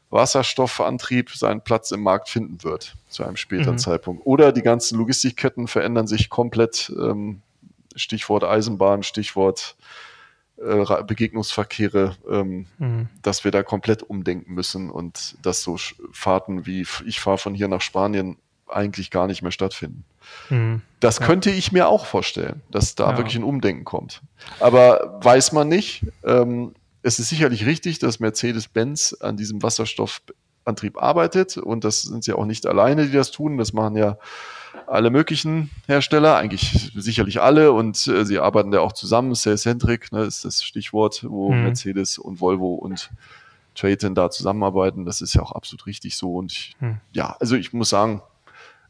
Wasserstoffantrieb 0.09 1.31
seinen 1.31 1.61
Platz 1.61 1.91
im 1.91 2.01
Markt 2.01 2.29
finden 2.29 2.63
wird 2.63 2.95
zu 3.07 3.23
einem 3.23 3.37
späteren 3.37 3.75
mhm. 3.75 3.79
Zeitpunkt. 3.79 4.25
Oder 4.25 4.51
die 4.51 4.61
ganzen 4.61 4.97
Logistikketten 4.97 5.67
verändern 5.67 6.07
sich 6.07 6.29
komplett. 6.29 6.91
Ähm, 6.97 7.41
Stichwort 7.95 8.43
Eisenbahn, 8.43 9.03
Stichwort 9.03 9.75
äh, 10.57 11.03
Begegnungsverkehre, 11.03 12.15
ähm, 12.29 12.65
mhm. 12.77 13.09
dass 13.21 13.43
wir 13.43 13.51
da 13.51 13.63
komplett 13.63 14.03
umdenken 14.03 14.53
müssen 14.53 14.89
und 14.89 15.35
dass 15.41 15.61
so 15.63 15.77
Fahrten 16.11 16.65
wie 16.65 16.85
ich 17.05 17.19
fahre 17.19 17.37
von 17.37 17.53
hier 17.53 17.67
nach 17.67 17.81
Spanien 17.81 18.37
eigentlich 18.67 19.11
gar 19.11 19.27
nicht 19.27 19.41
mehr 19.41 19.51
stattfinden. 19.51 20.05
Mhm. 20.49 20.81
Das 20.99 21.19
ja. 21.19 21.25
könnte 21.25 21.51
ich 21.51 21.71
mir 21.71 21.87
auch 21.87 22.05
vorstellen, 22.05 22.61
dass 22.71 22.95
da 22.95 23.11
ja. 23.11 23.17
wirklich 23.17 23.35
ein 23.35 23.43
Umdenken 23.43 23.85
kommt. 23.85 24.21
Aber 24.59 25.19
weiß 25.21 25.51
man 25.51 25.67
nicht. 25.67 26.05
Ähm, 26.23 26.73
es 27.01 27.19
ist 27.19 27.29
sicherlich 27.29 27.65
richtig, 27.65 27.99
dass 27.99 28.19
Mercedes-Benz 28.19 29.17
an 29.19 29.37
diesem 29.37 29.61
Wasserstoffantrieb 29.61 30.97
arbeitet 30.97 31.57
und 31.57 31.83
das 31.83 32.01
sind 32.01 32.23
sie 32.23 32.33
auch 32.33 32.45
nicht 32.45 32.65
alleine, 32.65 33.05
die 33.05 33.11
das 33.11 33.29
tun. 33.29 33.57
Das 33.57 33.73
machen 33.73 33.95
ja 33.95 34.17
alle 34.87 35.09
möglichen 35.09 35.69
Hersteller, 35.87 36.35
eigentlich 36.37 36.91
sicherlich 36.95 37.41
alle 37.41 37.71
und 37.71 38.07
äh, 38.07 38.25
sie 38.25 38.39
arbeiten 38.39 38.73
ja 38.73 38.81
auch 38.81 38.93
zusammen. 38.93 39.35
Cell-Centric 39.35 40.11
ne, 40.11 40.23
ist 40.23 40.45
das 40.45 40.63
Stichwort, 40.63 41.25
wo 41.27 41.51
mhm. 41.51 41.63
Mercedes 41.63 42.17
und 42.17 42.41
Volvo 42.41 42.73
und 42.73 43.11
Traton 43.75 44.15
da 44.15 44.29
zusammenarbeiten. 44.31 45.05
Das 45.05 45.21
ist 45.21 45.35
ja 45.35 45.41
auch 45.41 45.51
absolut 45.51 45.85
richtig 45.85 46.15
so. 46.15 46.33
Und 46.35 46.51
ich, 46.51 46.75
mhm. 46.79 46.99
ja, 47.13 47.35
also 47.39 47.55
ich 47.55 47.73
muss 47.73 47.89
sagen, 47.89 48.21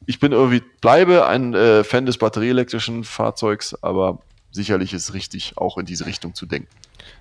ich 0.06 0.20
bin 0.20 0.32
irgendwie, 0.32 0.62
bleibe 0.82 1.26
ein 1.28 1.54
äh, 1.54 1.84
Fan 1.84 2.06
des 2.06 2.18
batterieelektrischen 2.18 3.04
Fahrzeugs, 3.04 3.76
aber 3.82 4.20
sicherlich 4.52 4.94
ist 4.94 5.14
richtig, 5.14 5.58
auch 5.58 5.78
in 5.78 5.86
diese 5.86 6.06
Richtung 6.06 6.34
zu 6.34 6.46
denken. 6.46 6.70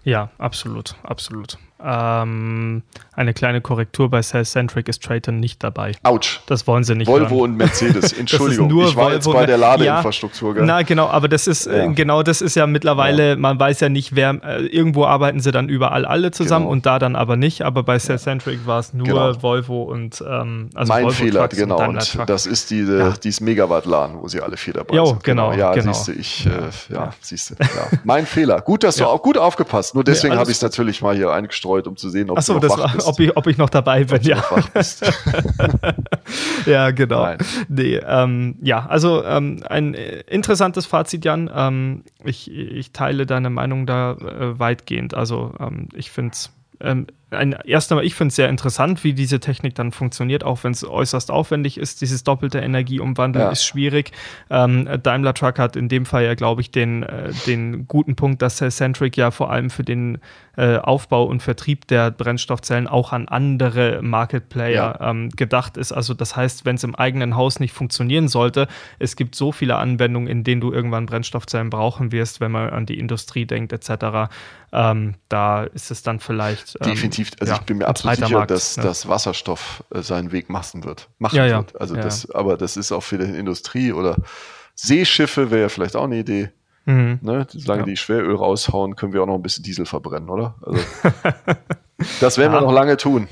Ja, 0.05 0.31
absolut, 0.39 0.95
absolut. 1.03 1.59
Ähm, 1.83 2.83
eine 3.17 3.35
kleine 3.35 3.61
Korrektur 3.61 4.11
bei 4.11 4.23
Cellcentric 4.23 4.89
ist 4.89 5.03
Traton 5.03 5.39
nicht 5.39 5.63
dabei. 5.63 5.93
Autsch. 6.03 6.41
Das 6.47 6.67
wollen 6.67 6.83
sie 6.83 6.95
nicht. 6.95 7.09
Volvo 7.09 7.37
hören. 7.37 7.41
und 7.41 7.57
Mercedes, 7.57 8.13
Entschuldigung. 8.19 8.71
ich 8.81 8.97
war 8.97 9.05
Volvo 9.05 9.15
jetzt 9.15 9.33
bei 9.33 9.47
der 9.47 9.59
Ladeinfrastruktur. 9.59 10.57
Ja, 10.57 10.65
na, 10.65 10.83
genau, 10.83 11.09
aber 11.09 11.29
das 11.29 11.47
ist, 11.47 11.67
äh, 11.67 11.85
ja. 11.85 11.93
genau 11.93 12.23
das 12.23 12.41
ist 12.41 12.57
ja 12.57 12.67
mittlerweile, 12.67 13.31
ja. 13.31 13.37
man 13.37 13.59
weiß 13.59 13.81
ja 13.81 13.89
nicht, 13.89 14.15
wer, 14.15 14.41
äh, 14.45 14.67
irgendwo 14.67 15.05
arbeiten 15.05 15.41
sie 15.41 15.53
dann 15.53 15.69
überall 15.69 16.05
alle 16.05 16.31
zusammen 16.31 16.65
genau. 16.65 16.73
und 16.73 16.87
da 16.87 16.99
dann 16.99 17.17
aber 17.17 17.37
nicht, 17.37 17.63
aber 17.63 17.83
bei 17.83 17.99
Cellcentric 17.99 18.67
war 18.67 18.81
es 18.81 18.95
nur 18.95 19.07
genau. 19.07 19.43
Volvo 19.43 19.83
und 19.83 20.25
ähm, 20.27 20.71
also 20.75 20.93
Mein 20.93 21.05
Volvo 21.05 21.17
Fehler, 21.17 21.41
Trucks 21.41 21.57
genau. 21.57 21.89
Und, 21.89 22.17
und 22.19 22.29
das 22.29 22.47
ist 22.47 22.71
diese, 22.71 22.99
ja. 22.99 23.15
dieses 23.23 23.41
Megawatt-Laden, 23.41 24.21
wo 24.21 24.29
sie 24.29 24.41
alle 24.41 24.57
vier 24.57 24.75
dabei 24.75 24.97
jo, 24.97 25.07
sind. 25.07 25.25
Genau, 25.25 25.51
genau. 25.51 25.61
Ja, 25.61 25.73
genau. 25.73 25.93
siehst 25.93 26.09
du, 26.09 26.13
ich, 26.13 26.47
äh, 26.47 26.95
ja, 26.95 27.13
siehst 27.21 27.51
du. 27.51 27.55
Mein 28.05 28.27
Fehler. 28.27 28.61
Gut, 28.61 28.85
dass 28.85 28.97
du 28.97 29.07
auch 29.09 29.23
gut 29.23 29.39
aufgepasst. 29.39 29.95
Nur 29.95 30.05
deswegen 30.05 30.37
habe 30.37 30.51
ich 30.51 30.57
es 30.57 30.63
natürlich 30.63 31.03
mal 31.03 31.15
hier 31.15 31.31
eingestreut, 31.31 31.74
um 31.83 31.97
zu 31.97 32.09
sehen, 32.11 32.31
ob 32.31 32.39
Achso, 32.39 32.59
das 32.59 32.77
war, 32.77 32.95
ob 33.07 33.21
ich, 33.21 33.37
ob 33.37 33.47
ich 33.47 33.59
noch 33.59 33.71
dabei 33.71 34.05
bin, 34.05 34.23
ja. 34.23 34.43
ja, 36.67 36.91
genau. 36.91 37.23
Nein. 37.23 37.39
Nee, 37.69 38.01
ähm, 38.07 38.57
ja, 38.63 38.87
also 38.87 39.25
ähm, 39.25 39.63
ein 39.69 39.95
interessantes 39.95 40.87
Fazit, 40.87 41.25
Jan. 41.25 41.51
Ähm, 41.55 42.05
ich, 42.25 42.51
ich 42.51 42.93
teile 42.93 43.27
deine 43.27 43.51
Meinung 43.51 43.87
da 43.87 44.13
äh, 44.13 44.59
weitgehend. 44.59 45.15
Also 45.15 45.53
ähm, 45.59 45.89
ich 45.95 46.11
finde 46.11 46.33
es 46.33 46.51
ähm, 46.81 47.07
ein, 47.35 47.57
erst 47.65 47.91
einmal, 47.93 48.05
ich 48.05 48.15
finde 48.15 48.31
es 48.31 48.37
sehr 48.37 48.49
interessant, 48.49 49.05
wie 49.05 49.13
diese 49.13 49.41
Technik 49.41 49.75
dann 49.75 49.93
funktioniert, 49.93 50.45
auch 50.45 50.65
wenn 50.65 50.73
es 50.73 50.85
äußerst 50.85 51.31
aufwendig 51.31 51.79
ist. 51.79 52.01
Dieses 52.01 52.25
doppelte 52.25 52.59
Energieumwandeln 52.59 53.47
ja. 53.47 53.51
ist 53.51 53.65
schwierig. 53.65 54.13
Ähm, 54.51 54.89
Daimler 55.03 55.35
Truck 55.35 55.59
hat 55.59 55.77
in 55.77 55.89
dem 55.89 56.07
Fall 56.07 56.25
ja, 56.25 56.35
glaube 56.35 56.61
ich, 56.61 56.71
den, 56.71 57.03
äh, 57.03 57.33
den 57.47 57.87
guten 57.89 58.17
Punkt, 58.17 58.43
dass 58.43 58.57
Centric 58.57 59.17
ja 59.17 59.31
vor 59.31 59.51
allem 59.51 59.71
für 59.71 59.85
den 59.85 60.19
äh, 60.57 60.77
Aufbau 60.77 61.25
und 61.25 61.43
Vertrieb 61.43 61.87
der 61.89 62.11
Brennstoffzellen 62.11 62.87
auch 62.87 63.13
an 63.13 63.29
andere 63.29 64.01
Market 64.03 64.49
Player 64.49 64.97
ja. 65.01 65.11
ähm, 65.11 65.31
gedacht 65.31 65.77
ist. 65.77 65.93
Also 65.93 66.15
das 66.15 66.37
heißt, 66.37 66.65
wenn 66.65 66.77
es 66.77 66.85
im 66.85 66.95
eigenen 66.95 67.37
Haus 67.37 67.61
nicht 67.61 67.73
funktionieren 67.73 68.29
sollte, 68.29 68.69
es 68.99 69.17
gibt 69.17 69.35
so 69.35 69.53
viele 69.53 69.77
Anwendungen, 69.77 70.29
in 70.29 70.45
denen 70.45 70.61
du 70.61 70.73
irgendwann 70.73 71.07
Brennstoffzellen 71.07 71.71
brauchen 71.71 72.13
wirst, 72.13 72.41
wenn 72.41 72.53
man 72.53 72.71
an 72.71 72.87
die 72.87 72.99
Industrie 72.99 73.47
denkt 73.47 73.73
etc. 73.73 74.31
Ähm, 74.73 75.15
da 75.29 75.65
ist 75.65 75.91
es 75.91 76.03
dann 76.03 76.21
vielleicht 76.21 76.77
ähm, 76.81 76.91
definitiv. 77.31 77.41
Also 77.41 77.53
ja, 77.53 77.59
ich 77.61 77.67
bin 77.67 77.79
mir 77.79 77.89
absolut 77.89 78.17
sicher, 78.17 78.29
Markt, 78.31 78.51
dass, 78.51 78.77
ja. 78.77 78.83
dass 78.83 79.09
Wasserstoff 79.09 79.85
äh, 79.91 80.03
seinen 80.03 80.33
Weg 80.33 80.51
machen 80.51 80.85
wird. 80.85 81.09
Machen 81.19 81.37
ja, 81.37 81.49
wird. 81.49 81.81
Also 81.81 81.95
das, 81.95 82.31
aber 82.31 82.57
das 82.57 82.77
ist 82.77 82.93
auch 82.93 83.03
für 83.03 83.19
die 83.19 83.25
Industrie 83.25 83.93
oder 83.93 84.17
Seeschiffe 84.75 85.51
wäre 85.51 85.63
ja 85.63 85.69
vielleicht 85.69 85.97
auch 85.97 86.05
eine 86.05 86.19
Idee. 86.19 86.51
Mhm. 86.87 87.19
Ne? 87.23 87.47
Solange 87.51 87.83
ja. 87.83 87.87
die 87.87 87.97
Schweröl 87.97 88.37
raushauen, 88.37 88.97
können 88.97 89.13
wir 89.13 89.23
auch 89.23 89.27
noch 89.27 89.37
ein 89.37 89.43
bisschen 89.43 89.65
Diesel 89.65 89.87
verbrennen, 89.87 90.29
oder? 90.29 90.57
Also, 90.63 90.81
das 92.21 92.39
werden 92.39 92.53
wir 92.53 92.61
noch 92.61 92.73
lange 92.73 92.97
tun. 92.97 93.29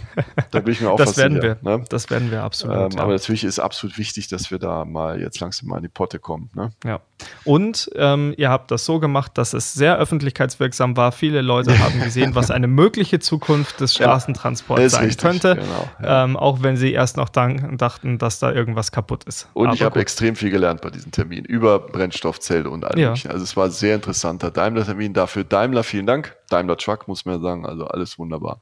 Da 0.50 0.60
bin 0.60 0.72
ich 0.72 0.80
mir 0.80 0.90
auch 0.90 0.96
Das 0.96 1.16
werden 1.16 1.42
wir. 1.42 1.56
Ne? 1.62 1.84
Das 1.88 2.10
werden 2.10 2.30
wir 2.30 2.42
absolut. 2.42 2.76
Ähm, 2.76 2.90
ja. 2.92 3.02
Aber 3.02 3.12
natürlich 3.12 3.44
ist 3.44 3.58
absolut 3.58 3.98
wichtig, 3.98 4.28
dass 4.28 4.50
wir 4.50 4.58
da 4.58 4.84
mal 4.84 5.20
jetzt 5.20 5.40
langsam 5.40 5.68
mal 5.68 5.76
in 5.76 5.82
die 5.82 5.88
Potte 5.88 6.18
kommen. 6.18 6.50
Ne? 6.54 6.72
Ja. 6.84 7.00
Und 7.44 7.90
ähm, 7.96 8.34
ihr 8.36 8.50
habt 8.50 8.70
das 8.70 8.84
so 8.84 9.00
gemacht, 9.00 9.32
dass 9.38 9.52
es 9.52 9.72
sehr 9.72 9.98
öffentlichkeitswirksam 9.98 10.96
war. 10.96 11.12
Viele 11.12 11.40
Leute 11.42 11.78
haben 11.78 12.00
gesehen, 12.00 12.34
was 12.34 12.50
eine 12.50 12.66
mögliche 12.66 13.18
Zukunft 13.18 13.80
des 13.80 13.94
Straßentransports 13.94 14.82
ja, 14.82 14.88
sein 14.88 15.04
richtig, 15.04 15.22
könnte. 15.22 15.56
Genau, 15.56 15.88
ja. 16.02 16.24
ähm, 16.24 16.36
auch 16.36 16.62
wenn 16.62 16.76
sie 16.76 16.92
erst 16.92 17.16
noch 17.16 17.28
dachten, 17.28 18.18
dass 18.18 18.38
da 18.38 18.52
irgendwas 18.52 18.92
kaputt 18.92 19.24
ist. 19.24 19.48
Und 19.54 19.66
Aber 19.66 19.74
ich 19.74 19.82
habe 19.82 20.00
extrem 20.00 20.36
viel 20.36 20.50
gelernt 20.50 20.80
bei 20.82 20.90
diesem 20.90 21.12
Termin 21.12 21.44
über 21.44 21.78
Brennstoffzelle 21.78 22.68
und 22.68 22.84
all 22.84 22.98
ja. 22.98 23.12
Also 23.28 23.44
es 23.44 23.56
war 23.56 23.66
ein 23.66 23.70
sehr 23.70 23.94
interessanter 23.94 24.50
Daimler-Termin. 24.50 25.12
Dafür 25.12 25.44
Daimler, 25.44 25.82
vielen 25.82 26.06
Dank. 26.06 26.36
Daimler 26.52 26.76
Truck, 26.76 27.08
muss 27.08 27.24
man 27.24 27.36
ja 27.36 27.40
sagen. 27.40 27.66
Also 27.66 27.86
alles 27.86 28.18
wunderbar. 28.18 28.60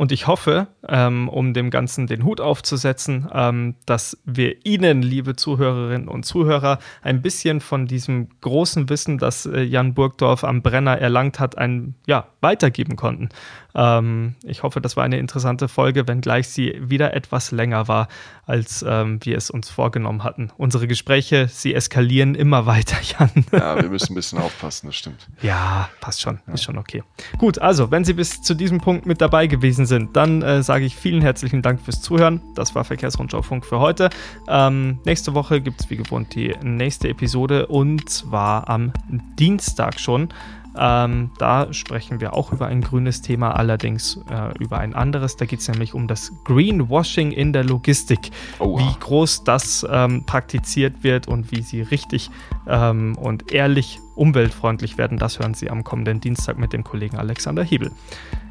Und 0.00 0.12
ich 0.12 0.26
hoffe, 0.26 0.68
ähm, 0.88 1.28
um 1.28 1.52
dem 1.52 1.68
Ganzen 1.68 2.06
den 2.06 2.24
Hut 2.24 2.40
aufzusetzen, 2.40 3.28
ähm, 3.34 3.74
dass 3.84 4.16
wir 4.24 4.64
Ihnen, 4.64 5.02
liebe 5.02 5.36
Zuhörerinnen 5.36 6.08
und 6.08 6.24
Zuhörer, 6.24 6.78
ein 7.02 7.20
bisschen 7.20 7.60
von 7.60 7.84
diesem 7.84 8.30
großen 8.40 8.88
Wissen, 8.88 9.18
das 9.18 9.44
äh, 9.44 9.60
Jan 9.60 9.92
Burgdorf 9.92 10.42
am 10.42 10.62
Brenner 10.62 10.96
erlangt 10.96 11.38
hat, 11.38 11.58
ein, 11.58 11.96
ja, 12.06 12.28
weitergeben 12.40 12.96
konnten. 12.96 13.28
Ähm, 13.74 14.36
ich 14.42 14.62
hoffe, 14.62 14.80
das 14.80 14.96
war 14.96 15.04
eine 15.04 15.18
interessante 15.18 15.68
Folge, 15.68 16.08
wenngleich 16.08 16.48
sie 16.48 16.80
wieder 16.80 17.14
etwas 17.14 17.50
länger 17.50 17.86
war, 17.86 18.08
als 18.46 18.84
ähm, 18.88 19.20
wir 19.22 19.36
es 19.36 19.50
uns 19.50 19.68
vorgenommen 19.68 20.24
hatten. 20.24 20.50
Unsere 20.56 20.88
Gespräche, 20.88 21.48
sie 21.48 21.74
eskalieren 21.74 22.34
immer 22.34 22.66
weiter, 22.66 22.96
Jan. 23.18 23.30
Ja, 23.52 23.80
wir 23.80 23.88
müssen 23.88 24.12
ein 24.12 24.16
bisschen 24.16 24.38
aufpassen, 24.38 24.86
das 24.86 24.96
stimmt. 24.96 25.28
Ja, 25.42 25.88
passt 26.00 26.20
schon, 26.22 26.40
ja. 26.46 26.54
ist 26.54 26.64
schon 26.64 26.78
okay. 26.78 27.02
Gut, 27.38 27.58
also, 27.58 27.90
wenn 27.90 28.04
Sie 28.04 28.14
bis 28.14 28.42
zu 28.42 28.54
diesem 28.54 28.80
Punkt 28.80 29.06
mit 29.06 29.20
dabei 29.20 29.46
gewesen 29.46 29.86
sind, 29.90 30.16
dann 30.16 30.40
äh, 30.40 30.62
sage 30.62 30.86
ich 30.86 30.96
vielen 30.96 31.20
herzlichen 31.20 31.60
Dank 31.60 31.82
fürs 31.82 32.00
Zuhören. 32.00 32.40
Das 32.54 32.74
war 32.74 32.84
Verkehrsrundschau-Funk 32.84 33.66
für 33.66 33.78
heute. 33.78 34.08
Ähm, 34.48 34.98
nächste 35.04 35.34
Woche 35.34 35.60
gibt 35.60 35.82
es 35.82 35.90
wie 35.90 35.96
gewohnt 35.96 36.34
die 36.34 36.54
nächste 36.62 37.08
Episode 37.08 37.66
und 37.66 38.08
zwar 38.08 38.70
am 38.70 38.94
Dienstag 39.38 40.00
schon. 40.00 40.30
Ähm, 40.78 41.30
da 41.38 41.72
sprechen 41.72 42.20
wir 42.20 42.34
auch 42.34 42.52
über 42.52 42.66
ein 42.66 42.80
grünes 42.80 43.22
Thema, 43.22 43.50
allerdings 43.56 44.20
äh, 44.30 44.56
über 44.58 44.78
ein 44.78 44.94
anderes. 44.94 45.36
Da 45.36 45.44
geht 45.44 45.60
es 45.60 45.68
nämlich 45.68 45.94
um 45.94 46.06
das 46.06 46.32
Greenwashing 46.44 47.32
in 47.32 47.52
der 47.52 47.64
Logistik. 47.64 48.30
Oh. 48.58 48.78
Wie 48.78 48.94
groß 49.00 49.44
das 49.44 49.86
ähm, 49.90 50.24
praktiziert 50.26 51.02
wird 51.02 51.26
und 51.26 51.50
wie 51.50 51.62
sie 51.62 51.82
richtig 51.82 52.30
ähm, 52.68 53.16
und 53.16 53.52
ehrlich 53.52 53.98
umweltfreundlich 54.14 54.98
werden, 54.98 55.18
das 55.18 55.38
hören 55.38 55.54
Sie 55.54 55.70
am 55.70 55.82
kommenden 55.82 56.20
Dienstag 56.20 56.58
mit 56.58 56.72
dem 56.72 56.84
Kollegen 56.84 57.16
Alexander 57.16 57.64
Hebel. 57.64 57.90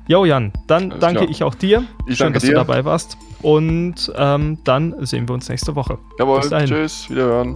Jo, 0.10 0.26
Jan, 0.26 0.52
dann 0.66 0.90
Alles 0.90 1.02
danke 1.02 1.20
klar. 1.20 1.30
ich 1.30 1.44
auch 1.44 1.54
dir. 1.54 1.86
Ich 2.08 2.18
Schön, 2.18 2.34
dass 2.34 2.42
dir. 2.42 2.50
du 2.50 2.56
dabei 2.56 2.84
warst. 2.84 3.16
Und 3.44 4.12
ähm, 4.16 4.58
dann 4.64 5.06
sehen 5.06 5.30
wir 5.30 5.36
uns 5.36 5.48
nächste 5.50 5.76
Woche. 5.76 6.00
Jawohl, 6.18 6.42
tschüss, 6.42 7.08
wiederhören. 7.12 7.54